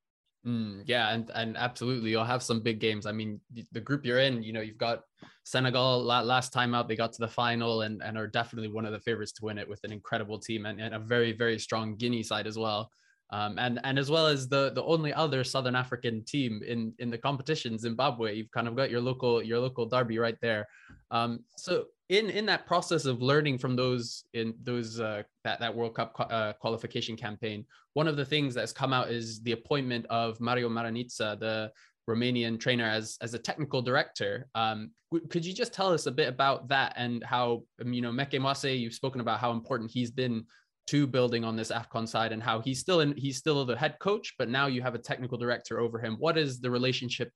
Mm, 0.45 0.83
yeah, 0.85 1.09
and 1.09 1.29
and 1.35 1.57
absolutely, 1.57 2.11
you'll 2.11 2.23
have 2.23 2.41
some 2.41 2.61
big 2.61 2.79
games. 2.79 3.05
I 3.05 3.11
mean, 3.11 3.41
the 3.73 3.81
group 3.81 4.05
you're 4.05 4.19
in, 4.19 4.41
you 4.41 4.53
know, 4.53 4.61
you've 4.61 4.77
got 4.77 5.03
Senegal 5.43 6.01
last 6.01 6.53
time 6.53 6.73
out, 6.73 6.87
they 6.87 6.95
got 6.95 7.11
to 7.13 7.19
the 7.19 7.27
final 7.27 7.81
and, 7.81 8.01
and 8.01 8.17
are 8.17 8.27
definitely 8.27 8.69
one 8.71 8.85
of 8.85 8.93
the 8.93 9.01
favorites 9.01 9.33
to 9.33 9.45
win 9.45 9.57
it 9.57 9.67
with 9.67 9.83
an 9.83 9.91
incredible 9.91 10.39
team 10.39 10.65
and, 10.65 10.79
and 10.79 10.95
a 10.95 10.99
very 10.99 11.33
very 11.33 11.59
strong 11.59 11.95
Guinea 11.97 12.23
side 12.23 12.47
as 12.47 12.57
well. 12.57 12.89
Um, 13.31 13.59
and 13.59 13.81
and 13.83 13.99
as 13.99 14.09
well 14.09 14.27
as 14.27 14.47
the 14.47 14.71
the 14.71 14.83
only 14.83 15.13
other 15.13 15.43
Southern 15.43 15.75
African 15.75 16.23
team 16.23 16.61
in 16.65 16.93
in 16.99 17.09
the 17.09 17.17
competition, 17.17 17.77
Zimbabwe. 17.77 18.35
You've 18.35 18.51
kind 18.51 18.67
of 18.67 18.77
got 18.77 18.89
your 18.89 19.01
local 19.01 19.43
your 19.43 19.59
local 19.59 19.87
derby 19.87 20.19
right 20.19 20.37
there. 20.41 20.67
Um, 21.11 21.43
so 21.57 21.85
in 22.09 22.29
in 22.31 22.45
that 22.47 22.65
process 22.65 23.05
of 23.05 23.21
learning 23.21 23.57
from 23.57 23.75
those 23.75 24.25
in 24.33 24.53
those 24.63 24.99
uh, 24.99 25.23
that 25.43 25.59
that 25.59 25.73
World 25.73 25.95
Cup 25.95 26.15
uh, 26.19 26.53
qualification 26.53 27.15
campaign, 27.15 27.65
one 27.93 28.07
of 28.07 28.17
the 28.17 28.25
things 28.25 28.53
that's 28.55 28.73
come 28.73 28.93
out 28.93 29.09
is 29.09 29.41
the 29.41 29.51
appointment 29.51 30.05
of 30.09 30.39
Mario 30.41 30.69
Marinica, 30.69 31.39
the 31.39 31.71
Romanian 32.09 32.59
trainer, 32.59 32.85
as 32.85 33.17
as 33.21 33.35
a 33.35 33.39
technical 33.39 33.81
director. 33.81 34.47
Um, 34.55 34.91
could 35.29 35.45
you 35.45 35.53
just 35.53 35.73
tell 35.73 35.93
us 35.93 36.07
a 36.07 36.11
bit 36.11 36.27
about 36.27 36.67
that 36.69 36.93
and 36.97 37.23
how 37.23 37.63
um, 37.81 37.93
you 37.93 38.01
know 38.01 38.11
Meke 38.11 38.39
Mwase? 38.39 38.79
You've 38.79 38.93
spoken 38.93 39.21
about 39.21 39.39
how 39.39 39.51
important 39.51 39.91
he's 39.91 40.11
been 40.11 40.45
to 40.87 41.05
building 41.05 41.43
on 41.43 41.55
this 41.55 41.71
Afcon 41.71 42.07
side 42.07 42.31
and 42.31 42.41
how 42.41 42.59
he's 42.59 42.79
still 42.79 43.01
in 43.01 43.15
he's 43.15 43.37
still 43.37 43.63
the 43.65 43.77
head 43.77 43.97
coach, 43.99 44.33
but 44.39 44.49
now 44.49 44.65
you 44.65 44.81
have 44.81 44.95
a 44.95 44.99
technical 44.99 45.37
director 45.37 45.79
over 45.79 45.99
him. 45.99 46.15
What 46.17 46.39
is 46.39 46.59
the 46.59 46.71
relationship 46.71 47.31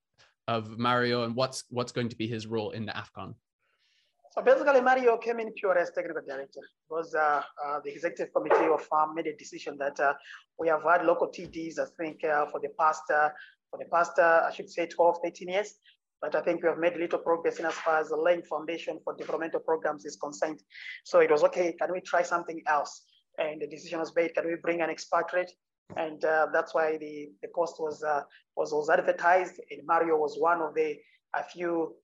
of 0.47 0.80
Mario 0.80 1.26
and 1.26 1.36
what's 1.36 1.63
what's 1.69 1.91
going 1.91 2.09
to 2.09 2.15
be 2.15 2.28
his 2.28 2.47
role 2.47 2.71
in 2.71 2.88
the 2.88 2.93
Afcon? 2.93 3.36
So 4.36 4.41
basically, 4.41 4.81
Mario 4.81 5.15
came 5.17 5.39
in 5.39 5.51
pure 5.53 5.77
as 5.77 5.91
technical 5.91 6.23
director 6.27 6.61
because 6.89 7.13
uh, 7.13 7.43
uh, 7.63 7.79
the 7.86 7.91
executive 7.91 8.34
committee 8.34 8.65
of 8.65 8.81
FAM 8.81 9.13
made 9.13 9.27
a 9.27 9.36
decision 9.36 9.77
that 9.77 9.99
uh, 9.99 10.13
we 10.57 10.67
have 10.69 10.81
had 10.81 11.05
local 11.05 11.27
TDs, 11.27 11.77
I 11.77 11.86
think, 11.99 12.23
uh, 12.23 12.47
for 12.47 12.59
the 12.59 12.69
past, 12.79 13.03
uh, 13.13 13.29
for 13.69 13.77
the 13.77 13.86
past, 13.93 14.17
uh, 14.17 14.47
I 14.49 14.51
should 14.51 14.71
say 14.71 14.88
12, 14.88 15.17
13 15.23 15.49
years. 15.49 15.75
But 16.19 16.34
I 16.34 16.41
think 16.41 16.63
we 16.63 16.69
have 16.69 16.79
made 16.79 16.97
little 16.97 17.19
progress 17.19 17.59
in 17.59 17.67
as 17.67 17.75
far 17.75 17.99
as 17.99 18.09
the 18.09 18.17
laying 18.17 18.41
foundation 18.41 18.99
for 19.03 19.13
developmental 19.15 19.59
programs 19.59 20.03
is 20.03 20.15
concerned. 20.15 20.63
So 21.03 21.19
it 21.19 21.29
was 21.29 21.43
okay, 21.43 21.75
can 21.79 21.91
we 21.91 22.01
try 22.01 22.23
something 22.23 22.59
else? 22.65 23.03
And 23.38 23.61
the 23.61 23.67
decision 23.67 23.99
was 23.99 24.15
made, 24.15 24.34
can 24.34 24.47
we 24.47 24.55
bring 24.55 24.81
an 24.81 24.89
expatriate? 24.89 25.51
And 25.95 26.19
that's 26.21 26.73
why 26.73 26.97
the, 26.97 27.29
the 27.43 27.49
post 27.53 27.75
was, 27.79 28.03
was, 28.55 28.71
was 28.73 28.89
advertised. 28.89 29.59
And 29.69 29.81
Mario 29.86 30.17
was 30.17 30.38
one 30.39 30.59
of 30.61 30.73
the 30.73 30.97
a 31.36 31.43
few 31.43 31.95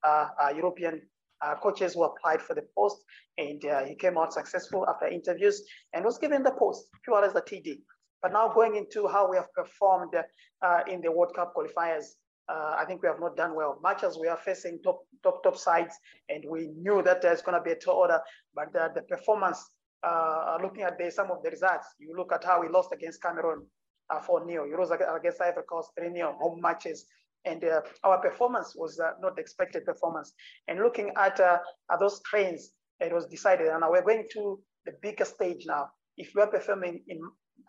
European 0.54 1.02
uh, 1.42 1.56
coaches 1.56 1.94
who 1.94 2.04
applied 2.04 2.42
for 2.42 2.54
the 2.54 2.66
post, 2.78 2.98
and 3.38 3.64
uh, 3.66 3.84
he 3.84 3.96
came 3.96 4.18
out 4.18 4.34
successful 4.34 4.86
after 4.88 5.08
interviews 5.08 5.64
and 5.94 6.04
was 6.04 6.18
given 6.18 6.44
the 6.44 6.52
post, 6.52 6.90
pure 7.04 7.24
as 7.24 7.34
the 7.34 7.42
TD. 7.42 7.80
But 8.22 8.34
now 8.34 8.52
going 8.54 8.76
into 8.76 9.08
how 9.08 9.30
we 9.30 9.38
have 9.38 9.52
performed 9.54 10.14
uh, 10.16 10.80
in 10.88 11.02
the 11.02 11.12
World 11.12 11.34
Cup 11.36 11.54
qualifiers, 11.56 12.06
uh, 12.50 12.76
I 12.78 12.84
think 12.86 13.02
we 13.02 13.08
have 13.08 13.20
not 13.20 13.38
done 13.38 13.56
well. 13.56 13.80
Much 13.82 14.04
as 14.04 14.18
we 14.18 14.28
are 14.28 14.38
facing 14.38 14.80
top 14.84 15.02
top 15.24 15.44
top 15.44 15.56
sides, 15.56 15.96
and 16.28 16.44
we 16.50 16.70
knew 16.76 17.02
that 17.04 17.22
there's 17.22 17.42
going 17.42 17.58
to 17.58 17.64
be 17.64 17.72
a 17.72 17.76
tall 17.76 17.98
order, 17.98 18.20
but 18.56 18.74
the, 18.74 18.92
the 18.96 19.04
performance, 19.04 19.64
uh, 20.04 20.58
looking 20.62 20.84
at 20.84 20.98
the, 20.98 21.12
some 21.12 21.32
of 21.32 21.44
the 21.44 21.52
results, 21.52 21.88
you 22.00 22.14
look 22.18 22.34
at 22.34 22.44
how 22.44 22.60
we 22.60 22.68
lost 22.68 22.92
against 22.92 23.22
Cameroon 23.22 23.66
uh, 24.10 24.20
4 24.20 24.48
0, 24.48 24.66
you 24.66 24.78
lost 24.78 24.92
against 24.92 25.42
Ivory 25.42 25.64
Coast 25.70 25.92
3 25.98 26.12
0, 26.12 26.38
home 26.42 26.60
matches 26.60 27.06
and 27.46 27.64
uh, 27.64 27.82
our 28.04 28.22
performance 28.22 28.74
was 28.76 29.00
uh, 29.00 29.12
not 29.22 29.40
expected 29.40 29.86
performance. 29.86 30.34
And 30.68 30.80
looking 30.80 31.12
at, 31.18 31.40
uh, 31.40 31.58
at 31.92 32.00
those 32.00 32.22
trends, 32.26 32.72
it 33.00 33.14
was 33.14 33.26
decided, 33.28 33.68
and 33.68 33.84
we're 33.90 34.04
going 34.04 34.28
to 34.34 34.60
the 34.86 34.92
bigger 35.02 35.26
stage 35.26 35.64
now. 35.66 35.88
If 36.18 36.32
we 36.36 36.42
are 36.42 36.48
performing 36.48 37.02
in 37.08 37.20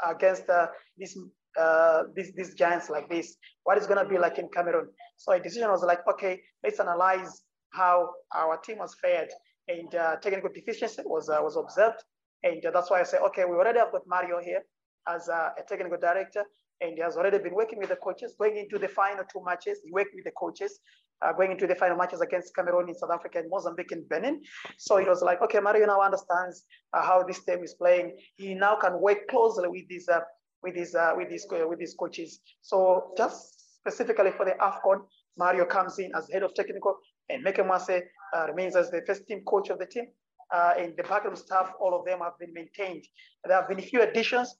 against 0.04 0.48
uh, 0.48 0.66
these, 0.98 1.16
uh, 1.58 2.02
these 2.16 2.32
these 2.34 2.54
giants 2.54 2.90
like 2.90 3.08
this, 3.08 3.36
what 3.62 3.78
is 3.78 3.86
going 3.86 4.02
to 4.02 4.08
be 4.08 4.18
like 4.18 4.38
in 4.38 4.48
Cameroon? 4.48 4.88
So 5.18 5.32
a 5.32 5.40
decision 5.40 5.70
was 5.70 5.84
like, 5.84 6.00
okay, 6.08 6.40
let's 6.64 6.80
analyze 6.80 7.42
how 7.72 8.10
our 8.34 8.56
team 8.56 8.78
was 8.78 8.96
fared, 9.00 9.28
and 9.68 9.94
uh, 9.94 10.16
technical 10.16 10.50
deficiency 10.52 11.02
was 11.04 11.28
was 11.28 11.56
observed, 11.56 12.02
and 12.42 12.60
that's 12.72 12.90
why 12.90 13.00
I 13.00 13.04
say, 13.04 13.18
okay, 13.18 13.44
we 13.44 13.54
already 13.54 13.78
have 13.78 13.92
got 13.92 14.02
Mario 14.08 14.40
here 14.40 14.62
as 15.06 15.28
a 15.28 15.52
technical 15.68 15.98
director 15.98 16.44
and 16.81 16.95
he 16.95 17.01
has 17.01 17.16
already 17.16 17.39
been 17.39 17.55
working 17.55 17.78
with 17.78 17.91
the 17.91 17.97
coaches, 17.97 18.35
going 18.39 18.57
into 18.57 18.78
the 18.78 18.89
final 18.89 19.24
two 19.31 19.43
matches. 19.45 19.78
He 19.85 19.91
worked 19.93 20.14
with 20.14 20.24
the 20.24 20.33
coaches, 20.33 20.81
uh, 21.22 21.33
going 21.33 21.53
into 21.53 21.66
the 21.66 21.74
final 21.74 21.97
matches 21.97 22.20
against 22.20 22.55
Cameroon 22.55 22.89
in 22.89 22.95
South 22.95 23.11
Africa 23.12 23.39
and 23.39 23.51
Mozambique 23.51 23.93
and 23.93 24.09
Benin. 24.09 24.41
So 24.78 24.97
it 24.97 25.09
was 25.09 25.22
like, 25.22 25.43
okay, 25.43 25.61
Mario 25.61 25.87
now 25.87 26.01
understands 26.01 26.64
uh, 26.93 27.03
how 27.03 27.22
this 27.22 27.45
team 27.45 27.62
is 27.62 27.74
playing. 27.74 28.16
He 28.37 28.55
now 28.55 28.76
can 28.76 29.01
work 29.01 29.28
closely 29.28 29.68
with 29.68 29.89
these 29.89 30.09
uh, 30.09 30.20
with 30.62 30.74
these 30.74 30.95
uh, 30.95 31.12
with 31.16 31.28
these 31.28 31.47
with 31.51 31.78
these 31.78 31.95
coaches. 31.95 32.41
So 32.62 33.12
just 33.16 33.78
specifically 33.81 34.31
for 34.31 34.45
the 34.47 34.53
Afcon, 34.61 35.03
Mario 35.37 35.64
comes 35.66 35.99
in 35.99 36.12
as 36.14 36.31
head 36.33 36.43
of 36.43 36.55
technical, 36.55 36.97
and 37.28 37.43
Meke 37.43 37.59
Mwase 37.59 38.01
uh, 38.37 38.47
remains 38.47 38.76
as 38.76 38.91
the 38.91 39.03
first 39.07 39.26
team 39.26 39.43
coach 39.47 39.70
of 39.70 39.78
the 39.78 39.87
team. 39.87 40.07
Uh, 40.53 40.72
and 40.76 40.95
the 40.97 41.05
backroom 41.05 41.37
staff, 41.37 41.72
all 41.81 41.97
of 41.97 42.05
them 42.05 42.18
have 42.18 42.37
been 42.41 42.53
maintained. 42.53 43.05
There 43.45 43.55
have 43.55 43.68
been 43.68 43.78
a 43.78 43.83
few 43.83 44.03
additions 44.03 44.57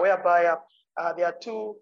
whereby 0.00 0.56
there 1.16 1.26
are 1.26 1.36
two 1.40 1.76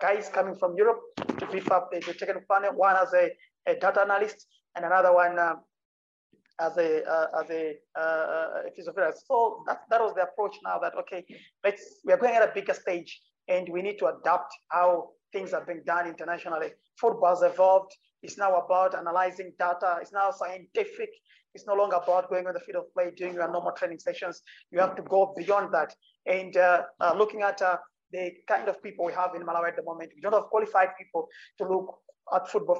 guys 0.00 0.28
coming 0.28 0.54
from 0.54 0.76
Europe 0.76 1.00
to 1.38 1.46
beef 1.46 1.70
up 1.70 1.90
the, 1.92 2.00
the 2.00 2.14
technical 2.14 2.42
panel. 2.50 2.76
One 2.76 2.96
as 2.96 3.12
a, 3.14 3.30
a 3.66 3.74
data 3.74 4.02
analyst 4.02 4.46
and 4.76 4.84
another 4.84 5.12
one 5.14 5.38
um, 5.38 5.60
as 6.60 6.76
a 6.76 7.04
uh, 7.04 7.42
as 7.42 7.50
a, 7.50 7.74
uh, 7.98 8.66
a 8.66 8.70
physiotherapist. 8.76 9.26
So 9.26 9.62
that, 9.66 9.82
that 9.90 10.00
was 10.00 10.14
the 10.14 10.22
approach 10.22 10.56
now 10.64 10.78
that 10.78 10.94
okay, 11.00 11.24
let's 11.64 12.00
we 12.04 12.12
are 12.12 12.18
going 12.18 12.34
at 12.34 12.42
a 12.42 12.52
bigger 12.54 12.74
stage 12.74 13.20
and 13.48 13.68
we 13.70 13.82
need 13.82 13.98
to 13.98 14.06
adapt 14.06 14.52
how 14.68 15.10
things 15.32 15.52
are 15.52 15.64
being 15.64 15.82
done 15.86 16.08
internationally. 16.08 16.68
Football 16.96 17.30
has 17.30 17.42
evolved. 17.42 17.92
It's 18.22 18.36
now 18.36 18.56
about 18.56 18.96
analyzing 18.96 19.52
data. 19.58 19.98
It's 20.00 20.12
now 20.12 20.30
scientific. 20.30 21.10
It's 21.54 21.66
no 21.66 21.74
longer 21.74 21.96
about 21.96 22.28
going 22.28 22.46
on 22.46 22.54
the 22.54 22.60
field 22.60 22.84
of 22.84 22.92
play, 22.94 23.10
doing 23.16 23.34
your 23.34 23.50
normal 23.50 23.72
training 23.72 23.98
sessions. 23.98 24.42
You 24.70 24.80
have 24.80 24.96
to 24.96 25.02
go 25.02 25.34
beyond 25.36 25.72
that. 25.72 25.94
And 26.28 26.56
uh, 26.56 26.82
uh, 27.00 27.14
looking 27.16 27.42
at 27.42 27.60
uh, 27.62 27.78
the 28.12 28.32
kind 28.46 28.68
of 28.68 28.82
people 28.82 29.04
we 29.04 29.12
have 29.12 29.34
in 29.34 29.42
Malawi 29.42 29.68
at 29.68 29.76
the 29.76 29.82
moment. 29.82 30.12
We 30.14 30.20
don't 30.20 30.32
have 30.32 30.44
qualified 30.44 30.88
people 30.98 31.28
to 31.58 31.68
look 31.68 31.98
at 32.34 32.48
football 32.48 32.76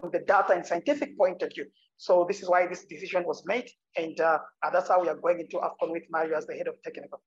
from 0.00 0.10
the 0.10 0.20
data 0.20 0.52
and 0.52 0.66
scientific 0.66 1.16
point 1.16 1.42
of 1.42 1.50
view. 1.54 1.66
So 1.96 2.24
this 2.26 2.42
is 2.42 2.48
why 2.48 2.66
this 2.66 2.84
decision 2.84 3.24
was 3.24 3.44
made, 3.46 3.68
and 3.96 4.18
uh, 4.20 4.38
that's 4.72 4.88
how 4.88 5.00
we 5.00 5.08
are 5.08 5.14
going 5.14 5.38
into 5.40 5.58
AFCON 5.58 5.92
with 5.92 6.02
Mario 6.10 6.36
as 6.36 6.46
the 6.46 6.54
head 6.54 6.66
of 6.66 6.74
technical. 6.82 7.22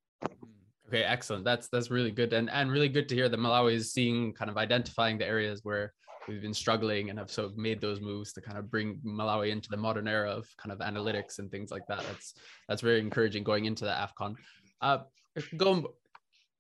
Okay, 0.88 1.04
excellent. 1.04 1.46
That's 1.46 1.70
that's 1.70 1.90
really 1.90 2.12
good, 2.12 2.34
and 2.34 2.50
and 2.50 2.72
really 2.72 2.90
good 2.90 3.08
to 3.10 3.16
hear 3.16 3.30
that 3.30 3.40
Malawi 3.40 3.74
is 3.74 3.94
seeing 3.94 4.34
kind 4.34 4.52
of 4.52 4.58
identifying 4.58 5.18
the 5.18 5.26
areas 5.26 5.62
where 5.64 5.94
we've 6.28 6.42
been 6.42 6.54
struggling 6.54 7.10
and 7.10 7.20
have 7.20 7.32
sort 7.32 7.46
of 7.46 7.58
made 7.58 7.80
those 7.80 8.02
moves 8.02 8.34
to 8.34 8.42
kind 8.42 8.58
of 8.58 8.70
bring 8.70 9.00
Malawi 9.06 9.50
into 9.52 9.70
the 9.70 9.78
modern 9.78 10.08
era 10.08 10.32
of 10.32 10.48
kind 10.58 10.72
of 10.72 10.80
analytics 10.80 11.40
and 11.40 11.50
things 11.50 11.72
like 11.72 11.88
that. 11.88 12.04
That's 12.08 12.34
that's 12.68 12.82
very 12.82 13.00
encouraging 13.00 13.44
going 13.44 13.66
into 13.66 13.86
the 13.86 13.92
AFCON. 13.92 14.36
Uh, 14.82 15.00
going 15.58 15.86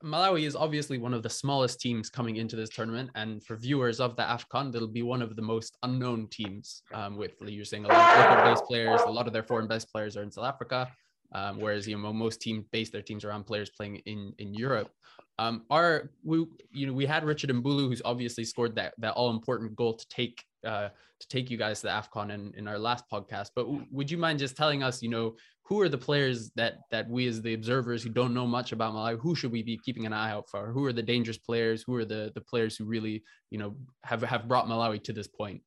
Malawi 0.03 0.45
is 0.45 0.55
obviously 0.55 0.97
one 0.97 1.13
of 1.13 1.23
the 1.23 1.29
smallest 1.29 1.79
teams 1.79 2.09
coming 2.09 2.35
into 2.35 2.55
this 2.55 2.69
tournament, 2.69 3.09
and 3.15 3.43
for 3.43 3.55
viewers 3.55 3.99
of 3.99 4.15
the 4.15 4.21
Afcon, 4.21 4.73
it'll 4.75 4.87
be 4.87 5.01
one 5.01 5.21
of 5.21 5.35
the 5.35 5.41
most 5.41 5.77
unknown 5.83 6.27
teams. 6.27 6.83
Um, 6.93 7.17
with 7.17 7.31
you're 7.41 7.65
saying 7.65 7.85
a 7.85 7.87
lot 7.87 8.17
of 8.17 8.37
local-based 8.37 8.65
players, 8.65 9.01
a 9.01 9.09
lot 9.09 9.25
of 9.25 9.33
their 9.33 9.43
foreign-based 9.43 9.91
players 9.91 10.15
are 10.15 10.21
in 10.21 10.31
South 10.31 10.45
Africa, 10.45 10.91
um, 11.33 11.59
whereas 11.59 11.87
you 11.87 11.97
know 11.97 12.13
most 12.13 12.41
teams 12.41 12.65
base 12.71 12.91
their 12.91 13.01
teams 13.01 13.25
around 13.25 13.45
players 13.45 13.69
playing 13.69 13.97
in 14.05 14.33
in 14.37 14.53
Europe. 14.53 14.91
Um, 15.39 15.63
our 15.71 16.11
we 16.23 16.45
you 16.71 16.87
know 16.87 16.93
we 16.93 17.05
had 17.05 17.23
Richard 17.23 17.49
Mbulu, 17.49 17.87
who's 17.87 18.01
obviously 18.05 18.43
scored 18.43 18.75
that 18.75 18.93
that 18.99 19.13
all 19.13 19.31
important 19.31 19.75
goal 19.75 19.93
to 19.93 20.07
take 20.07 20.43
uh, 20.65 20.89
to 21.19 21.27
take 21.27 21.49
you 21.49 21.57
guys 21.57 21.81
to 21.81 21.87
the 21.87 21.93
Afcon 21.93 22.31
in, 22.31 22.53
in 22.57 22.67
our 22.67 22.77
last 22.77 23.05
podcast. 23.11 23.51
But 23.55 23.63
w- 23.63 23.85
would 23.91 24.11
you 24.11 24.17
mind 24.17 24.39
just 24.39 24.57
telling 24.57 24.83
us, 24.83 25.01
you 25.01 25.09
know, 25.09 25.35
who 25.67 25.81
are 25.81 25.89
the 25.89 25.97
players 25.97 26.51
that 26.55 26.75
that 26.91 27.09
we 27.09 27.27
as 27.27 27.41
the 27.41 27.55
observers 27.55 28.03
who 28.03 28.09
don't 28.09 28.33
know 28.33 28.45
much 28.45 28.71
about 28.71 28.93
Malawi, 28.93 29.19
who 29.19 29.35
should 29.35 29.51
we 29.51 29.63
be 29.63 29.79
keeping 29.83 30.05
an 30.05 30.13
eye 30.13 30.31
out 30.31 30.49
for? 30.49 30.71
Who 30.71 30.85
are 30.85 30.93
the 30.93 31.01
dangerous 31.03 31.39
players? 31.39 31.83
Who 31.85 31.95
are 31.95 32.05
the 32.05 32.31
the 32.35 32.41
players 32.41 32.77
who 32.77 32.85
really, 32.85 33.23
you 33.49 33.57
know, 33.57 33.75
have 34.03 34.21
have 34.21 34.47
brought 34.47 34.67
Malawi 34.67 35.03
to 35.03 35.13
this 35.13 35.27
point? 35.27 35.61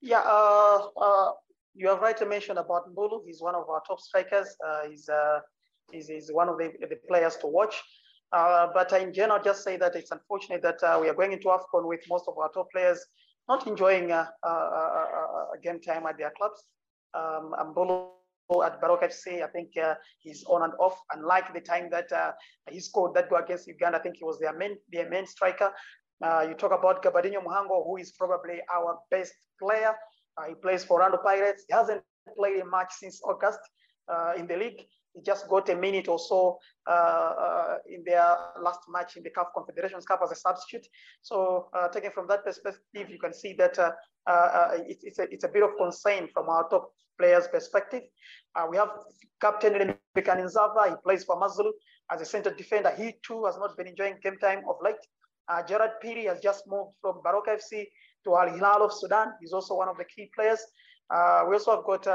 Yeah, 0.00 0.22
uh, 0.24 0.88
uh, 0.96 1.32
you 1.74 1.88
have 1.88 2.00
right 2.00 2.16
to 2.16 2.26
mention 2.26 2.58
about 2.58 2.92
Mbulu. 2.92 3.20
He's 3.26 3.40
one 3.42 3.54
of 3.54 3.68
our 3.68 3.82
top 3.86 4.00
strikers. 4.00 4.56
Uh, 4.66 4.88
he's, 4.88 5.08
uh, 5.08 5.40
he's, 5.92 6.08
he's 6.08 6.32
one 6.32 6.48
of 6.48 6.56
the, 6.56 6.72
the 6.80 6.96
players 7.06 7.36
to 7.36 7.46
watch. 7.46 7.74
Uh, 8.32 8.68
but 8.72 8.90
in 8.92 9.12
general, 9.12 9.42
just 9.42 9.62
say 9.62 9.76
that 9.76 9.94
it's 9.94 10.10
unfortunate 10.10 10.62
that 10.62 10.82
uh, 10.82 10.98
we 11.00 11.08
are 11.08 11.14
going 11.14 11.32
into 11.32 11.48
AFCON 11.48 11.86
with 11.86 12.00
most 12.08 12.24
of 12.28 12.38
our 12.38 12.50
top 12.52 12.70
players 12.72 13.04
not 13.46 13.66
enjoying 13.66 14.06
game 15.62 15.80
time 15.80 16.06
at 16.06 16.16
their 16.16 16.32
clubs. 16.38 16.64
Um, 17.12 17.54
Mbulu 17.58 18.19
at 18.64 18.80
Baroka 18.82 19.04
FC, 19.04 19.42
I 19.42 19.46
think 19.46 19.70
uh, 19.76 19.94
he's 20.18 20.44
on 20.44 20.62
and 20.62 20.72
off. 20.80 20.98
Unlike 21.12 21.54
the 21.54 21.60
time 21.60 21.88
that 21.90 22.10
uh, 22.12 22.32
he 22.68 22.80
scored 22.80 23.14
that 23.14 23.30
goal 23.30 23.38
against 23.38 23.68
Uganda, 23.68 23.98
I 23.98 24.02
think 24.02 24.16
he 24.16 24.24
was 24.24 24.38
their 24.40 24.56
main, 24.56 24.76
their 24.92 25.08
main 25.08 25.26
striker. 25.26 25.72
Uh, 26.22 26.46
you 26.48 26.54
talk 26.54 26.72
about 26.72 27.02
Gabadinho 27.02 27.42
Mhango, 27.44 27.84
who 27.86 27.96
is 27.96 28.12
probably 28.12 28.60
our 28.74 28.98
best 29.10 29.34
player. 29.62 29.94
he 30.48 30.54
plays 30.54 30.84
for 30.84 30.94
Orlando 30.94 31.18
Pirates. 31.18 31.64
He 31.68 31.74
hasn't 31.74 32.02
played 32.36 32.60
a 32.60 32.66
match 32.66 32.92
since 32.98 33.20
August 33.24 33.60
in 34.36 34.46
the 34.46 34.56
league. 34.56 34.82
He 35.14 35.22
just 35.22 35.48
got 35.48 35.68
a 35.68 35.76
minute 35.76 36.08
or 36.08 36.18
so 36.18 36.58
uh, 36.88 36.92
uh, 36.92 37.76
in 37.88 38.04
their 38.04 38.36
last 38.62 38.80
match 38.88 39.16
in 39.16 39.22
the 39.22 39.30
CAF 39.30 39.46
Confederations 39.54 40.04
Cup 40.04 40.20
as 40.22 40.30
a 40.30 40.36
substitute. 40.36 40.86
So, 41.22 41.68
uh, 41.74 41.88
taken 41.88 42.12
from 42.12 42.28
that 42.28 42.44
perspective, 42.44 43.10
you 43.10 43.18
can 43.18 43.32
see 43.32 43.54
that 43.54 43.78
uh, 43.78 43.92
uh, 44.26 44.70
it, 44.86 44.98
it's, 45.02 45.18
a, 45.18 45.26
it's 45.30 45.44
a 45.44 45.48
bit 45.48 45.62
of 45.62 45.70
concern 45.76 46.28
from 46.32 46.48
our 46.48 46.68
top 46.68 46.92
players' 47.20 47.48
perspective. 47.48 48.02
Uh, 48.56 48.66
we 48.70 48.76
have 48.76 48.90
Captain 49.40 49.74
Limbikani 49.74 50.44
Mzava. 50.48 50.88
He 50.88 50.94
plays 51.04 51.24
for 51.24 51.36
Mazulu 51.40 51.72
as 52.10 52.20
a 52.20 52.24
center 52.24 52.52
defender. 52.54 52.92
He 52.96 53.14
too 53.26 53.44
has 53.44 53.56
not 53.58 53.76
been 53.76 53.86
enjoying 53.86 54.16
game 54.22 54.38
time 54.38 54.62
of 54.68 54.76
late. 54.82 55.02
Gerald 55.68 55.90
Phiri 56.02 56.28
has 56.28 56.38
just 56.40 56.62
moved 56.68 56.94
from 57.00 57.20
Baroka 57.24 57.56
FC 57.60 57.84
to 58.24 58.36
Al 58.36 58.54
Hilal 58.54 58.84
of 58.84 58.92
Sudan. 58.92 59.32
He's 59.40 59.52
also 59.52 59.74
one 59.74 59.88
of 59.88 59.96
the 59.96 60.04
key 60.04 60.30
players. 60.32 60.60
we 61.48 61.54
also 61.56 61.74
have 61.74 61.84
got 61.84 62.06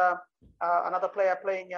another 0.61 1.09
player 1.09 1.37
playing 1.43 1.71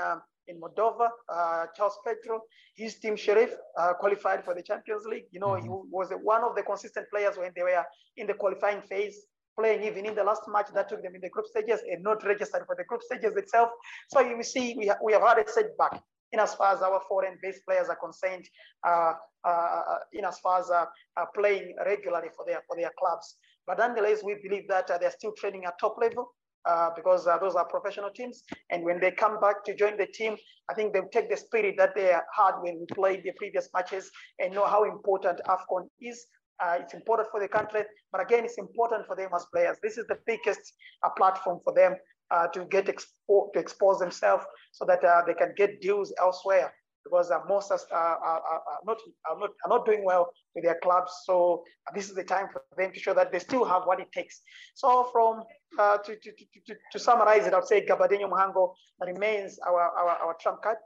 in 0.48 0.60
Moldova, 0.60 1.10
uh, 1.30 1.66
Charles 1.76 1.98
Petro, 2.06 2.42
his 2.76 3.00
team 3.00 3.16
Sheriff 3.16 3.52
uh, 3.78 3.94
qualified 3.94 4.44
for 4.44 4.54
the 4.54 4.64
Champions 4.64 5.06
League. 5.06 5.26
You 5.32 5.40
know, 5.40 5.50
mm-hmm. 5.50 5.64
he 5.64 5.70
was 5.70 6.12
one 6.24 6.44
of 6.44 6.56
the 6.56 6.64
consistent 6.64 7.08
players 7.14 7.38
when 7.38 7.52
they 7.56 7.64
were 7.64 7.84
in 8.16 8.28
the 8.28 8.34
qualifying 8.34 8.82
phase, 8.82 9.26
playing 9.58 9.84
even 9.84 10.06
in 10.06 10.16
the 10.16 10.24
last 10.24 10.42
match 10.48 10.68
that 10.74 10.90
took 10.90 11.02
them 11.02 11.16
in 11.16 11.22
the 11.22 11.30
group 11.30 11.46
stages 11.48 11.82
and 11.90 12.04
not 12.04 12.24
registered 12.26 12.64
for 12.66 12.76
the 12.76 12.84
group 12.86 13.02
stages 13.02 13.36
itself. 13.36 13.70
So 14.10 14.22
you 14.22 14.42
see, 14.44 14.76
we, 14.78 14.88
ha- 14.88 15.00
we 15.04 15.14
have 15.14 15.22
had 15.22 15.40
a 15.40 15.50
setback 15.50 16.02
in 16.32 16.40
as 16.40 16.54
far 16.56 16.74
as 16.74 16.82
our 16.82 17.02
foreign-based 17.08 17.62
players 17.66 17.88
are 17.90 17.96
concerned, 17.96 18.46
uh, 18.86 19.14
uh, 19.46 19.50
uh 19.50 19.82
in 20.14 20.26
as 20.26 20.40
far 20.40 20.60
as 20.60 20.70
uh, 20.70 20.86
uh, 21.16 21.26
playing 21.34 21.76
regularly 21.86 22.28
for 22.36 22.46
their 22.46 22.62
for 22.68 22.76
their 22.76 22.92
clubs. 23.00 23.38
But 23.66 23.80
nonetheless, 23.80 24.24
we 24.24 24.36
believe 24.42 24.68
that 24.70 24.88
they're 24.88 25.12
still 25.12 25.34
training 25.34 25.66
at 25.66 25.80
top 25.80 25.98
level 26.00 26.34
uh, 26.68 26.90
because 26.96 27.28
uh, 27.28 27.38
those 27.38 27.56
are 27.56 27.66
professional 27.66 28.10
teams. 28.10 28.44
And 28.70 28.84
when 28.84 29.00
they 29.00 29.12
come 29.12 29.40
back 29.40 29.64
to 29.66 29.76
join 29.76 29.98
the 29.98 30.08
team, 30.08 30.36
I 30.70 30.74
think 30.74 30.94
they'll 30.94 31.10
take 31.10 31.30
the 31.30 31.38
spirit 31.38 31.76
that 31.78 31.96
they 31.96 32.12
had 32.12 32.52
when 32.62 32.80
we 32.80 32.86
played 32.94 33.24
the 33.24 33.32
previous 33.38 33.70
matches 33.74 34.12
and 34.40 34.54
know 34.54 34.66
how 34.66 34.84
important 34.84 35.40
AFCON 35.48 35.88
is. 36.02 36.26
Uh, 36.64 36.78
it's 36.82 36.94
important 36.94 37.30
for 37.30 37.40
the 37.40 37.48
country, 37.48 37.84
but 38.12 38.22
again, 38.22 38.44
it's 38.44 38.58
important 38.58 39.06
for 39.06 39.16
them 39.16 39.30
as 39.36 39.46
players. 39.54 39.78
This 39.84 39.98
is 39.98 40.06
the 40.08 40.18
biggest 40.26 40.74
uh, 41.04 41.10
platform 41.18 41.60
for 41.64 41.74
them 41.74 41.96
uh, 42.32 42.48
to 42.48 42.66
get 42.66 42.86
expo- 42.88 43.52
to 43.54 43.60
expose 43.60 44.00
themselves 44.00 44.44
so 44.72 44.86
that 44.86 45.04
uh, 45.04 45.22
they 45.26 45.34
can 45.34 45.54
get 45.56 45.82
deals 45.82 46.14
elsewhere 46.20 46.74
because 47.08 47.32
uh, 47.32 47.40
most 47.48 47.72
are, 47.72 47.80
are, 47.92 48.42
are, 48.42 48.62
not, 48.86 48.98
are, 49.30 49.40
not, 49.40 49.50
are 49.66 49.70
not 49.70 49.86
doing 49.86 50.04
well 50.04 50.30
with 50.56 50.64
their 50.64 50.78
clubs. 50.84 51.12
So 51.26 51.64
uh, 51.88 51.96
this 51.96 52.10
is 52.10 52.16
the 52.16 52.24
time 52.24 52.48
for 52.52 52.64
them 52.78 52.92
to 52.92 53.00
show 53.00 53.14
that 53.14 53.32
they 53.32 53.40
still 53.40 53.66
have 53.66 53.84
what 53.86 54.00
it 54.00 54.12
takes. 54.12 54.42
So 54.76 55.10
from 55.12 55.44
uh, 55.80 55.98
to, 55.98 56.16
to, 56.16 56.32
to, 56.32 56.76
to, 56.92 57.00
summarize 57.00 57.48
it, 57.48 57.54
I 57.54 57.58
would 57.58 57.68
say 57.68 57.86
Gabadinho 57.86 58.30
Mhango 58.30 58.74
remains 59.06 59.60
our, 59.66 59.82
our, 59.82 60.10
our 60.10 60.36
trump 60.42 60.62
card. 60.62 60.78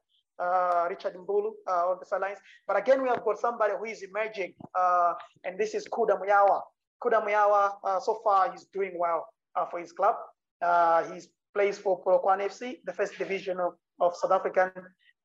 Uh, 0.42 0.88
Richard 0.90 1.14
Mbulu 1.14 1.52
uh, 1.70 1.92
on 1.92 1.98
the 2.00 2.06
sidelines. 2.06 2.40
But 2.68 2.76
again, 2.78 3.04
we 3.04 3.10
have 3.10 3.24
got 3.24 3.38
somebody 3.40 3.74
who 3.78 3.86
is 3.86 4.02
emerging, 4.02 4.54
uh, 4.74 5.14
and 5.44 5.60
this 5.60 5.76
is 5.76 5.88
Khuda 5.88 6.20
Muyaba. 6.20 6.62
Khuda 7.04 7.24
Muyaba, 7.24 8.02
so 8.02 8.20
far, 8.24 8.52
he's 8.52 8.66
doing 8.74 8.94
well 8.98 9.28
for 9.70 9.80
his 9.80 9.92
club. 9.92 10.16
he 11.14 11.22
plays 11.54 11.78
for 11.78 12.02
Polokwane 12.04 12.46
FC, 12.50 12.78
the 12.86 12.94
first 12.94 13.18
division 13.18 13.60
of, 13.60 13.74
of 14.00 14.16
South 14.16 14.32
African 14.32 14.72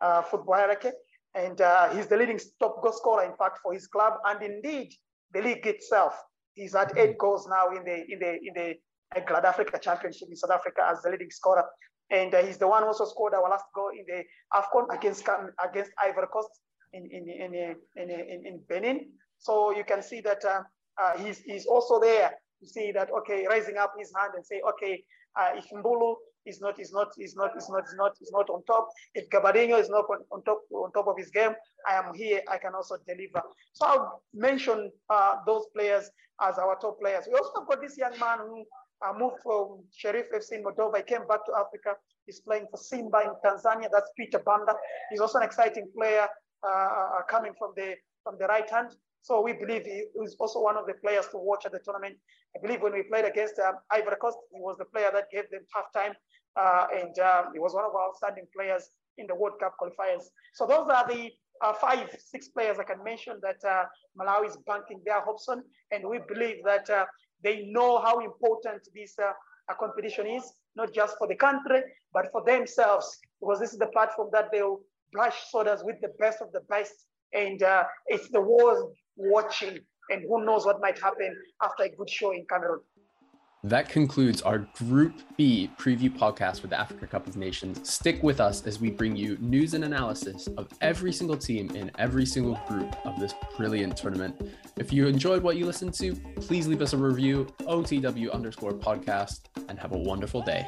uh, 0.00 0.22
football 0.22 0.56
hierarchy. 0.56 0.90
And 1.34 1.60
uh, 1.60 1.90
he's 1.94 2.06
the 2.06 2.16
leading 2.16 2.40
top 2.60 2.82
goal 2.82 2.92
scorer, 2.92 3.24
in 3.24 3.36
fact, 3.36 3.58
for 3.62 3.72
his 3.72 3.86
club. 3.86 4.14
And 4.24 4.42
indeed, 4.42 4.92
the 5.32 5.42
league 5.42 5.66
itself, 5.66 6.14
he's 6.54 6.74
at 6.74 6.96
eight 6.96 7.18
goals 7.18 7.46
now 7.48 7.68
in 7.76 7.84
the 7.84 8.04
in 8.10 8.18
the 8.18 8.32
in 8.32 8.52
the 8.54 9.20
Glad 9.26 9.44
Africa 9.44 9.78
Championship 9.82 10.28
in 10.28 10.36
South 10.36 10.50
Africa 10.50 10.82
as 10.90 11.02
the 11.02 11.10
leading 11.10 11.30
scorer. 11.30 11.64
And 12.10 12.34
uh, 12.34 12.42
he's 12.42 12.58
the 12.58 12.68
one 12.68 12.82
who 12.82 12.88
also 12.88 13.04
scored 13.04 13.34
our 13.34 13.48
last 13.48 13.64
goal 13.74 13.90
in 13.90 14.04
the 14.06 14.22
AFCON 14.54 14.94
against 14.94 15.28
against 15.64 15.90
Ivory 16.02 16.28
Coast 16.32 16.50
in 16.92 17.08
in 17.10 17.28
in, 17.28 17.54
in, 17.96 18.10
in, 18.10 18.46
in 18.46 18.60
Benin. 18.68 19.10
So 19.38 19.76
you 19.76 19.84
can 19.84 20.02
see 20.02 20.20
that 20.22 20.44
uh, 20.44 20.62
uh, 21.00 21.18
he's, 21.18 21.40
he's 21.40 21.66
also 21.66 22.00
there 22.00 22.30
to 22.60 22.66
see 22.66 22.92
that 22.92 23.10
okay, 23.10 23.46
raising 23.48 23.76
up 23.76 23.92
his 23.98 24.12
hand 24.18 24.32
and 24.34 24.44
say, 24.44 24.60
okay, 24.70 25.02
uh, 25.38 25.50
if 25.56 25.66
Mbulu 25.70 26.14
is 26.46 26.60
not 26.60 26.78
is 26.80 26.92
not 26.92 27.08
is 27.18 27.34
not 27.36 27.56
is 27.56 27.68
not 27.68 27.84
is 27.84 27.94
not 27.96 28.12
is 28.22 28.30
not 28.32 28.48
on 28.50 28.62
top, 28.64 28.88
if 29.14 29.28
Gabadinho 29.30 29.78
is 29.78 29.88
not 29.88 30.04
on, 30.08 30.18
on 30.30 30.42
top 30.44 30.60
on 30.72 30.92
top 30.92 31.08
of 31.08 31.16
his 31.18 31.30
game, 31.30 31.54
I 31.88 31.94
am 31.94 32.14
here. 32.14 32.40
I 32.48 32.58
can 32.58 32.74
also 32.74 32.96
deliver. 33.06 33.42
So 33.72 33.86
I'll 33.86 34.22
mention 34.32 34.90
uh, 35.10 35.36
those 35.46 35.66
players 35.74 36.08
as 36.40 36.58
our 36.58 36.78
top 36.78 37.00
players. 37.00 37.24
We 37.26 37.34
also 37.34 37.64
got 37.68 37.80
this 37.80 37.98
young 37.98 38.18
man 38.18 38.38
who 38.38 38.64
uh, 39.04 39.12
moved 39.18 39.36
from 39.42 39.84
Sheriff 39.94 40.26
FC 40.34 40.52
in 40.52 40.64
Moldova. 40.64 40.96
I 40.96 41.02
came 41.02 41.26
back 41.26 41.44
to 41.46 41.52
Africa. 41.52 41.96
He's 42.26 42.40
playing 42.40 42.66
for 42.70 42.76
Simba 42.76 43.20
in 43.22 43.32
Tanzania. 43.44 43.88
That's 43.92 44.10
Peter 44.16 44.38
Banda. 44.38 44.74
He's 45.10 45.20
also 45.20 45.38
an 45.38 45.44
exciting 45.44 45.88
player 45.96 46.26
uh, 46.66 47.22
coming 47.28 47.52
from 47.58 47.72
the 47.76 47.94
from 48.24 48.36
the 48.38 48.46
right 48.46 48.68
hand. 48.68 48.90
So 49.22 49.40
we 49.40 49.52
believe 49.52 49.82
he 49.84 50.04
is 50.22 50.36
also 50.38 50.60
one 50.60 50.76
of 50.76 50.86
the 50.86 50.94
players 50.94 51.26
to 51.28 51.38
watch 51.38 51.66
at 51.66 51.72
the 51.72 51.80
tournament. 51.80 52.16
I 52.56 52.60
believe 52.60 52.80
when 52.80 52.92
we 52.92 53.02
played 53.02 53.24
against 53.24 53.58
um, 53.58 53.74
Ivory 53.90 54.16
Coast, 54.20 54.38
he 54.52 54.60
was 54.60 54.76
the 54.78 54.84
player 54.84 55.10
that 55.12 55.24
gave 55.32 55.50
them 55.50 55.62
tough 55.72 55.86
time. 55.92 56.14
Uh, 56.56 56.86
and 56.94 57.18
um, 57.18 57.52
he 57.52 57.58
was 57.58 57.74
one 57.74 57.84
of 57.84 57.94
our 57.94 58.08
outstanding 58.08 58.46
players 58.56 58.88
in 59.18 59.26
the 59.26 59.34
World 59.34 59.54
Cup 59.60 59.74
qualifiers. 59.80 60.24
So 60.54 60.66
those 60.66 60.88
are 60.88 61.06
the 61.08 61.30
uh, 61.62 61.72
five, 61.72 62.08
six 62.18 62.48
players 62.48 62.78
I 62.78 62.84
can 62.84 63.02
mention 63.02 63.40
that 63.42 63.62
uh, 63.68 63.84
Malawi 64.18 64.48
is 64.48 64.58
banking 64.66 65.00
their 65.04 65.20
hopes 65.20 65.48
on. 65.48 65.62
And 65.90 66.08
we 66.08 66.20
believe 66.28 66.64
that 66.64 66.88
uh, 66.88 67.06
they 67.46 67.66
know 67.66 68.00
how 68.00 68.18
important 68.18 68.80
this 68.92 69.14
uh, 69.20 69.30
competition 69.78 70.26
is, 70.26 70.44
not 70.74 70.92
just 70.92 71.16
for 71.16 71.28
the 71.28 71.36
country, 71.36 71.80
but 72.12 72.26
for 72.32 72.42
themselves, 72.44 73.06
because 73.40 73.60
this 73.60 73.72
is 73.72 73.78
the 73.78 73.86
platform 73.86 74.28
that 74.32 74.46
they'll 74.50 74.80
brush 75.12 75.48
shoulders 75.50 75.82
with 75.84 75.94
the 76.00 76.12
best 76.18 76.42
of 76.42 76.50
the 76.50 76.62
best. 76.68 76.92
And 77.32 77.62
uh, 77.62 77.84
it's 78.08 78.28
the 78.30 78.40
world 78.40 78.94
watching, 79.16 79.78
and 80.10 80.22
who 80.28 80.44
knows 80.44 80.66
what 80.66 80.80
might 80.80 80.98
happen 81.00 81.32
after 81.62 81.84
a 81.84 81.88
good 81.96 82.10
show 82.10 82.32
in 82.32 82.44
Cameroon. 82.50 82.80
That 83.66 83.88
concludes 83.88 84.42
our 84.42 84.58
Group 84.78 85.14
B 85.36 85.68
preview 85.76 86.08
podcast 86.08 86.60
for 86.60 86.68
the 86.68 86.78
Africa 86.78 87.04
Cup 87.08 87.26
of 87.26 87.36
Nations. 87.36 87.92
Stick 87.92 88.22
with 88.22 88.40
us 88.40 88.64
as 88.64 88.78
we 88.78 88.90
bring 88.90 89.16
you 89.16 89.36
news 89.40 89.74
and 89.74 89.82
analysis 89.82 90.46
of 90.56 90.68
every 90.80 91.12
single 91.12 91.36
team 91.36 91.74
in 91.74 91.90
every 91.98 92.26
single 92.26 92.56
group 92.68 92.94
of 93.04 93.18
this 93.18 93.34
brilliant 93.56 93.96
tournament. 93.96 94.40
If 94.76 94.92
you 94.92 95.08
enjoyed 95.08 95.42
what 95.42 95.56
you 95.56 95.66
listened 95.66 95.94
to, 95.94 96.14
please 96.36 96.68
leave 96.68 96.80
us 96.80 96.92
a 96.92 96.96
review, 96.96 97.48
OTW 97.62 98.32
underscore 98.32 98.72
podcast, 98.72 99.40
and 99.68 99.80
have 99.80 99.90
a 99.90 99.98
wonderful 99.98 100.42
day. 100.42 100.64